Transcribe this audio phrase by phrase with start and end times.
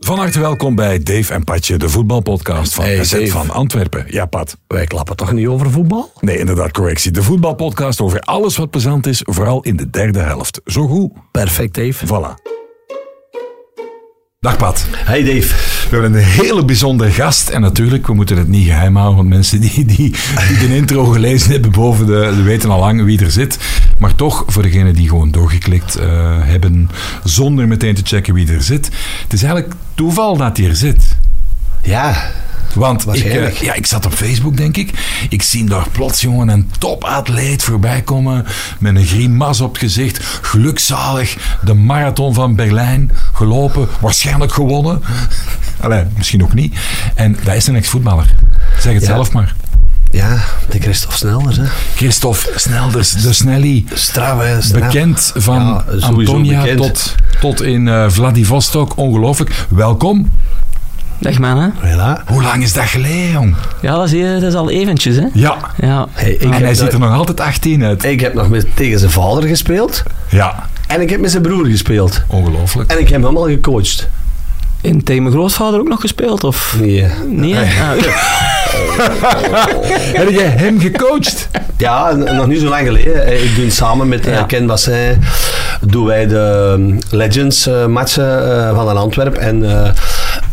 [0.00, 3.26] Van harte welkom bij Dave en Patje, de voetbalpodcast van Hey, SZ Dave.
[3.26, 4.04] van Antwerpen.
[4.08, 4.56] Ja, Pat.
[4.66, 6.12] Wij klappen toch niet over voetbal?
[6.20, 7.10] Nee, inderdaad, correctie.
[7.10, 10.60] De voetbalpodcast over alles wat plezant is, vooral in de derde helft.
[10.64, 11.12] Zo goed.
[11.30, 12.06] Perfect, Dave.
[12.06, 12.42] Voilà.
[14.40, 14.86] Dag Pat.
[14.92, 15.79] Hey Dave.
[15.90, 17.48] We hebben een hele bijzondere gast.
[17.48, 19.16] En natuurlijk, we moeten het niet geheim houden.
[19.16, 20.14] Want mensen die, die,
[20.48, 23.58] die de intro gelezen hebben boven, de, weten al lang wie er zit.
[23.98, 26.06] Maar toch, voor degenen die gewoon doorgeklikt eh,
[26.40, 26.90] hebben,
[27.24, 28.90] zonder meteen te checken wie er zit.
[29.22, 31.16] Het is eigenlijk toeval dat hij er zit.
[31.82, 32.22] Ja,
[32.74, 34.90] Want ik, eh, ja, ik zat op Facebook, denk ik.
[35.28, 38.46] Ik zie daar plots jongen een topatleet voorbij komen.
[38.78, 40.24] Met een grimas op het gezicht.
[40.42, 41.36] Gelukzalig.
[41.64, 43.88] De marathon van Berlijn gelopen.
[44.00, 45.02] Waarschijnlijk gewonnen.
[45.80, 46.74] Allee, misschien ook niet.
[47.14, 48.34] En dat is een ex-voetballer.
[48.78, 49.08] Zeg het Ja.
[49.08, 49.54] zelf maar.
[50.10, 50.38] ja,
[50.68, 51.56] de Christophe Snelders.
[51.56, 51.64] Hè.
[51.96, 53.84] Christophe Snelders, de Snelly.
[53.94, 54.70] Straf.
[54.72, 56.78] Bekend van Ja, Antonia bekend.
[56.78, 58.96] Tot, tot in eh, Vladivostok.
[58.96, 59.66] Ongelooflijk.
[59.68, 60.30] Welkom.
[61.20, 61.88] Dag man, hè?
[61.88, 62.22] Ja.
[62.26, 63.54] Hoe lang is dat geleden, jong?
[63.80, 65.26] Ja, dat is, eh, dat is al eventjes, hè?
[65.32, 65.56] Ja.
[65.80, 66.06] Ja.
[66.12, 68.04] Hey, ik, En hij ziet er nog altijd 18 uit.
[68.04, 70.02] ik heb nog met, tegen zijn vader gespeeld.
[70.28, 70.54] Ja.
[70.86, 72.22] En ik heb met zijn broer gespeeld.
[72.26, 72.90] Ongelooflijk.
[72.90, 74.08] En ik heb hem al gecoacht.
[74.82, 76.76] En tegen mijn grootvader ook nog gespeeld, of?
[76.78, 77.06] Nee.
[77.28, 77.54] Nee?
[77.56, 77.62] Ah,
[80.20, 81.48] Heb jij hem gecoacht?
[81.76, 83.26] Ja, nog niet zo lang geleden.
[83.26, 84.42] Eh, Ik doe samen met eh, Ja.
[84.42, 85.22] Ken Bassin
[85.80, 89.34] doen wij de um, Legends matchen eh, van een Antwerp.
[89.36, 89.90] En eh,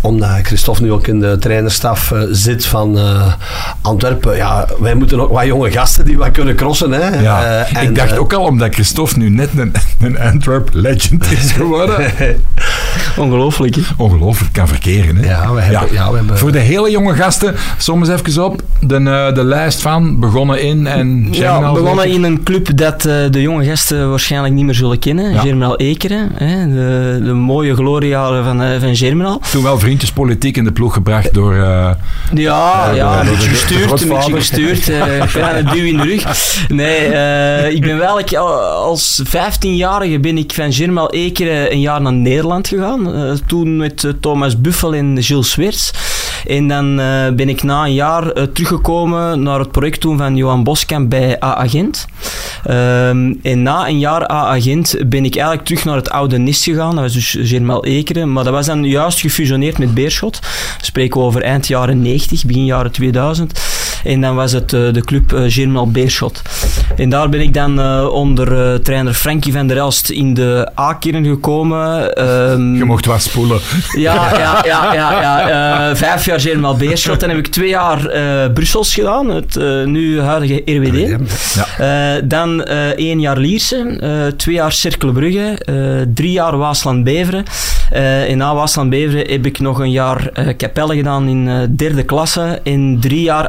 [0.01, 3.33] omdat Christophe nu ook in de trainerstaf eh, zit van eh,
[3.81, 6.91] Antwerpen, ja, wij moeten ook wat jonge gasten die wat kunnen crossen.
[6.91, 7.21] Hè.
[7.21, 9.73] Ja, Eh, en, ik dacht ook al omdat Christophe nu net een,
[10.07, 12.11] een Antwerp legend is geworden.
[13.17, 13.81] Ongelooflijk, hè?
[13.97, 15.15] Ongelooflijk, kan verkeren.
[15.15, 15.25] Hè?
[15.29, 18.61] Ja, we hebben- ja, we hebben- Voor de hele jonge gasten, som eens even op.
[18.81, 22.17] De, eh, de lijst van begonnen in en Ja, Germinal begonnen zeker?
[22.19, 25.31] in een club dat eh, de jonge gasten waarschijnlijk niet meer zullen kennen.
[25.31, 25.39] Ja.
[25.39, 26.67] Germinal Ekeren, hè?
[26.67, 29.41] De, de mooie gloriejaren van, van Germinal.
[29.51, 31.53] Toen wel vriendjespolitiek in de ploeg gebracht door...
[31.53, 31.89] eh,
[32.33, 34.89] Ja, ja, de- een beetje gestuurd, een beetje gestuurd.
[34.89, 36.65] eh, Een kleine duw in de rug.
[36.67, 42.01] Nee, eh, ik ben wel, ik, als 15-jarige ben ik van Germinal Ekeren een jaar
[42.01, 43.13] naar Nederland gegaan.
[43.15, 45.91] Eh, toen met eh, Thomas Buffel en Gilles Sweerts.
[46.45, 50.35] En dan eh, ben ik na een jaar eh, teruggekomen naar het project toen van
[50.35, 52.05] Johan Boskamp bij A-Agent.
[52.63, 56.95] Ehm, en na een jaar A-Agent ben ik eigenlijk terug naar het oude NIS gegaan.
[56.95, 58.33] Dat was dus Germinal Ekeren.
[58.33, 60.39] Maar dat was dan juist gefusioneerd met Beerschot.
[60.41, 63.59] Dan spreken we over eind jaren 90, begin jaren 2000.
[64.07, 66.41] En dan was het eh, de club eh, Germinal Beerschot.
[66.95, 71.25] En daar ben ik dan eh, onder trainer Frankie van der Elst in de A-kern
[71.25, 72.15] gekomen.
[72.15, 73.59] Ehm, je mocht wat spoelen.
[73.97, 74.13] ja,
[74.43, 75.95] ja, ja, ja, ja.
[75.95, 77.19] Vijf jaar Germinal Beerschot.
[77.19, 78.09] Dan heb ik twee jaar
[78.53, 81.17] Brussels gedaan, het nu huidige RWD.
[81.77, 82.21] Ja.
[82.21, 82.63] Dan
[82.95, 87.43] één jaar Lierse, twee jaar Cercle Brugge, eh, drie jaar Waasland-Beveren.
[88.27, 92.97] En na Waasland-Beveren heb ik nog een jaar eh Capelle gedaan in derde klasse en
[92.99, 93.47] drie jaar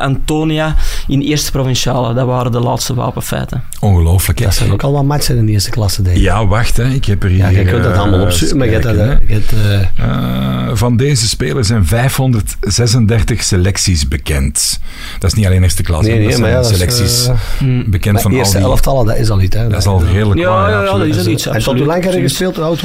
[0.49, 0.75] Antonia
[1.09, 2.15] in eerste provinciale.
[2.15, 3.63] Dat waren de laatste wapenfeiten.
[3.81, 4.45] Ongelooflijk, hè?
[4.45, 6.23] Dat zijn ook al wat matchen in de eerste klasse, denk ik.
[6.23, 6.89] Ja, wacht, hè.
[6.89, 7.39] ik heb er hier...
[7.39, 8.95] Ja, je kunt dat eh, allemaal opzoeken, maar je hebt dat...
[8.97, 9.13] eh, hè.
[9.13, 9.53] je hebt,
[9.97, 14.81] eh, van deze spelers zijn 536 selecties bekend.
[15.19, 16.13] Dat is niet alleen eerste klas, hè.
[16.13, 17.91] nee, dat zijn maar ja, dat is, selecties eh, Hm.
[17.91, 18.67] bekend maar van al eerste die...
[18.67, 19.55] elftallen, dat is al niet.
[19.55, 19.69] Hè.
[19.69, 21.79] Dat is al redelijk Ja, waar, ja, ja, dat is En iets, tot absoluut.
[21.79, 22.29] hoe lang heb je Absoluut.
[22.53, 22.59] gespeeld?
[22.59, 22.81] Oud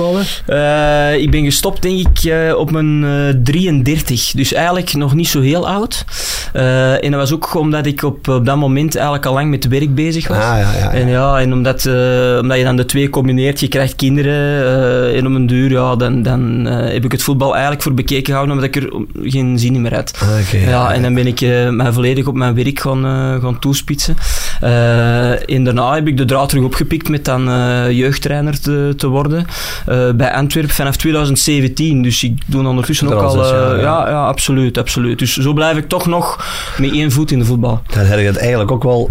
[0.45, 1.13] je?
[1.13, 4.31] Eh, ik ben gestopt, denk ik, eh, op mijn eh 33.
[4.35, 6.05] Dus eigenlijk nog niet zo heel oud.
[6.53, 9.67] Eh, en dat was ook omdat ik op, op dat moment eigenlijk al lang met
[9.67, 10.37] werk bezig was.
[10.37, 10.77] Ah, ja, ja.
[10.77, 10.91] ja.
[10.91, 15.17] En ja, en omdat, eh, omdat je dan de twee combineert, je krijgt kinderen eh,
[15.17, 18.25] en om een duur, ja, dan, dan eh, heb ik het voetbal eigenlijk voor bekeken
[18.25, 18.93] gehouden, omdat ik er
[19.23, 20.13] geen zin meer had.
[20.21, 21.41] Ah, Ja, en dan ben ik
[21.71, 23.03] mij volledig op mijn werk gaan,
[23.41, 24.15] gaan toespitsen.
[24.63, 29.07] Eh, en daarna heb ik de draad terug opgepikt met dan eh, jeugdtrainer te, te
[29.07, 29.45] worden
[29.85, 32.01] eh, bij Antwerpen vanaf 2017.
[32.01, 33.45] Dus ik doe ondertussen ook al...
[33.77, 34.25] Ja, ja.
[34.25, 35.19] absoluut, absoluut.
[35.19, 36.45] Dus zo blijf ik toch nog
[36.77, 37.81] met één voet in de voetbal.
[37.93, 39.09] Dan heb je het eigenlijk ook wel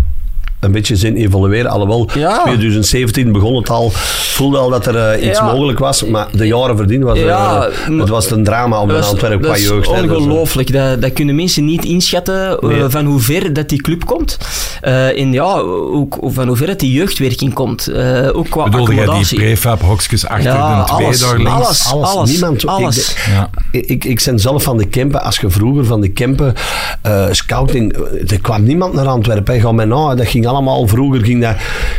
[0.61, 1.71] een beetje zien evolueren.
[1.71, 2.43] Alhoewel, Ja.
[2.43, 3.93] 2017 begon het al,
[4.35, 5.45] voelde al dat er eh, iets Ja.
[5.53, 9.07] mogelijk was, maar de jaren verdiend was, eh, Ja, het was een drama om is-
[9.09, 9.91] Antwerpen qua dat is jeugd.
[9.91, 10.03] hè.
[10.03, 10.73] Dus, eh, ongelooflijk.
[10.73, 12.89] Dat, dat kunnen mensen niet inschatten eh, Nee.
[12.89, 14.39] van hoe ver dat die club komt.
[14.81, 15.45] Eh en ja,
[15.93, 17.87] ook van hoe ver dat die jeugdwerking komt.
[17.87, 19.39] Eh, ook qua Bedoelde jij die accommodatie.
[19.39, 21.51] prefab hokjes achter ja, de twee alles, daar links?
[21.53, 22.97] alles, Alles, alles, niemand- ik alles.
[23.15, 23.51] denk- Ja.
[23.71, 25.23] Ik, ik, ik ben zelf van de Kempen.
[25.23, 26.55] Als je vroeger van de Kempen
[27.03, 27.97] eh, scouting...
[28.29, 29.61] Er kwam niemand naar Antwerpen.
[29.61, 30.87] Ga mij na, dat ging allemaal.
[30.89, 31.55] Vroeger ging dat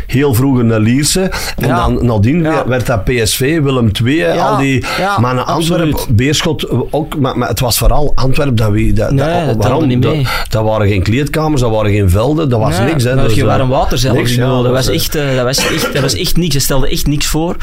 [0.07, 1.31] heel vroeger naar Lierse.
[1.57, 1.75] En Ja.
[1.85, 2.67] dan nadien Ja.
[2.67, 6.15] werd dat PSV, Willem II, al die ja, mannen Antwerpen.
[6.15, 7.19] Beerschot ook.
[7.19, 8.93] Maar, maar het was vooral Antwerpen dat we...
[8.93, 9.87] Dat, Nee, dat, waarom?
[9.87, 10.27] niet Dat, mee.
[10.49, 13.03] dat waren geen kleedkamers, dat waren geen velden, dat was Nee, niks.
[13.03, 13.09] Hè.
[13.09, 14.17] Dat was Dus, geen warm water zelfs.
[14.17, 16.53] niks, ik ja, bedoel, dat, was echt, eh, dat, was echt, dat was echt niks.
[16.53, 17.55] Dat stelde echt niks voor.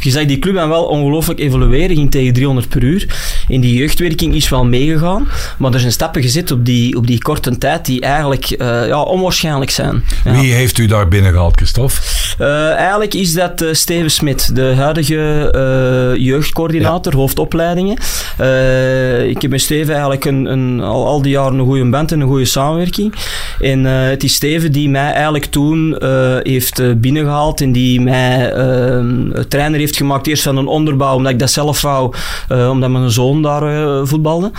[0.00, 1.96] Je zag die club dan wel ongelooflijk evolueren.
[1.96, 3.06] Ging tegen 300 per uur.
[3.48, 5.28] In die jeugdwerking is wel meegegaan.
[5.58, 9.00] Maar er zijn stappen gezet op die, op die korte tijd die eigenlijk eh, ja,
[9.02, 10.04] onwaarschijnlijk zijn.
[10.24, 10.32] Ja.
[10.40, 11.94] Wie heeft u daar binnen gehaald, Christophe?
[12.38, 13.68] Eh, eigenlijk is dat eh,
[14.10, 17.96] Steven Smit, de huidige eh, jeugdcoördinator, hoofdopleidingen.
[18.38, 22.12] Eh, ik heb met Steven eigenlijk een, een, al, al die jaren een goede band
[22.12, 23.14] en een goede samenwerking.
[23.60, 25.96] En eh, het is Steven die mij eigenlijk toen
[26.42, 29.04] heeft eh, binnengehaald en die mij eh,
[29.48, 30.26] trainer heeft gemaakt.
[30.26, 32.14] Eerst van een onderbouw, omdat ik dat zelf wou,
[32.48, 34.50] omdat mijn zoon daar voetbalde.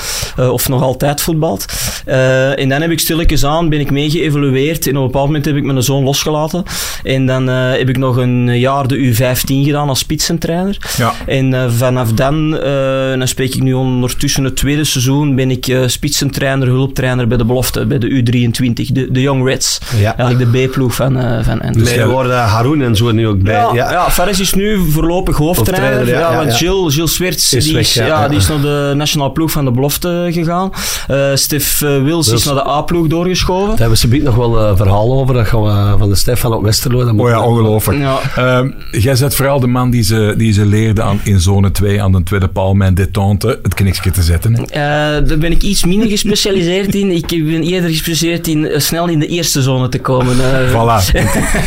[0.51, 1.65] Of nog altijd voetbalt.
[2.56, 4.88] En dan heb ik stilletjes aan, ben ik mee geëvolueerd.
[4.88, 6.63] En op een bepaald moment heb ik mijn zoon losgelaten.
[7.03, 8.98] En dan heb ik nog een jaar de
[9.36, 10.78] U15 gedaan als spitsentrainer.
[10.98, 11.14] Ja.
[11.26, 15.52] En eh, vanaf dan, eh, en dan spreek ik nu ondertussen het tweede seizoen, ben
[15.52, 19.80] ik eh spitsentrainer, hulptrainer bij de belofte, bij de U23, de, de Young Reds.
[19.98, 20.18] Ja.
[20.18, 21.84] Eigenlijk de B-ploeg van, eh van Antwerpen.
[21.84, 23.54] Nee, er worden Haroun en zo nu ook bij.
[23.54, 24.10] Ja, Ja, ja.
[24.10, 26.08] Fares is nu voorlopig hoofdtrainer.
[26.08, 26.58] Ja, want ja.
[26.58, 29.66] Gilles, Gilles Swerts Is die, weg, is, ja, die is naar de nationale ploeg van
[29.66, 30.72] de belofte gegaan.
[31.08, 33.70] Eh Stef Wils is naar de A-ploeg doorgeschoven.
[33.70, 35.34] Daar hebben ze biedt nog wel een verhaal over.
[35.34, 37.06] Dat gaan we van de Stefan op Westerlo.
[37.06, 38.00] Dat Oh ja, ongelooflijk.
[38.00, 38.20] Ja.
[38.36, 42.01] Ehm, jij bent vooral de man die ze, die ze leerde aan, in zone 2
[42.01, 44.54] aan de tweede paal mijn detente het kniksje te zetten.
[44.54, 44.62] hè.
[44.63, 47.12] Eh, daar ben ik iets minder gespecialiseerd in.
[47.12, 50.36] Ik ben eerder gespecialiseerd in eh, snel in de eerste zone te komen.
[50.39, 50.69] eh.
[50.72, 51.12] Voilà.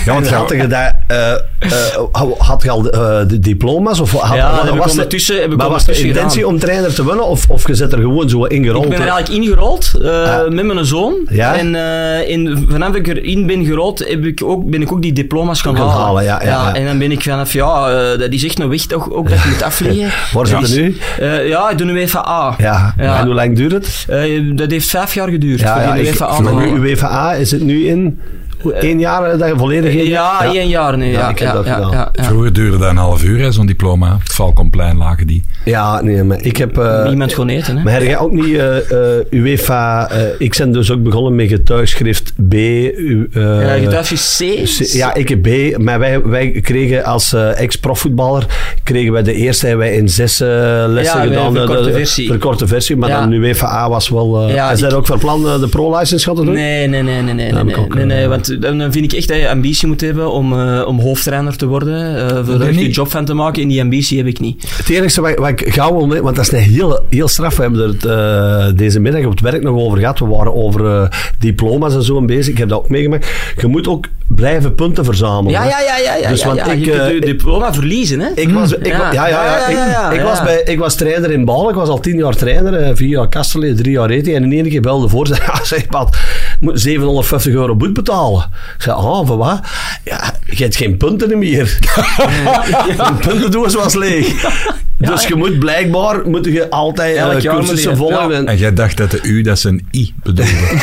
[0.05, 4.00] Ja, want had je dat, eh, eh, had je al de diploma's?
[4.00, 6.31] Of had, Ja, dat heb ik was de- ondertussen- heb ik maar was de intentie
[6.31, 6.44] gedaan.
[6.50, 7.26] om trainer te winnen?
[7.26, 8.84] Of, of je zit er gewoon zo ingerold?
[8.84, 10.49] Ik ben er eigenlijk ingerold eh, Ah.
[10.50, 11.14] met mijn zoon.
[11.31, 11.55] Ja?
[11.56, 15.12] En eh, in, vanaf ik erin ben gerold, heb ik ook, ben ik ook die
[15.12, 16.05] diploma's gaan Gaan halen.
[16.05, 16.75] halen, ja, ja, ja.
[16.75, 19.42] En dan ben ik vanaf, ja, eh, dat is echt een weg toch, ook dat
[19.42, 20.10] je moet afvliegen.
[20.32, 20.96] Waar zit is- nu?
[21.20, 22.54] Eh, ja, ik doe nu UEFA A.
[22.58, 22.94] Ja.
[22.98, 23.18] Ja.
[23.18, 24.04] En hoe lang duurt het?
[24.08, 25.60] Eh, dat heeft vijf jaar geduurd.
[25.60, 28.20] Ja, voor ja, UEFA A is het nu in
[28.60, 31.05] hoe, één jaar eh, dat je volledig in Ja, één jaar nu.
[31.05, 31.90] Ja, Ja, ik heb ja, dat ja, gedaan.
[31.90, 32.25] ja, ja.
[32.25, 34.14] Vroeger duurde dat een half uur, hè, zo'n diploma.
[34.14, 35.44] Op het Valkomplein lagen die.
[35.64, 36.78] Ja, nee, maar ik heb...
[36.78, 37.82] eh, Niemand gewoon eten, hè?
[37.82, 38.76] Maar heb jij ook niet eh,
[39.16, 40.10] eh, UEFA...
[40.10, 42.52] eh, ik ben dus ook begonnen met getuigschrift B.
[42.52, 42.93] eh,
[43.32, 44.82] Ja, getuigschrift C.
[44.84, 48.46] C- Ja, ik heb B, maar wij, wij kregen als eh, ex-profvoetballer
[48.84, 50.49] kregen wij de eerste hebben wij in zes eh,
[50.87, 51.52] lessen Ja, een gedaan.
[51.52, 52.26] de- verkorte de, versie.
[52.26, 53.20] verkorte versie, maar Ja.
[53.20, 54.40] dan nu UEFA was wel...
[54.49, 56.55] eh Ja, is dat ik- ook van plan eh, de pro-license gaan te doen?
[56.55, 57.46] Nee, nee, nee, nee, nee.
[57.46, 60.00] Ja, nee, nee, eh, nee, want dan dan vind ik echt dat je ambitie moet
[60.00, 62.16] hebben om, eh, om hoofdtrainer te worden.
[62.28, 63.62] eh voor er een job van te maken.
[63.62, 64.64] En die ambitie heb ik niet.
[64.76, 67.56] Het enige wat, wat ik gauw wil mee- want dat is een heel, heel straf.
[67.56, 68.10] We hebben er
[68.68, 70.18] eh, deze middag op het werk nog over gehad.
[70.18, 71.08] We waren over
[71.38, 72.52] diploma's en zo bezig.
[72.52, 73.26] Ik heb dat ook meegemaakt.
[73.60, 75.50] Je moet ook blijven punten verzamelen.
[75.52, 76.14] Ja, ja, ja, ja.
[76.14, 76.64] ja, Dus want ja.
[76.72, 78.28] ik, je kunt je diploma verliezen, hè?
[78.34, 79.12] Ik was, ik, Ja.
[79.12, 81.68] ja, ja, ik, was bij, ik was trainer in Balen.
[81.68, 82.96] Ik was al tien jaar trainer.
[82.96, 84.34] vier jaar Kasterlee, drie jaar eten.
[84.34, 85.26] En in één keer belde voor.
[85.62, 88.50] Zeg Pat, je moet 750 euro boet betalen.
[88.76, 89.60] Ik zei, ah, voor wat?
[90.05, 91.78] Ja, je hebt geen punten meer.
[92.96, 94.46] Een puntendoos was leeg.
[94.96, 98.31] Dus je moet blijkbaar moet je altijd Elk jaar moet cursussen volgen.
[98.31, 98.44] ja.
[98.44, 100.52] En jij dacht dat de U, dat ze een I bedoelde.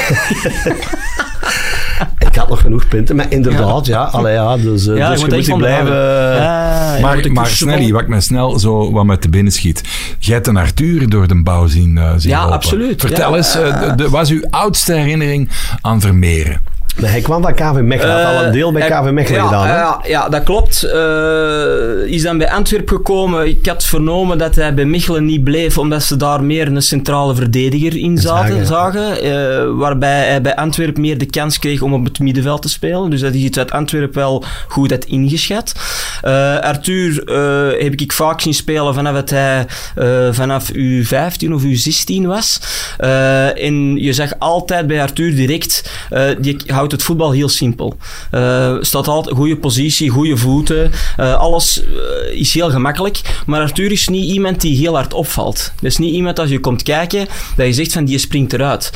[2.36, 4.04] Ik had nog genoeg punten, maar inderdaad, ja.
[4.04, 5.96] Allee, ja dus, eh, Ja, dus je je moet blijven...
[5.96, 7.92] Ja, ja, je moet maar de maar volgen.
[7.94, 9.84] wat mij snel zo wat met te binnen schiet.
[10.20, 12.54] Jij hebt een Arthur door de bouw zien, eh, zien Ja, lopen.
[12.56, 13.02] absoluut.
[13.02, 13.36] Vertel Ja.
[13.38, 15.50] eens, eh, de, de- wat is uw oudste herinnering
[15.82, 16.62] aan Vermeeren?
[17.01, 18.24] Hij kwam van KV Mechelen.
[18.25, 19.68] Had al een deel bij Eh, KV Mechelen ja, gedaan.
[19.68, 19.74] hè?
[19.75, 20.83] Ja, ja, dat klopt.
[20.83, 23.47] Eh, is dan bij Antwerpen gekomen.
[23.47, 27.36] Ik had vernomen dat hij bij Mechelen niet bleef, omdat ze daar meer een centrale
[27.36, 29.22] verdediger in zaten, Zagen, zagen.
[29.22, 33.10] eh, waarbij hij bij Antwerpen meer de kans kreeg om op het middenveld te spelen.
[33.10, 35.74] Dus dat is iets uit Antwerpen wel goed had ingeschat.
[36.22, 39.65] Eh, Arthur eh, heb ik vaak zien spelen vanaf dat hij
[39.96, 42.60] eh, vanaf U15 of U16 was.
[42.98, 47.98] Eh, en je zag altijd bij Arthur direct, eh, die houdt het voetbal heel simpel.
[48.32, 50.92] Eh, staat altijd goede positie, goede voeten.
[51.18, 53.22] eh, alles eh, is heel gemakkelijk.
[53.46, 55.72] Maar Arthur is niet iemand die heel hard opvalt.
[55.75, 58.92] Dat is niet iemand als je komt kijken dat je zegt van die springt eruit.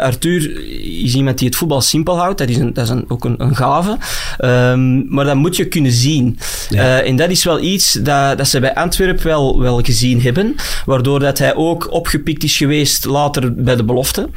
[0.00, 0.64] Arthur
[1.04, 2.38] is iemand die het voetbal simpel houdt.
[2.38, 3.98] Dat is, een, dat is een, ook een, een gave.
[4.38, 6.38] Ehm, maar dat moet je kunnen zien.
[6.68, 7.00] Ja.
[7.00, 10.54] En dat is wel iets dat, dat ze bij Antwerpen wel, wel gezien hebben.
[10.86, 14.28] Waardoor dat hij ook opgepikt is geweest later bij de belofte.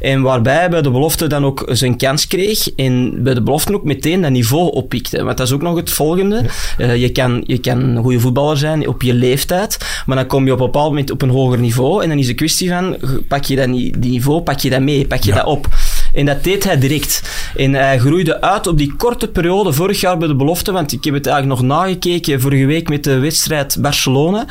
[0.00, 2.47] En waarbij hij bij de belofte dan ook zijn kans kreeg.
[2.76, 5.24] En bij de belofte ook meteen dat niveau oppikte.
[5.24, 6.44] Want dat is ook nog het volgende.
[6.78, 9.78] Eh, je, kan, je kan een goede voetballer zijn op je leeftijd.
[10.06, 12.02] Maar dan kom je op een bepaald moment op een hoger niveau.
[12.02, 12.96] En dan is de kwestie van,
[13.28, 13.68] pak je dat
[14.00, 15.34] niveau, pak je dat mee, pak je Ja.
[15.36, 15.68] dat op.
[16.12, 17.22] En dat deed hij direct.
[17.56, 21.04] En hij groeide uit op die korte periode vorig jaar bij de belofte, want ik
[21.04, 24.46] heb het eigenlijk nog nagekeken vorige week met de wedstrijd Barcelona.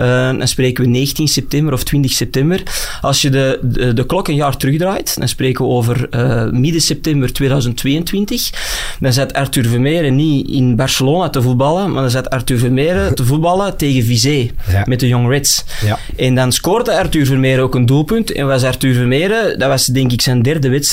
[0.00, 2.62] Uh, dan spreken we 19 september of 20 september.
[3.00, 6.80] Als je de, de, de klok een jaar terugdraait, dan spreken we over uh, midden
[6.80, 8.50] september 2022.
[9.00, 13.24] Dan zat Arthur Vermeeren niet in Barcelona te voetballen, maar dan zat Arthur Vermeeren te
[13.30, 14.82] voetballen tegen Vizé Ja.
[14.84, 15.64] met de Young Reds.
[15.84, 15.98] Ja.
[16.16, 18.32] En dan scoorde Arthur Vermeeren ook een doelpunt.
[18.32, 20.92] En was Arthur Vermeeren, dat was denk ik zijn derde wedstrijd.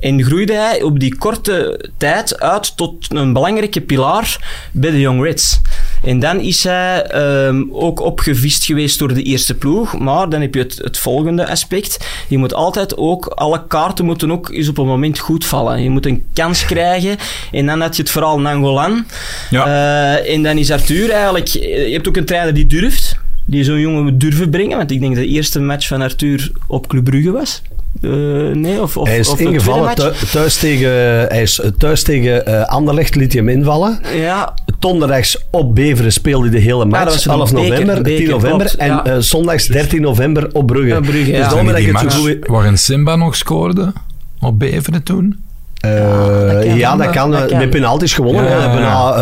[0.00, 5.22] En groeide hij op die korte tijd uit tot een belangrijke pilaar bij de Young
[5.22, 5.60] Reds.
[6.04, 9.98] En dan is hij ehm, ook opgevist geweest door de eerste ploeg.
[9.98, 12.06] Maar dan heb je het, het volgende aspect.
[12.28, 15.82] Je moet altijd ook, alle kaarten moeten ook eens op een moment goed vallen.
[15.82, 17.16] Je moet een kans krijgen.
[17.52, 19.04] En dan had je het vooral Nangolan.
[19.50, 19.66] Ja.
[19.66, 21.48] Eh, en dan is Arthur eigenlijk...
[21.48, 23.16] Je hebt ook een trainer die durft.
[23.44, 24.76] Die zo'n jongen durven brengen.
[24.76, 27.62] Want ik denk dat de eerste match van Arthur op Club Brugge was.
[28.02, 28.10] Eh,
[28.54, 29.94] nee, of, of, Hij is of ingevallen
[30.32, 30.90] thuis tegen,
[31.28, 33.98] hij is thuis tegen eh, Anderlecht, liet hij hem invallen.
[34.14, 38.02] Ja, Donderdags op Beveren speelde hij de hele dat match, was een 11 beker- november,
[38.02, 38.58] beker, 10 november.
[38.66, 39.04] klopt, en ja.
[39.04, 41.00] eh, zondags 13 november op Brugge.
[41.00, 41.48] Brugge, ja.
[41.48, 42.46] Dus ik die het zo goed...
[42.46, 43.92] waarin Simba nog scoorde?
[44.40, 45.40] Op Beveren toen?
[45.80, 46.76] Eh, dat kan.
[46.76, 47.30] ja, dat kan.
[47.30, 47.58] Dat eh, kan.
[47.58, 48.44] Met penalties gewonnen.
[48.44, 49.12] Ja, We hebben na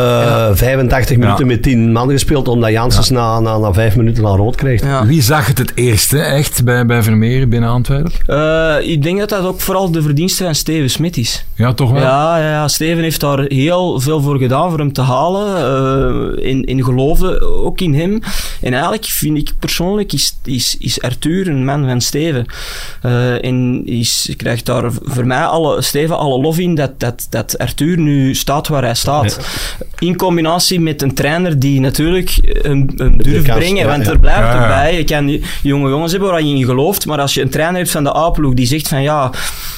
[0.49, 4.37] eh, 85 minuten met 10 man gespeeld, omdat Janssens na, na, na 5 minuten al
[4.37, 4.83] rood kreeg.
[4.83, 5.07] ja.
[5.07, 8.13] Wie zag het het eerste echt bij, bij Vermeer binnen Antwerpen?
[8.27, 11.45] Eh, ik denk dat dat ook vooral de verdienste van Steven Smit is.
[11.55, 12.01] Ja, toch wel?
[12.01, 15.57] Ja, ja, ja, Steven heeft daar heel veel voor gedaan voor hem te halen.
[15.57, 18.21] eh in, in geloofde ook in hem.
[18.61, 22.47] En eigenlijk vind ik persoonlijk is, is, is Arthur een man van Steven.
[23.03, 27.59] Eh, en is, krijgt daar voor mij alle, Steven alle lof in dat, dat, dat
[27.59, 29.39] Arthur nu staat waar hij staat.
[29.99, 33.77] In combinatie met een trainer die natuurlijk hem, hem durft kans, brengen.
[33.83, 34.11] ja, want ja.
[34.11, 34.97] er blijft erbij.
[34.97, 37.07] Je kan jonge jongens hebben waar je in gelooft.
[37.07, 39.31] Maar als je een trainer hebt van de A-ploeg die zegt van ja,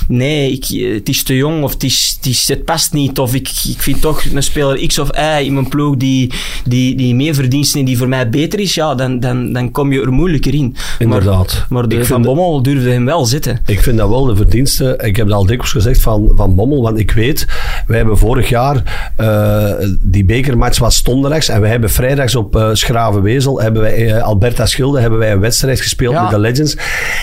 [0.08, 3.18] nee, ik, het is te jong of het, is, het, is, het past niet.
[3.18, 6.32] Of ik, ik vind toch een speler X of Y in mijn ploeg die,
[6.64, 8.74] die, die meer verdiensten en die voor mij beter is.
[8.74, 10.76] Ja, dan, dan, dan kom je er moeilijker in.
[10.98, 11.52] Inderdaad.
[11.52, 13.60] Maar, maar de Ik Van vind- Bommel durfde hem wel zitten.
[13.66, 14.98] Ik vind dat wel de verdienste.
[15.04, 17.46] Ik heb dat al dikwijls gezegd van, van Bommel, want ik weet,
[17.86, 19.64] wij hebben vorig jaar eh,
[20.00, 24.66] die bekermatch was donderdags en wij hebben vrijdags op eh Schravenwezel, hebben wij, eh, Alberta
[24.66, 26.22] Schilde, hebben wij een wedstrijd gespeeld Ja.
[26.22, 26.76] met de Legends.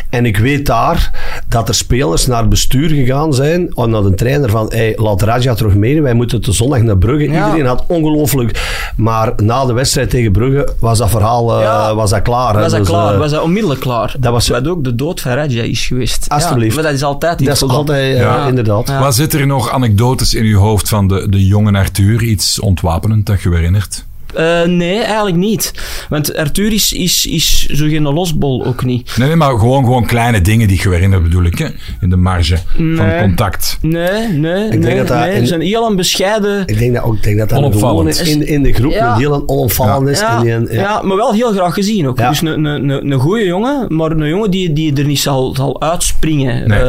[0.09, 1.11] En ik weet daar
[1.47, 5.21] dat er spelers naar het bestuur gegaan zijn, of naar de trainer van, hey, laat
[5.21, 7.29] Raja terug mee, wij moeten de zondag naar Brugge.
[7.31, 7.45] Ja.
[7.45, 8.61] Iedereen had ongelooflijk,
[8.95, 11.95] maar na de wedstrijd tegen Brugge was dat verhaal eh, Ja.
[11.95, 12.53] was dat klaar.
[12.53, 13.17] Was dat Dus, klaar?
[13.17, 14.15] was dat onmiddellijk klaar?
[14.19, 16.25] dat was- Wat ook de dood van Raja is geweest.
[16.29, 16.69] Alsjeblieft.
[16.75, 18.47] Ja, maar dat is altijd dat is altijd, Ja.
[18.47, 18.87] inderdaad.
[18.87, 18.99] Ja.
[18.99, 22.23] Wat zit er nog anekdotes in uw hoofd van de, de jonge Arthur?
[22.23, 24.06] Iets ontwapenend dat je herinnert?
[24.35, 25.73] Eh, nee, eigenlijk niet.
[26.09, 29.13] Want Arthur is, is, is zo geen losbol ook niet.
[29.17, 31.67] Nee, nee, maar gewoon, gewoon kleine dingen die je herinnert bedoel ik, hè?
[32.01, 32.57] in de marge
[32.95, 33.77] van contact.
[33.81, 34.97] Nee, nee, denk nee.
[34.97, 35.31] dat dat nee.
[35.33, 36.63] in- Ze zijn heel een bescheiden...
[36.65, 38.19] Ik denk dat ook ik denk dat dat een Onopvallend.
[38.27, 39.11] in, in de groep Ja.
[39.11, 40.19] een heel onopvallend is.
[40.19, 40.81] Ja, en die een- ja.
[40.81, 41.01] ja.
[41.01, 42.19] maar wel heel graag gezien ook.
[42.19, 42.29] Ja.
[42.29, 45.55] Dus een, een, een, een goede jongen, maar een jongen die, die er niet zal,
[45.55, 46.67] zal uitspringen.
[46.67, 46.79] Nee.
[46.79, 46.85] Eh,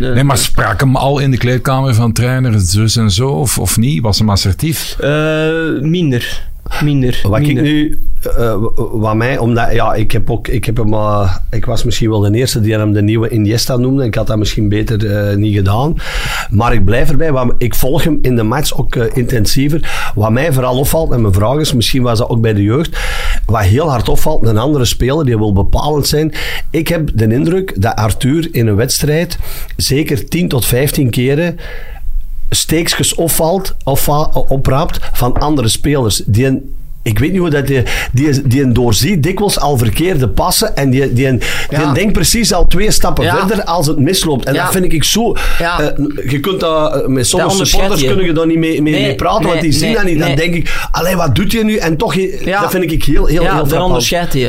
[0.00, 3.58] de- Nee, maar sprak hem al in de kleedkamer van trainer, zus en zo, of,
[3.58, 4.02] of niet?
[4.02, 4.96] Was hem assertief?
[5.00, 5.48] eh,
[5.80, 6.46] minder.
[6.82, 7.20] Minder.
[7.22, 7.64] Wat minder.
[7.64, 8.56] ik nu, eh,
[8.92, 12.20] wat mij, omdat, ja, ik heb ook, ik heb hem, eh, ik was misschien wel
[12.20, 14.04] de eerste die hem de nieuwe Iniesta noemde.
[14.04, 15.96] Ik had dat misschien beter eh, niet gedaan.
[16.50, 20.10] Maar ik blijf erbij, wat, ik volg hem in de match ook intensiever.
[20.14, 22.98] Wat mij vooral opvalt, en mijn vraag is, misschien was dat ook bij de jeugd,
[23.46, 26.32] wat heel hard opvalt, een andere speler die wil bepalend zijn.
[26.70, 29.38] Ik heb de indruk dat Arthur in een wedstrijd
[29.76, 31.58] zeker 10 tot 15 keren
[32.50, 34.08] steekjes opvalt of
[34.48, 36.22] opraapt van andere spelers.
[36.26, 36.74] Die een,
[37.08, 40.90] ik weet niet hoe dat die, die, die een doorziet dikwijls al verkeerde passen en
[40.90, 41.38] die, die, een,
[41.68, 41.92] die Ja.
[41.92, 43.36] denkt precies al twee stappen Ja.
[43.46, 44.44] verder als het misloopt.
[44.44, 44.62] En Ja.
[44.62, 45.32] dat vind ik zo...
[45.58, 45.76] Eh,
[46.28, 48.06] je kunt dat, eh, met sommige onderscheid supporters je.
[48.06, 50.18] kunnen je daar niet mee, mee, Nee, mee praten, want die nee, zien dat niet.
[50.18, 51.76] Dan denk ik, allee, wat doet je nu?
[51.76, 52.60] En toch, je- Ja.
[52.60, 54.42] dat vind ik heel, heel, ja, heel daar onderscheidt hij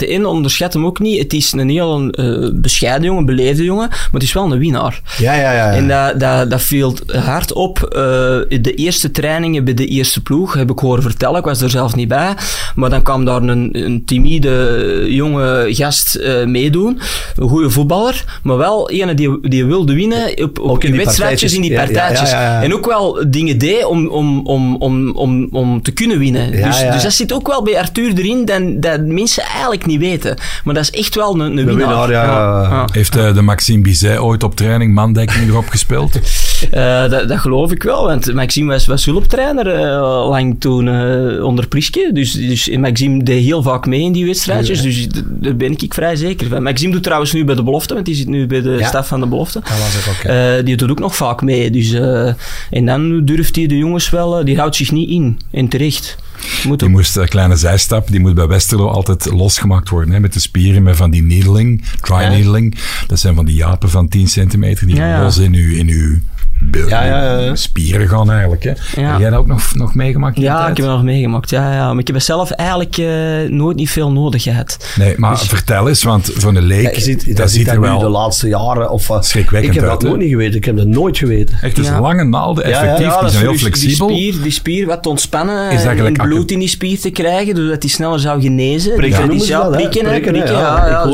[0.00, 0.26] in.
[0.26, 1.18] Onderscheidt hem ook niet.
[1.18, 5.00] Het is een heel eh, bescheiden jongen, beleefde jongen, maar het is wel een winnaar.
[5.18, 5.72] Ja, ja, ja.
[5.72, 7.82] En dat, dat, dat viel hard op.
[7.82, 11.38] eh, de eerste trainingen bij de eerste ploeg heb ik horen vertellen.
[11.38, 12.34] Ik was er zelf niet bij.
[12.74, 17.00] Maar dan kwam daar een, een timide jonge gast eh, meedoen.
[17.36, 18.24] Een goede voetballer.
[18.42, 21.74] Maar wel ene die, die wilde winnen op, op Ook in die wedstrijdjes, in die
[21.74, 21.98] partijtjes.
[21.98, 22.30] Ja, ja, partijtjes.
[22.30, 22.62] ja, ja, ja.
[22.62, 26.56] En ook wel dingen deed om, om, om, om, om, om te kunnen winnen.
[26.56, 26.92] Ja, dus, ja.
[26.92, 28.44] dus dat zit ook wel bij Arthur erin.
[28.44, 30.36] Dat, dat mensen eigenlijk niet weten.
[30.64, 31.76] Maar dat is echt wel een, een winnaar.
[31.76, 32.88] winnaar, ja, ja, ja.
[32.92, 36.18] Heeft eh, de Maxime Bizet ooit op training mandekking erop gespeeld?
[36.70, 39.66] Eh, dat, dat geloof ik wel, want Maxime was, was hulptrainer
[40.28, 44.82] lang toen eh, onder Dus, dus Maxime deed heel vaak mee in die wedstrijdjes.
[44.82, 46.62] Dus daar ben ik vrij zeker van.
[46.62, 48.88] Maxime doet trouwens nu bij de belofte, want die zit nu bij de Ja.
[48.88, 49.60] staf van de belofte.
[49.60, 50.24] Dat was ook.
[50.24, 51.70] Eh, die doet ook nog vaak mee.
[51.70, 52.32] Dus, eh,
[52.70, 55.38] en dan durft hij de jongens wel, eh, die houdt zich niet in.
[55.50, 56.16] En terecht.
[56.66, 60.14] Moet Die moest, een kleine zijstap, die moet bij Westerlo altijd losgemaakt worden.
[60.14, 62.78] Hè, met de spieren, met van die needling, dry needling.
[63.06, 66.18] Dat zijn van die japen van 10 centimeter die los in uw, in uw
[66.88, 67.54] Ja, ja, ja.
[67.54, 68.62] spieren gaan eigenlijk.
[68.62, 68.70] Hè.
[68.70, 70.36] Heb jij dat ook nog, nog meegemaakt?
[70.36, 70.70] in Ja, tijd?
[70.70, 71.50] ik heb dat nog meegemaakt.
[71.50, 71.90] Ja, ja.
[71.92, 73.08] Maar ik heb zelf eigenlijk eh,
[73.48, 74.86] nooit niet veel nodig gehad.
[74.96, 77.74] Nee, maar Dus- vertel eens, want voor een leek, je ziet, dat, dat ziet er
[77.74, 78.90] nu wel de laatste jaren.
[78.90, 80.56] Of, uh, schrikwekkend ik heb dat nooit niet geweten.
[80.56, 81.58] Ik heb dat nooit geweten.
[81.60, 84.06] Echt, dus lange naalden, effectief, die zijn heel dus flexibel.
[84.06, 87.56] Die spier, die spier wat te ontspannen Is en, bloed in die spier te krijgen,
[87.56, 88.94] zodat die sneller zou genezen.
[88.96, 91.08] Prikken Dus ja, prikken, Prikken, ja.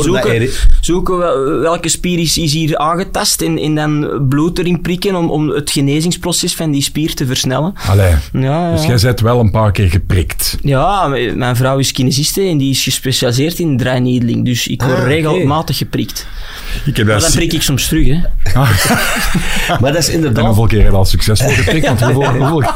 [0.81, 1.19] Zoeken,
[1.61, 6.71] welke spier is, hier aangetast en dan bloed erin prikken om, om het genezingsproces van
[6.71, 7.75] die spier te versnellen.
[7.89, 8.87] Allee, Ja, dus ja.
[8.89, 10.57] jij bent wel een paar keer geprikt.
[10.63, 14.45] Ja, mijn vrouw is kinesiste en die is gespecialiseerd in draaineedling.
[14.45, 16.27] Dus ik word Ah, regelmatig geprikt.
[16.85, 18.19] Ik heb Maar dan prik ik soms terug, hè.
[19.81, 20.45] Maar dat is En inderdaad...
[20.45, 21.87] hoeveel keer heb je al succesvol geprikt?
[21.87, 22.69] Want hoeveel, hoeveel, je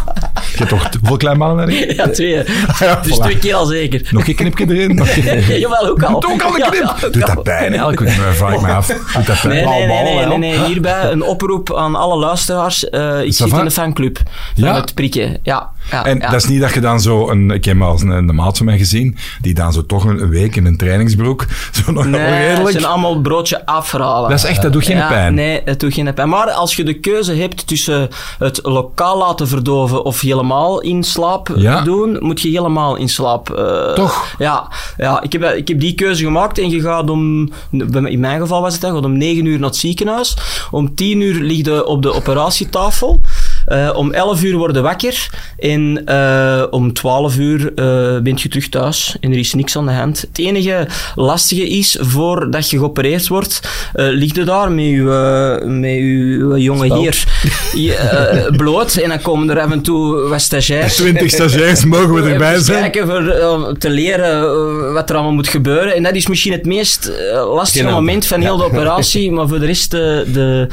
[0.57, 1.95] hebt toch hoeveel klein mannen erin?
[1.97, 2.35] Ja, twee.
[2.37, 2.43] hè.
[2.85, 3.23] Ja, Dus voilà.
[3.23, 4.09] twee keer al zeker.
[4.11, 4.95] Nog een knipje erin?
[4.95, 5.59] Nog een...
[5.59, 6.21] Jawel, ook al.
[6.21, 6.95] Doe ook al een knip.
[7.01, 8.01] ja, Doet dat pijn eigenlijk?
[8.01, 8.87] Ik vraag ik me af.
[8.87, 9.55] Doet dat pijn?
[9.55, 10.67] Nee, nee, nee, Bal, nee, nee, nee.
[10.67, 12.49] Hierbij een oproep aan alle luisteraars.
[12.51, 14.17] Eh, ik Ça zit in de fanclub
[14.55, 14.75] van Ja?
[14.75, 15.39] het prikken.
[15.43, 16.31] Ja, ja, En ja.
[16.31, 17.51] dat is niet dat je dan zo een...
[17.51, 20.23] Ik heb maar eens een, een maat van mij gezien, die dan zo toch een,
[20.23, 21.47] een week in een trainingsbroek,
[21.85, 22.71] zo nog Nee, het redelijk...
[22.71, 24.31] zijn allemaal broodje afhalen.
[24.31, 25.35] Dat is echt, dat doet geen pijn.
[25.35, 26.29] Nee, het doet geen pijn.
[26.29, 31.53] Maar als je de keuze hebt tussen het lokaal laten verdoven of helemaal in slaap
[31.57, 31.81] Ja.
[31.83, 33.51] doen, moet je helemaal in slaap.
[33.51, 34.35] eh, Toch?
[34.39, 37.51] Ja, ja ik, heb, ik heb die keuze gemaakt en je gaat om,
[38.05, 40.37] in mijn geval was het dan, gaat om 9 uur naar het ziekenhuis.
[40.71, 43.21] Om 10 uur lig je op de operatietafel.
[43.71, 47.85] Eh, om 11 uur word je wakker en eh, om 12 uur eh
[48.23, 50.21] ben je terug thuis en er is niks aan de hand.
[50.21, 53.61] Het enige lastige is, voordat je geopereerd wordt,
[53.93, 57.01] eh lig je daar met je, met je jonge Spel.
[57.01, 57.25] heer
[57.75, 60.97] je, bloot en dan komen er af en toe wat stagiairs.
[60.97, 62.81] 20 stagiairs mogen we erbij zijn.
[62.81, 65.95] kijken voor, te leren wat er allemaal moet gebeuren.
[65.95, 67.13] En dat is misschien het meest
[67.55, 69.33] lastige Geen moment van heel de operatie.
[69.33, 70.67] Maar voor de rest, de, de,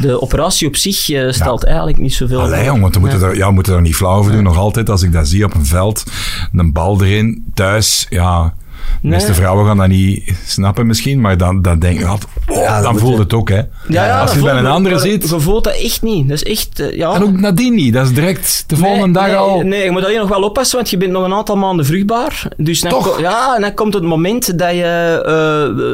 [0.00, 0.98] de operatie op zich
[1.30, 2.66] stelt eigenlijk niet zoveel Allee, voor.
[2.66, 4.42] jong, want we moeten, er, ja, moeten er niet flauw over doen.
[4.42, 6.04] Nog altijd, als ik dat zie op een veld,
[6.52, 8.54] een bal erin, thuis, ja...
[9.02, 9.36] De meeste Nee.
[9.36, 12.82] vrouwen gaan dat niet snappen misschien, maar dan, dan denk je altijd, oh, Ja, dat
[12.84, 13.56] dan voelt je- het ook, hè.
[13.56, 13.66] Ja,
[14.06, 16.28] ja, als je bij een andere ziet, Je voelt dat echt niet.
[16.28, 16.80] Dat is echt...
[16.80, 17.14] eh, ja.
[17.14, 17.92] en ook nadien niet.
[17.94, 19.60] Dat is direct de volgende nee, dag nee, al...
[19.60, 22.48] Nee, je moet alleen nog wel oppassen, want je bent nog een aantal maanden vruchtbaar.
[22.56, 23.14] Dus dan, Toch?
[23.14, 25.22] ko- ja, en dan komt het moment dat je,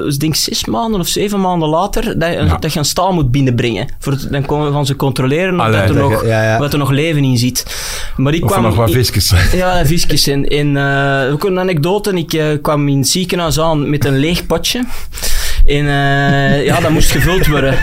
[0.04, 2.56] eh, ik denk zes maanden of zeven maanden later, dat je, Ja.
[2.56, 3.86] dat je een staal moet binnenbrengen.
[3.98, 6.42] Voor, het- dan komen gaan ze controleren of Allee, dat er, dat nog, je- ja,
[6.42, 6.58] ja.
[6.58, 7.66] wat er nog leven in zit.
[8.16, 8.68] Maar ik Of er kwam...
[8.68, 9.56] nog wat visjes zijn.
[9.56, 10.26] ja, visjes.
[10.26, 12.12] En, en eh, ook een anekdote.
[12.12, 14.84] Ik eh, kwam in het ziekenhuis aan met een leeg potje.
[15.66, 17.78] En eh, ja, dat moest gevuld worden.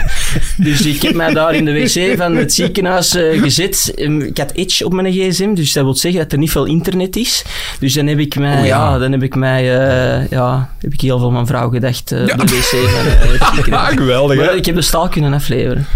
[0.56, 3.92] Dus ik heb mij daar in de wc van het ziekenhuis eh, gezet.
[4.26, 7.16] Ik had Edge op mijn gsm, dus dat wil zeggen dat er niet veel internet
[7.16, 7.44] is.
[7.78, 8.90] Dus dan heb ik mij, Oh, ja.
[8.92, 8.98] ja.
[8.98, 12.16] dan heb ik mij, eh, ja, heb ik heel veel van mijn vrouw gedacht Ja.
[12.16, 13.94] op de wc van het ziekenhuis.
[13.94, 15.86] Geweldig, Maar ik heb de staal kunnen afleveren.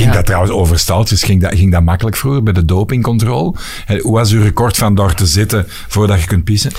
[0.00, 0.16] Ging Ja.
[0.16, 3.54] dat trouwens over staaltjes, ging dat, ging dat makkelijk vroeger bij de dopingcontrole?
[4.00, 6.72] Hoe was uw record van daar te zitten voordat je kunt pissen?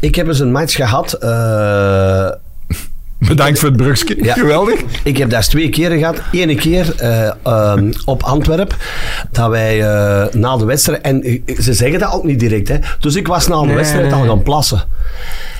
[0.00, 1.12] Ik heb eens een match gehad.
[1.12, 2.28] eh,
[3.18, 4.16] Bedankt voor het brugje.
[4.24, 4.34] Ja.
[4.34, 4.80] Geweldig.
[5.04, 6.20] Ik heb dat eens twee keren gehad.
[6.32, 8.76] Ene keer eh, ehm, op Antwerp,
[9.32, 11.00] dat wij eh, na de wedstrijd...
[11.02, 12.76] En ze zeggen dat ook niet direct, hè.
[13.00, 14.82] Dus ik was na de Nee, wedstrijd al gaan plassen.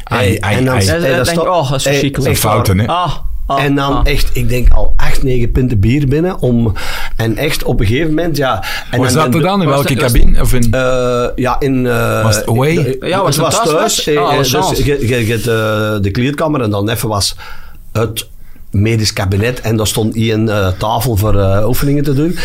[0.05, 0.85] Ai, ai, en dan, ai.
[0.87, 2.37] Hey, dan dat denk ik, stond- oh, dat is verschrikkelijk.
[2.37, 2.87] Fouten, hè?
[2.87, 3.13] Ah,
[3.51, 4.01] ah, En dan ah.
[4.13, 6.41] echt, ik denk al acht, negen pinten bier binnen.
[6.41, 6.73] Om,
[7.17, 8.65] en echt op een gegeven moment, ja...
[8.91, 9.63] En Waar zat er dan?
[9.63, 10.41] In welke cabine?
[10.41, 10.73] Of in...
[10.73, 11.87] Eh, ja, in...
[11.87, 12.75] eh, Was het away?
[12.75, 13.71] de- Ja, was het was thuis
[14.05, 14.07] thuis.
[14.07, 17.37] eh, Ah, de dus je, je, de kleedkamer en dan even was
[17.93, 18.29] het
[18.71, 22.39] medisch kabinet en daar stond een eh, tafel voor eh, oefeningen te doen.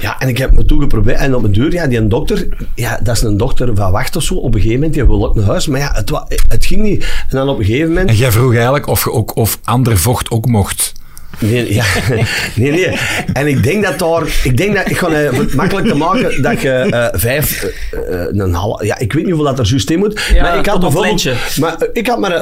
[0.00, 2.66] Ja, en ik heb me toe geprobeerd en op een deur, ja, die een dokter,
[2.74, 5.26] ja, dat is een dokter van wacht of zo, op een gegeven moment, die wil
[5.28, 6.10] ook naar huis, maar ja, het,
[6.48, 7.24] het ging niet.
[7.28, 8.08] En dan op een gegeven moment...
[8.08, 10.92] En jij vroeg eigenlijk of, je ook, of ander vocht ook mocht.
[11.40, 11.84] Nee, ja,
[12.56, 12.98] nee, nee.
[13.32, 14.22] En ik denk dat daar...
[14.42, 14.90] Ik denk dat...
[14.90, 17.62] Ik ga het makkelijk te maken dat je eh, vijf...
[17.62, 18.84] eh, eh, een half...
[18.84, 20.20] Ja, ik weet niet hoeveel dat er juist in moet.
[20.34, 21.56] Ja, maar ik had bijvoorbeeld...
[21.60, 22.32] Maar ik had maar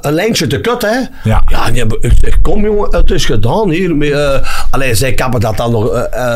[0.00, 0.98] een lijntje te kut, hè.
[1.24, 1.42] Ja.
[1.48, 3.96] Ja, hebben, ik zeg, kom jongen, het is gedaan hier.
[3.96, 4.38] Met, eh,
[4.70, 5.94] allee, zij kappen dat dan nog.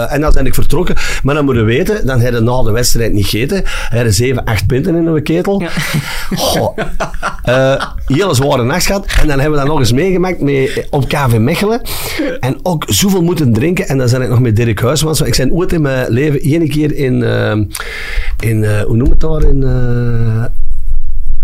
[0.09, 0.94] en dan ben ik vertrokken.
[1.22, 3.62] Maar dan moet je weten, dan heb je na de wedstrijd niet gegeten.
[3.64, 5.61] Hij had zeven, acht punten in een ketel.
[5.61, 5.70] Ja.
[6.37, 6.79] Goh.
[8.07, 9.07] Hele zware nacht gehad.
[9.20, 11.79] En dan hebben we dat nog eens meegemaakt met, op KV Mechelen.
[12.40, 13.88] En ook zoveel moeten drinken.
[13.88, 15.20] En dan zijn ik nog met Dirk Huismans.
[15.20, 17.22] Ik ben ooit in mijn leven één keer in...
[17.22, 17.52] eh,
[18.40, 19.42] in eh, hoe noem het daar?
[19.42, 19.62] In...
[19.62, 20.44] eh,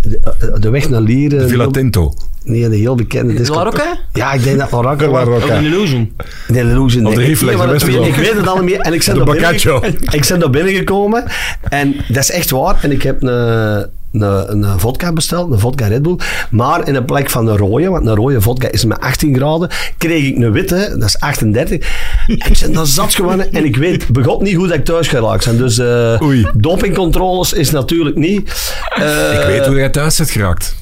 [0.01, 0.21] de,
[0.61, 1.49] de weg naar Lieren.
[1.49, 2.15] Villa Tinto.
[2.45, 3.71] Nee, een heel bekende disco.
[4.13, 5.29] Ja, ik denk dat La Rocca was.
[5.29, 6.13] Of een illusion?
[6.49, 7.07] Nee, Illusion.
[7.07, 7.21] Of de.
[7.21, 8.07] Reflex, Nee, de dat-.
[8.07, 8.81] Ik weet het al niet meer.
[8.81, 9.81] En ik ben De daar binnen- Boccaccio.
[10.11, 11.25] Ik ben daar binnengekomen.
[11.69, 12.79] En dat is echt waar.
[12.83, 13.87] En ik heb een,
[14.23, 15.53] een, een vodka besteld.
[15.53, 16.17] Een vodka Red Bull.
[16.51, 19.69] Maar in de plek van een rode, want een rode vodka is met 18 graden,
[19.99, 20.95] kreeg ik een witte.
[20.99, 21.79] Dat is 38.
[22.27, 23.53] En ik ben dan zat geworden.
[23.53, 25.59] En ik weet begot niet hoe dat ik thuis geraakt ben.
[25.59, 26.21] Dus eh
[26.55, 28.51] dopingcontroles is natuurlijk niet...
[28.95, 30.75] eh, Ik weet hoe jij thuis zit geraakt.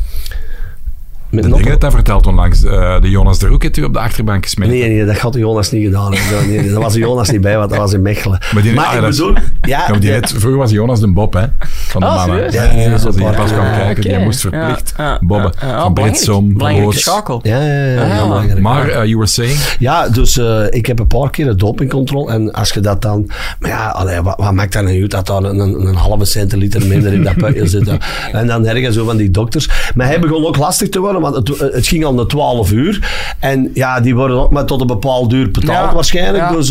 [1.35, 2.65] Met De dingen dat vertelt onlangs.
[2.65, 4.75] eh, de Jonas de Roek heeft u op de achterbank gesmeten.
[4.75, 6.15] Nee, nee, dat had de Jonas niet gedaan.
[6.15, 6.47] hè.
[6.47, 8.39] Nee, daar was de Jonas niet bij, want dat was in Mechelen.
[8.55, 9.33] Maar die- ah, ik dat bedoel...
[9.33, 11.45] Ja, Ja, maar die ja, net, vroeger was Jonas de Bob, hè?
[11.69, 12.53] Van de Ah, mannen.
[12.53, 15.53] Ja, Ja, als hij pas kwam Ah, kijken, die moest verplicht Ja, ja, bobben.
[15.61, 15.95] ja, ja, van.
[15.95, 17.41] Britsom, Belangrijke schakel.
[17.43, 18.55] ja, ja, Ah.
[18.61, 19.59] Maar, eh, you were saying?
[19.79, 22.33] Ja, dus eh, ik heb een paar keer een dopingcontrole.
[22.33, 23.31] En als je dat dan...
[23.59, 26.25] Maar ja, allee, wat, wat maakt dat nou uit dat daar een, een, een halve
[26.25, 27.83] centiliter minder in dat puitje zit?
[28.33, 29.69] En dan ergens zo van die dokters.
[29.95, 33.11] Maar hij begon ook lastig te worden, want het, het ging al naar 12 uur.
[33.39, 36.45] En ja, die worden ook maar tot een bepaald uur betaald Ja, waarschijnlijk.
[36.45, 36.53] ja.
[36.57, 36.69] Dus,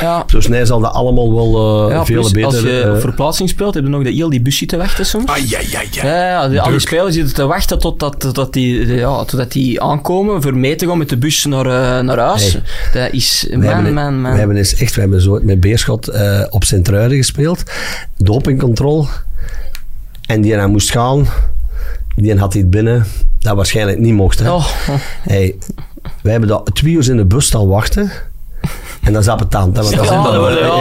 [0.00, 0.24] Ja.
[0.26, 2.44] dus nee, zal dat allemaal wel eh veel beter...
[2.44, 5.26] als je op verplaatsing speelt, heb je nog dat heel die busje te wachten soms.
[5.30, 6.06] Ah, ja, ja, ja.
[6.28, 10.42] Ja, die- al die spelers zitten te wachten totdat, totdat, die, ja, totdat die aankomen
[10.42, 12.52] voor mee te gaan met de bus naar, naar huis.
[12.92, 13.02] Hey.
[13.02, 13.46] Dat is...
[13.50, 14.32] Man, hebben, man, man.
[14.32, 16.10] we hebben eens echt, we hebben zo met Beerschot
[16.50, 17.62] op Sint-Truiden gespeeld.
[18.16, 19.06] Dopingcontrole.
[20.26, 21.26] En die aan moest gaan.
[22.16, 23.06] Die had iets binnen
[23.40, 24.38] dat waarschijnlijk niet mocht.
[24.38, 24.52] Hè.
[24.52, 24.66] Oh.
[25.22, 25.54] Hey,
[26.22, 28.10] wij hebben dat twee uur in de bus staan wachten.
[29.02, 29.74] En dat is appetant.
[29.74, 30.40] Dat, Ja, is- dat wordt- ja, dat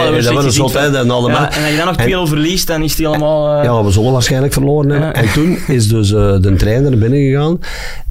[0.09, 0.97] wordt dat wordt een ziek, zot, hè.
[0.97, 1.39] En, allemaal.
[1.47, 3.57] En als je dan nog En- 2 verliest, dan is die allemaal...
[3.57, 5.13] eh, ja, we zullen waarschijnlijk verloren hebben.
[5.13, 7.59] En toen is dus eh, de trainer naar binnen gegaan.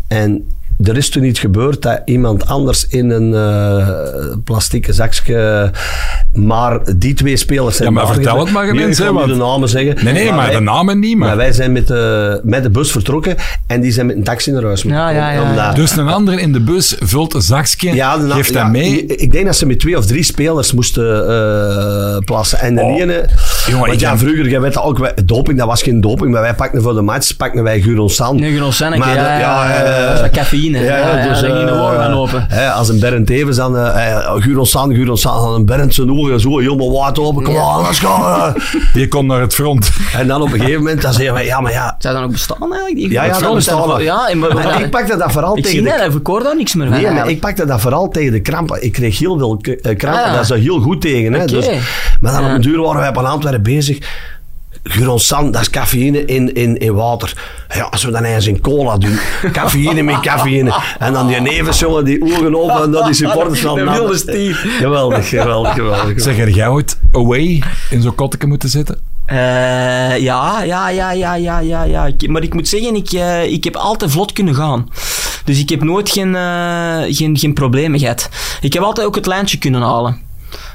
[0.09, 0.47] En
[0.85, 3.88] er is toen iets gebeurd dat iemand anders in een eh
[4.45, 5.71] plastieke zakje...
[6.33, 7.88] Maar die twee spelers zijn...
[7.88, 10.05] Ja, maar vertel het maar, mensen, Ik niet de namen zeggen.
[10.05, 11.37] Nee, nee, maar wij- de namen niet, Maar maar...
[11.37, 13.37] wij zijn met de, met de bus vertrokken
[13.67, 15.49] en die zijn met een taxi naar huis moeten Ja, ja, ja, ja.
[15.51, 18.73] omdat- Dus een ander in de bus vult een zakje, ja, de- geeft ja, dat
[18.73, 19.07] mee.
[19.07, 22.59] Ik denk dat ze met twee of drie spelers moesten eh, plassen.
[22.61, 23.01] En de Oh.
[23.01, 23.25] ene...
[23.67, 26.31] Jongen, want ik ja, heb- vroeger, weet dat ook, wij- doping, dat was geen doping,
[26.33, 28.37] maar wij pakten voor de match, pakten wij Guron San.
[28.37, 30.29] Nee, Maar ja, ja, ja, ja,
[30.75, 30.85] eh.
[30.85, 32.45] Ja, ja, dus, daar ging de eh, woorden van open.
[32.49, 36.11] hè, als een Bernd Evens dan, uh, Guron San, Guron San, dan een Bernd zijn
[36.11, 38.09] ogen zo helemaal water open, kom aan, let's go.
[38.09, 38.53] eh.
[38.95, 39.91] Die komt naar het front.
[40.17, 42.33] En dan op een gegeven moment, dan zeggen wij, ja, maar ja, Zou dat nog
[42.33, 42.95] bestaan eigenlijk?
[42.97, 44.03] Die Ja, ja, dat nog.
[44.03, 46.57] Ja, en, maar, ik pakte dat vooral ik tegen zie de dat, ik hoor daar
[46.57, 47.03] niks meer van.
[47.03, 48.85] Nee, maar ik pakte dat vooral tegen de krampen.
[48.85, 50.23] Ik kreeg heel veel eh, krampen.
[50.23, 50.33] Ah, ja.
[50.35, 51.33] Dat is er heel goed tegen.
[51.33, 51.45] Hè?
[51.47, 51.69] Dus,
[52.21, 52.49] maar dan Ja.
[52.49, 53.99] op een duur waren wij op een Antwerpen bezig.
[54.83, 57.33] Guronsan, dat is cafeïne in, in, in water.
[57.75, 59.19] Ja, als we dan eens in cola doen.
[59.53, 60.75] Cafeïne met cafeïne.
[60.99, 63.75] En dan die nevens, jongen, die ogen open en dan die supporters van...
[63.75, 64.55] De wilde stier.
[64.55, 66.21] Geweldig, geweldig, geweldig.
[66.21, 68.99] Zeg, heb jij ooit away in zo'n kotteke moeten zitten?
[69.27, 69.37] Eh,
[70.19, 72.07] ja, ja, ja, ja, ja, ja, ja.
[72.07, 74.88] Ik- maar ik moet zeggen, ik, eh, ik heb altijd vlot kunnen gaan.
[75.45, 78.29] Dus ik heb nooit geen, eh, geen, geen problemen gehad.
[78.61, 80.21] Ik heb altijd ook het lijntje kunnen halen.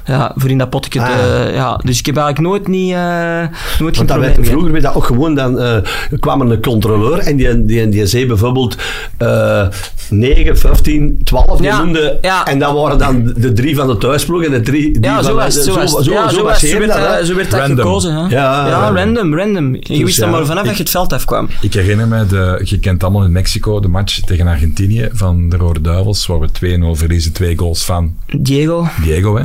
[0.06, 1.00] Ja, voor in dat potje.
[1.00, 1.06] Ah.
[1.08, 1.80] te- ja.
[1.84, 4.84] Dus ik heb eigenlijk nooit, niet, eh, nooit geen Want dat probleem werd, vroeger werd
[4.84, 5.76] dat ook gewoon, dan eh,
[6.20, 8.76] kwam er een controleur en die, die, die zei bijvoorbeeld
[9.18, 9.66] eh
[10.10, 12.46] 9, 15, 12, die Ja, noemde, ja.
[12.46, 15.24] en dan waren dan de drie van de thuisploeg en de drie die Ja, van
[15.24, 15.68] zo was de- het.
[15.72, 15.90] Zo het.
[16.04, 16.58] zo, Ja, zo zo was.
[16.60, 17.76] Zo werd dat, dat- zo werd dat Random.
[17.86, 18.14] gekozen.
[18.14, 18.20] Hè?
[18.20, 18.96] Ja, Ja, random.
[18.96, 19.74] random, random.
[19.74, 21.48] Je Dus wist dan maar vanaf ik- dat je het veld afkwam.
[21.60, 25.56] Ik herinner me, de, je kent allemaal in Mexico de match tegen Argentinië van de
[25.56, 28.88] Rode Duivels, waar we 2-0 verliezen, twee goals van Diego.
[29.02, 29.36] Diego.
[29.36, 29.44] Hè.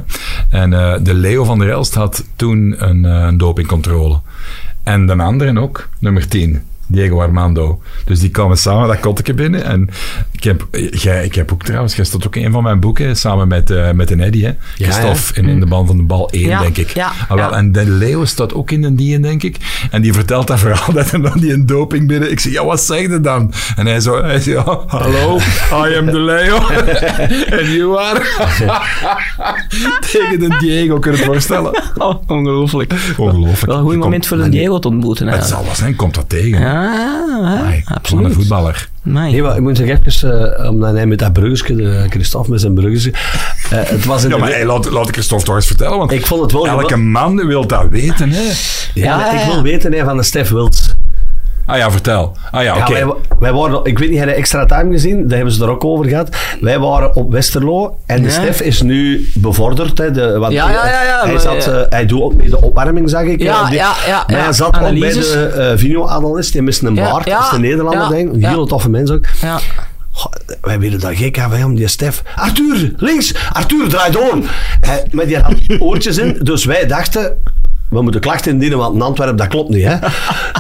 [0.50, 4.20] En eh, de Leo van der Elst had toen een, eh, dopingcontrole.
[4.84, 6.62] En de andere ook, nummer 10.
[6.92, 7.82] Diego Armando.
[8.06, 9.64] Dus die kwamen samen dat kotteke binnen.
[9.64, 9.90] En
[10.40, 13.16] ik heb, jij, ik heb ook trouwens, jij stond ook in een van mijn boeken,
[13.18, 14.52] samen met, eh met een Eddie, hè.
[14.76, 16.90] Christophe, In, in de band van de bal 1, Ja, denk ik.
[16.90, 17.52] ja, Ah, wel, ja.
[17.52, 19.58] En de Leo staat ook in een die, denk ik.
[19.92, 22.32] En die vertelt dat verhaal dat hem dan die een doping binnen.
[22.32, 23.54] Ik zeg, ja, wat zeg je dan?
[23.76, 25.38] En hij zo, hij zei, ja, hallo,
[25.90, 26.58] I am the Leo.
[27.60, 28.22] En you are...
[30.12, 31.84] Tegen de Diego, kun je het voorstellen?
[31.98, 32.94] Oh, ongelooflijk.
[33.18, 33.66] Ongelooflijk.
[33.66, 35.28] Wel een goed moment komt- voor de Diego te ontmoeten.
[35.28, 36.60] Het zal wel zijn, komt dat tegen.
[36.62, 36.94] Ja,
[37.72, 38.26] ja, absoluut.
[38.26, 38.90] een voetballer.
[39.10, 39.32] Amai.
[39.32, 42.62] Nee, maar ik moet zeggen, even, eh, omdat hij met dat bruggetje, de Christophe met
[42.62, 45.56] zijn bruggetje, eh, het was in Ja, de- maar hey, laat, laat ik Christophe toch
[45.56, 48.30] eens vertellen, want Ik vond het wel elke man wil dat weten.
[48.30, 48.42] Hè?
[48.94, 50.94] Ja, ik wil weten hè, van de Stef Wils.
[51.70, 52.36] Ah ja, vertel.
[52.52, 52.94] Ah ja, Ja, oké.
[52.94, 55.28] wij, wij waren, ik weet niet, heb je extra time gezien?
[55.28, 56.30] Daar hebben ze er ook over gehad.
[56.62, 58.34] Wij waren op Westerlo en de Ja.
[58.34, 59.98] Stef is nu bevorderd.
[59.98, 61.72] Hè, de, want Ja, ja, ja, ja, hij, maar, zat, ja.
[61.72, 63.42] eh, hij doet ook mee de opwarming, zag ik.
[63.42, 64.44] Ja, eh, die- ja, ja, Maar ja.
[64.44, 66.52] hij zat ook bij de eh Vino-analyst.
[66.54, 67.26] Die mist een Ja, baard.
[67.28, 68.34] ja, dat is de Nederlander, ja, denk ik.
[68.34, 68.50] Een ja.
[68.50, 69.26] hele toffe mens ook.
[69.42, 69.60] Ja.
[70.12, 72.24] Goh, wij werden daar gek aan hem, die Stef.
[72.36, 73.34] Arthur, links!
[73.52, 74.38] Arthur, draai door!
[74.82, 77.38] Hij, maar die had oortjes in, dus wij dachten...
[77.90, 79.84] we moeten klachten indienen, want in Antwerpen, dat klopt niet.
[79.84, 79.96] Hè?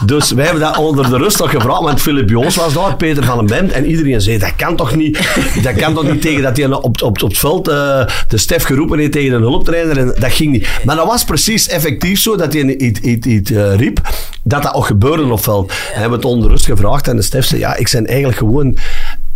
[0.05, 3.23] dus wij hebben dat onder de rust nog gevraagd, want Philip Joos was daar, Peter
[3.23, 5.17] van den Bent, en iedereen zei, dat kan toch niet,
[5.63, 8.63] dat kan toch niet tegen dat hij op, op, op het veld uh, de Stef
[8.63, 10.67] geroepen heeft tegen een hulptrainer, en dat ging niet.
[10.85, 14.01] Maar dat was precies effectief zo, dat hij iets, uh, riep,
[14.43, 15.69] dat dat ook gebeurde op het veld.
[15.69, 18.77] En hebben het onder rust gevraagd, en de Stef zei, ja, ik ben eigenlijk gewoon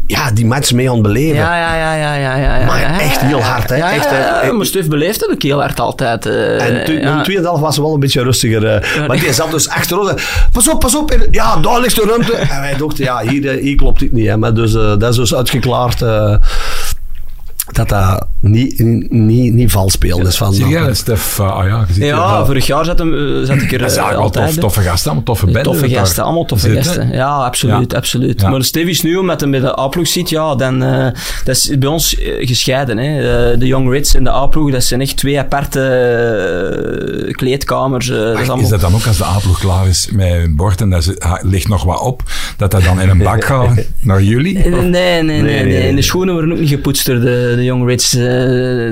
[0.08, 1.36] ja, die match mee aan het beleven.
[1.36, 2.66] Ja, ja, ja, ja, ja, ja.
[2.66, 3.76] Maar echt heel hard, hè.
[3.76, 6.26] Ja, echt, ja, ja, maar Stuf beleeft het ook heel hard altijd.
[6.26, 7.22] Uh, en tu, ja.
[7.24, 8.64] tweede helft was wel een beetje rustiger.
[8.64, 10.14] Uh, maar die zat dus achter ons.
[10.52, 11.18] Pas op, pas op.
[11.32, 12.36] Ja, daar ligt de ruimte.
[12.36, 14.28] En wij dachten, ja, hier, hier klopt het niet.
[14.28, 14.38] Hè.
[14.38, 18.80] Maar dus, uh, dat is dus uitgeklaard dat dat niet,
[19.10, 20.24] niet, niet vals speelde.
[20.24, 21.96] Dus van, Zie jij, Stef uh, Ajax?
[21.96, 24.48] Ja, vorig jaar zat, hem, zat ik er uh, ja, altijd.
[24.48, 25.64] Tof, toffe gasten, allemaal toffe benden.
[25.64, 27.12] Toffe gasten, allemaal toffe zit, gasten.
[27.12, 27.98] Ja, absoluut, ja.
[27.98, 28.42] absoluut.
[28.42, 28.50] Ja.
[28.50, 31.08] Maar Stef is nu, omdat hij met de A-ploeg zit, ja, dan, uh,
[31.44, 32.98] dat is bij ons gescheiden.
[32.98, 33.58] Hè.
[33.58, 35.82] de Young Rits en de A-ploeg, dat zijn echt twee aparte
[37.32, 38.12] kleedkamers.
[38.12, 38.60] Ach, dat is, allemaal...
[38.60, 41.04] is, dat dan ook als de A-ploeg klaar is met een bord en daar
[41.42, 42.24] ligt nog wat op,
[42.58, 44.58] dat dat dan in een bak gaat naar jullie?
[44.68, 45.64] Nee, nee, nee.
[45.64, 47.98] nee, de schoenen worden ook niet gepoetst door de de Young uh,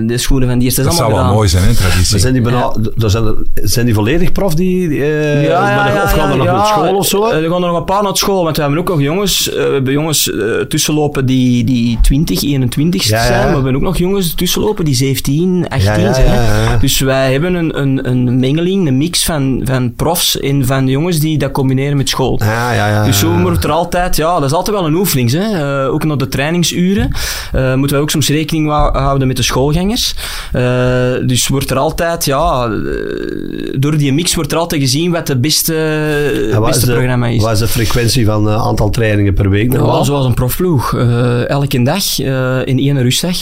[0.07, 0.81] de schoenen van die eerste.
[0.81, 1.35] Dat, dat zou wel gedaan.
[1.35, 2.11] mooi zijn, hè, traditie.
[2.11, 3.09] Maar zijn die, bijna, ja.
[3.09, 4.55] zijn, er, zijn die volledig prof?
[4.55, 7.25] Die, uh, ja, de, of gaan er nog naar school of zo?
[7.25, 9.53] Er gaan er nog een paar naar school, want we hebben ook nog jongens, uh,
[9.53, 13.39] we hebben jongens uh, tussenlopen die, die 20, 21 ja, zijn.
[13.39, 16.79] Maar we hebben ook nog jongens tussenlopen die 17, 18 zijn.
[16.79, 21.19] Dus wij hebben een, een, een mengeling, een mix van, van profs en van jongens
[21.19, 22.39] die dat combineren met school.
[22.43, 25.31] Ja, ja, ja, dus zo wordt er altijd, ja, dat is altijd wel een oefening.
[25.31, 25.87] Hè.
[25.87, 27.11] ook naar de trainingsuren
[27.51, 30.13] moeten wij ook soms rekening houden met de schoolgangers.
[30.55, 32.67] Uh, dus wordt er altijd, ja,
[33.75, 35.73] door die mix wordt er altijd gezien wat de beste,
[36.51, 37.41] ja, beste de, programma is.
[37.41, 39.73] Wat is de frequentie van uh, aantal trainingen per week?
[39.73, 40.95] Ja, zoals een profploeg.
[41.47, 42.19] Elke dag
[42.65, 43.37] in één rustdag.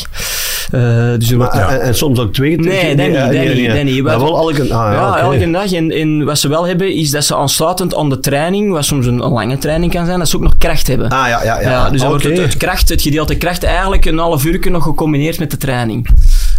[1.18, 1.70] Dus maar, ja.
[1.70, 2.58] en, en, soms ook twee?
[2.58, 3.16] Nee, dat niet.
[3.16, 4.04] Dat nee, niet, nee, niet.
[4.04, 5.22] Maar wel elke, ah, ja, ja okay.
[5.22, 5.72] elke dag.
[5.72, 9.06] En, en wat ze wel hebben, is dat ze aansluitend aan de training, wat soms
[9.06, 11.10] een, een lange training kan zijn, dat ze ook nog kracht hebben.
[11.10, 11.90] Ah, ja, ja, ja.
[11.90, 12.22] dus dan okay.
[12.22, 15.58] wordt het, het, kracht, het gedeelte kracht eigenlijk een half uur nog gecombineerd met de
[15.58, 16.08] training.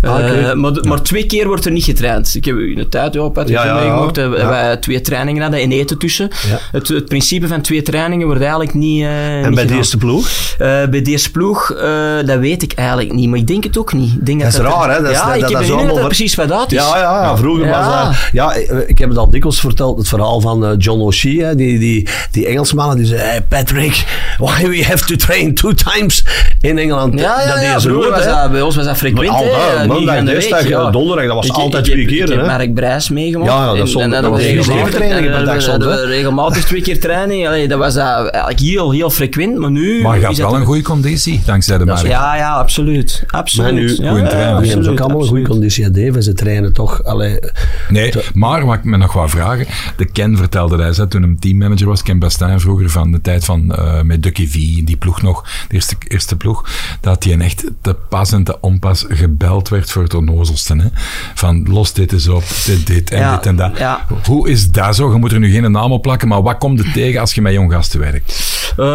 [0.02, 0.40] Ah, okay.
[0.40, 2.34] uh, maar, maar, twee keer wordt er niet getraind.
[2.34, 4.48] Ik heb in de tijd, ja, Patrick, ja, ja, meegemaakt, ja.
[4.48, 6.28] wij twee trainingen hadden en eten tussen.
[6.72, 9.00] Het, het, principe van twee trainingen wordt eigenlijk niet.
[9.02, 9.66] Uh, en niet bij gedaan.
[9.66, 10.28] de eerste ploeg?
[10.58, 11.74] Bij de eerste ploeg,
[12.24, 14.12] dat weet ik eigenlijk niet, maar ik denk het ook niet.
[14.12, 15.02] Ik denk dat, dat is raar, hè?
[15.02, 16.06] Dat ja, is, ik dat, heb dat allemaal...
[16.06, 16.78] precies wat dat is.
[16.78, 17.36] Ja, ja, ja.
[17.36, 18.16] vroeger was dat...
[18.32, 18.54] Ja,
[18.86, 22.96] ik heb het al dikwijls verteld, het verhaal van John O'Shea, die, die, die Engelsmannen,
[22.96, 24.04] die zei, hey Patrick,
[24.38, 26.24] why we have to train two times
[26.60, 27.20] in Engeland?
[27.20, 29.44] Ja, ja, dat ja, was dat, bij ons was dat frequent, al,
[29.94, 30.90] Maandag, dinsdag, ja.
[30.90, 32.22] donderdag, dat was ik, altijd ik, twee keer.
[32.22, 32.46] Ik heb hè?
[32.46, 33.50] Mark Brijs meegemaakt.
[33.50, 36.64] Ja, ja, dat, stond, en, en, dat was regelmatig- trainingen per dag soms.
[36.64, 37.46] twee keer training.
[37.46, 40.02] Allee, dat was eigenlijk heel, heel frequent, maar nu...
[40.02, 42.06] Maar je dat wel een goede conditie, dankzij de markt.
[42.06, 43.24] Ja, ja, absoluut.
[43.26, 43.98] absoluut.
[43.98, 44.66] Maar nu, ja, trainer.
[44.66, 45.84] Hebben ze ook allemaal een goede conditie.
[45.84, 47.04] Ja, Dave, ze trainen toch...
[47.04, 47.38] Allee,
[47.88, 49.66] Nee, maar wat ik me nog wou vragen.
[49.96, 53.44] De Ken vertelde hij, hè, toen hem teammanager was, Ken Bastijn vroeger van de tijd
[53.44, 54.52] van uh, met Ducky V,
[54.84, 56.68] die ploeg nog, de eerste, eerste ploeg,
[57.00, 60.76] dat hij echt te pas en te onpas gebeld werd voor het onnozelste.
[60.76, 60.86] Hè?
[61.34, 63.78] Van los dit eens op, dit, dit en Ja, dit en dat.
[63.78, 64.06] ja.
[64.26, 65.12] Hoe is dat zo?
[65.12, 67.42] Je moet er nu geen naam op plakken, maar wat komt er tegen als je
[67.42, 68.58] met jong gasten werkt?
[68.78, 68.86] Uh,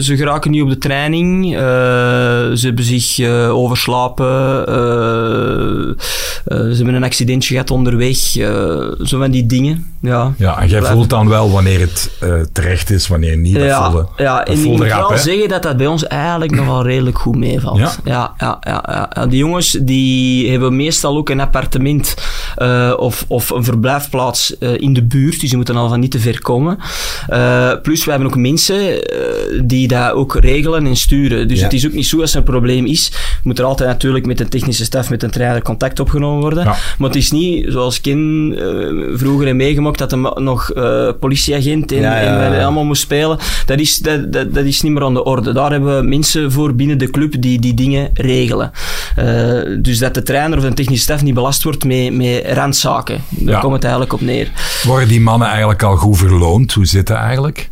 [0.00, 1.44] ze geraken niet op de training.
[1.52, 4.26] Uh, ze hebben zich uh, overslapen.
[6.48, 8.16] ze hebben een accidentje gehad onderweg.
[8.16, 9.92] zo van die dingen.
[10.00, 13.54] Ja, Ja, en jij Blijf- voelt dan wel wanneer het eh, terecht is, wanneer niet.
[13.54, 15.16] Dat ja, voelde, ja, dat en ik moet rap, wel hè?
[15.18, 17.78] zeggen dat dat bij ons eigenlijk nogal redelijk goed meevalt.
[17.78, 17.92] Ja?
[18.04, 19.26] Ja, ja, ja, ja.
[19.26, 22.14] Die jongens die hebben meestal ook een appartement
[22.56, 26.10] eh, of, of een verblijfplaats eh, in de buurt, dus die moeten al van niet
[26.10, 26.78] te ver komen.
[27.28, 31.48] Eh, plus, we hebben ook mensen eh, die dat ook regelen en sturen.
[31.48, 31.64] Dus Ja.
[31.64, 33.12] het is ook niet zo als er een probleem is.
[33.42, 36.64] Moet er altijd natuurlijk met een technische staf, met een trainer contact opgenomen worden.
[36.64, 36.76] Ja.
[36.98, 41.92] Maar het is niet, zoals Ken eh, vroeger heeft meegemaakt, dat hij nog eh, politieagent
[41.92, 43.38] en, allemaal moest spelen.
[43.66, 45.52] Dat is, dat, dat, dat is niet meer aan de orde.
[45.52, 48.70] Daar hebben we mensen voor binnen de club die die dingen regelen.
[49.82, 53.22] Dus dat de trainer of de technische staf niet belast wordt met, met randzaken.
[53.28, 54.50] Daar komt het eigenlijk op neer.
[54.82, 56.72] Worden die mannen eigenlijk al goed verloond?
[56.72, 57.70] Hoe zit dat eigenlijk?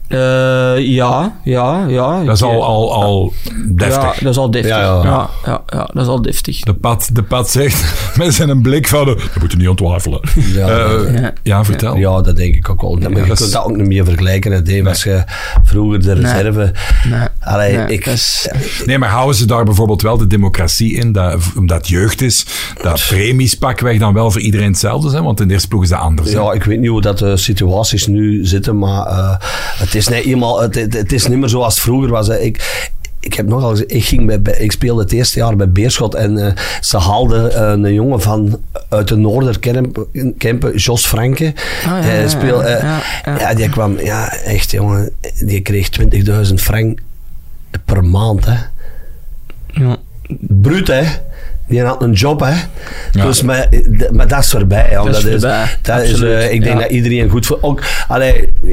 [0.95, 2.25] Ja, ja, ja.
[2.25, 3.33] Dat is al, al, al
[3.69, 4.03] deftig.
[4.03, 4.71] Ja, dat is al deftig.
[4.71, 5.31] Ja, Ja, ja.
[5.45, 5.63] ja.
[5.67, 6.61] Ja, dat is al deftig.
[6.61, 10.21] De pad, de pad zegt met zijn blik van, eh, dat moet je niet ontwafelen.
[10.55, 11.33] Ja, Eh, ja.
[11.43, 11.97] ja, vertel.
[11.97, 12.91] Ja, dat denk ik ook wel.
[12.95, 14.53] Maar je dat kunt is- dat ook niet meer vergelijken.
[14.53, 15.25] Hè, Dave, als je
[15.63, 16.73] vroeger de reserve...
[17.11, 17.21] Nee.
[17.41, 18.05] Allee, Nee, ik...
[18.05, 18.49] dat is-
[18.87, 22.47] Nee, maar houden ze daar bijvoorbeeld wel de democratie in, dat, omdat het jeugd is,
[22.83, 25.25] dat premies pakweg dan wel voor iedereen hetzelfde zijn?
[25.25, 26.33] Want in de eerste ploeg is dat anders.
[26.33, 26.39] hè?
[26.39, 29.35] Ja, ik weet niet hoe dat de situaties nu zitten, maar eh,
[29.79, 32.27] het, is niet eenmaal, het, het, het is niet meer zoals het vroeger was.
[32.27, 32.39] Hè.
[32.39, 32.89] Ik,
[33.21, 36.39] ik heb nogal ik, ging bij, bij- ik speelde het eerste jaar bij Beerschot en
[36.47, 41.53] eh, ze haalden eh, een jongen van uit de Noorderkempen, Jos Franke.
[41.79, 43.39] Ah, ja, Hij speel- eh, ja, ja.
[43.39, 45.11] ja, die kwam, ja, echt jongen,
[45.45, 45.89] die kreeg
[46.49, 46.99] 20.000 frank
[47.85, 48.57] per maand, hè.
[49.67, 49.97] Ja.
[50.39, 51.03] Bruut, hè.
[51.73, 52.53] Die had een job, hè.
[53.13, 53.25] Ja.
[53.27, 53.69] Dus, maar,
[54.13, 54.91] maar dat is voorbij.
[54.93, 56.83] Dat is Dat voorbij, dat is, absoluut, eh, ik denk ja.
[56.83, 57.59] dat iedereen goed voor...
[57.61, 58.33] Ook, allee,
[58.63, 58.69] eh,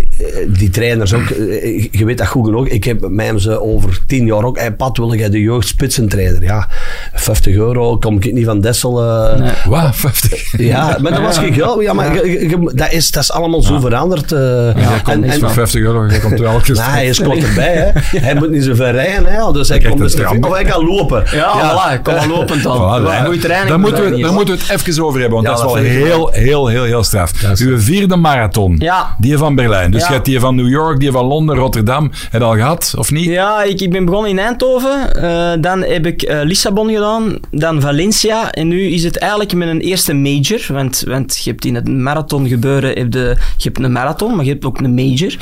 [0.47, 2.67] die trainers ook, eh, je weet dat goed genoeg.
[2.67, 4.57] Ik heb mij hem ze over tien jaar ook...
[4.59, 6.43] Hey, Pat, wil jij de jeugdspitsentrainer?
[6.43, 6.67] Ja,
[7.13, 9.01] 50 euro, kom ik niet van Dessel...
[9.03, 9.51] eh, Nee.
[9.65, 10.57] Wauw, 50.
[10.57, 11.81] Ja, maar dat was geen geld.
[11.81, 14.31] Ja, maar je- je- je- dat, is, dat is allemaal zo veranderd.
[14.31, 14.39] eh.
[14.39, 17.21] Ja, en, komt niks en, Voor 50 euro, je komt wel elke Nee, hij is
[17.21, 17.73] kort erbij.
[17.93, 18.17] Hè.
[18.29, 19.25] Hij moet niet zo ver rijden.
[19.25, 19.51] Hè.
[19.51, 20.43] Dus hij komt dus tram.
[20.43, 21.23] Of hij kan lopen.
[21.31, 21.53] Ja,
[21.97, 22.77] voilà, kom maar lopend dan.
[22.97, 23.67] Voilà, training.
[23.69, 25.91] daar, moeten we, daar moeten we het even over hebben, want Ja, dat is wel
[25.91, 27.32] heel, heel, heel, heel straf.
[27.60, 29.15] Uw vierde marathon, Ja.
[29.19, 29.91] die van Berlijn.
[29.91, 32.12] Dus je hebt die van New York, die van Londen, Rotterdam.
[32.30, 33.25] Heb je al gehad, of niet?
[33.25, 35.13] Ja, ik, ik ben begonnen in Eindhoven.
[35.13, 37.39] eh, dan heb ik eh, Lissabon gedaan.
[37.52, 38.52] Dan Valencia.
[38.52, 40.65] En nu is het eigenlijk mijn eerste major.
[40.67, 42.97] Want, want je hebt in het marathon gebeuren...
[42.97, 45.36] Heb de, je hebt een marathon, maar je hebt ook een major.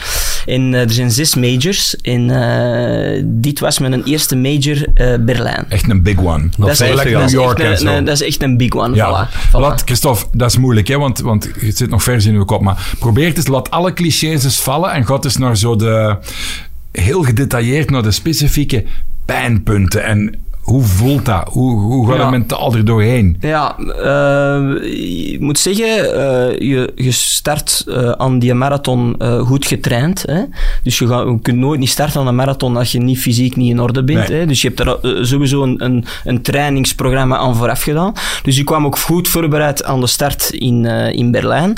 [0.48, 1.96] En eh, er zijn zes majors.
[2.02, 5.66] En eh, dit was mijn eerste major eh, Berlijn.
[5.70, 6.50] Echt een big one.
[6.58, 7.88] Dat, is echt, New York en een, zo.
[7.88, 8.96] een- dat is echt een big one.
[8.96, 9.52] Ja, Voilà, voilà.
[9.60, 12.62] laat, Christophe, dat is moeilijk, hè, want, want het zit nog vers in uw kop.
[12.62, 16.16] Maar probeer het eens, laat alle clichés eens vallen en ga eens naar zo de...
[16.92, 18.84] Heel gedetailleerd naar de specifieke
[19.26, 20.04] pijnpunten.
[20.04, 20.36] En
[20.68, 21.48] hoe voelt dat?
[21.52, 22.22] Hoe, hoe gaat Ja.
[22.22, 23.38] het mentaal er doorheen?
[23.40, 30.24] Ja, eh, ik moet zeggen, eh, je, je start eh, aan die marathon goed getraind.
[30.28, 30.42] Hè?
[30.84, 33.56] Dus je, gaat, je kunt nooit niet starten aan een marathon als je niet fysiek
[33.56, 34.28] niet in orde bent.
[34.30, 34.40] Nee.
[34.40, 34.46] Hè?
[34.46, 38.14] Dus je hebt er eh, sowieso een, een, een trainingsprogramma aan vooraf gedaan.
[38.44, 41.76] Dus ik kwam ook goed voorbereid aan de start in, in Berlijn.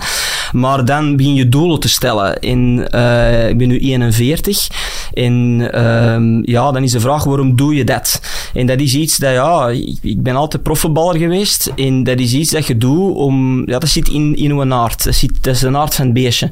[0.51, 2.39] Maar dan begin je doelen te stellen.
[2.39, 4.67] En, eh, ik ben nu 41.
[5.13, 8.21] En ehm, ja, dan is de vraag, waarom doe je dat?
[8.53, 11.71] En dat is iets dat, ja, ik, ik ben altijd profvoetballer geweest.
[11.75, 15.03] En dat is iets dat je doet om, ja, dat zit in, in uw aard.
[15.03, 16.49] Dat, zit, dat is de aard van het beestje.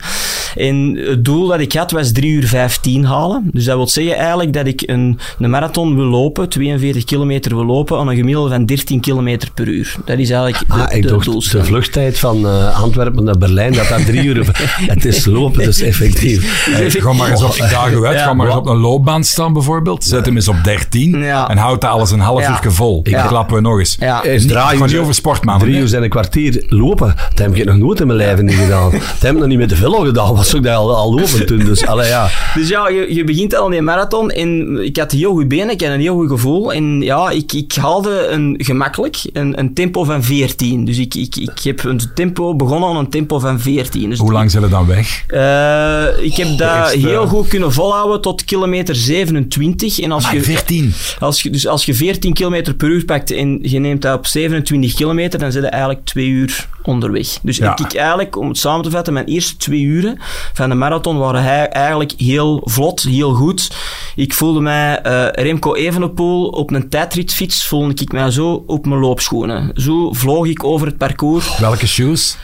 [0.55, 3.49] En het doel dat ik had was 3 uur 15 halen.
[3.53, 7.65] Dus dat wil zeggen eigenlijk dat ik een, een marathon wil lopen, 42 kilometer wil
[7.65, 9.95] lopen, aan een gemiddelde van 13 kilometer per uur.
[10.05, 11.67] Dat is eigenlijk de, Ah, ik de dacht, de doelstelling.
[11.67, 14.35] vluchttijd van eh, Antwerpen naar Berlijn, dat dat drie uur...
[14.93, 16.65] het is lopen, dus effectief.
[16.71, 17.59] Hey, ga maar eens op, ik
[17.91, 18.23] u uit, Ja.
[18.23, 20.03] ga maar eens op een loopbaan staan bijvoorbeeld.
[20.03, 21.49] Zet hem eens op 13 Ja.
[21.49, 22.59] en houd dat alles een half Ja.
[22.65, 22.99] uur vol.
[23.03, 23.27] Ik Ja.
[23.27, 23.95] klappen we nog eens.
[23.99, 24.23] Ja.
[24.23, 25.59] Is Niet- over sport, man.
[25.59, 27.15] Drie uur zijn een kwartier lopen.
[27.29, 28.91] Dat heb ik nog nooit in mijn leven niet gedaan.
[28.91, 30.35] Dat heb ik nog niet met de velo gedaan.
[30.35, 31.59] Was ook dat al, al lopen toen.
[31.59, 32.29] Dus, allee, ja.
[32.55, 35.69] Dus ja, je, je begint al aan die marathon en ik had heel goed benen,
[35.69, 36.73] ik had een heel goed gevoel.
[36.73, 40.85] En ja, ik, ik haalde een, gemakkelijk een, een tempo van 14.
[40.85, 44.09] Dus ik, ik, ik heb een tempo begonnen aan een tempo van 14.
[44.09, 45.23] Dus Hoe lang zijn we dan weg?
[45.27, 49.99] Eh, ik heb dat eerste- heel goed kunnen volhouden tot kilometer 27.
[49.99, 50.93] En als Maar je, 14.
[51.19, 54.25] als je, dus als je 14 kilometer per uur pakt en je neemt dat op
[54.27, 57.27] 27 kilometer, dan zit je eigenlijk twee uur onderweg.
[57.41, 57.77] Dus Ja.
[57.77, 60.17] ik, eigenlijk, om het samen te vatten, mijn eerste twee uren
[60.53, 63.71] van de marathon waren hij eigenlijk heel vlot, heel goed.
[64.15, 68.99] Ik voelde mij, eh, Remco Evenepoel op een tijdritfiets, voelde ik mij zo op mijn
[68.99, 69.71] loopschoenen.
[69.73, 71.57] Zo vloog ik over het parcours.
[71.57, 72.37] Welke shoes?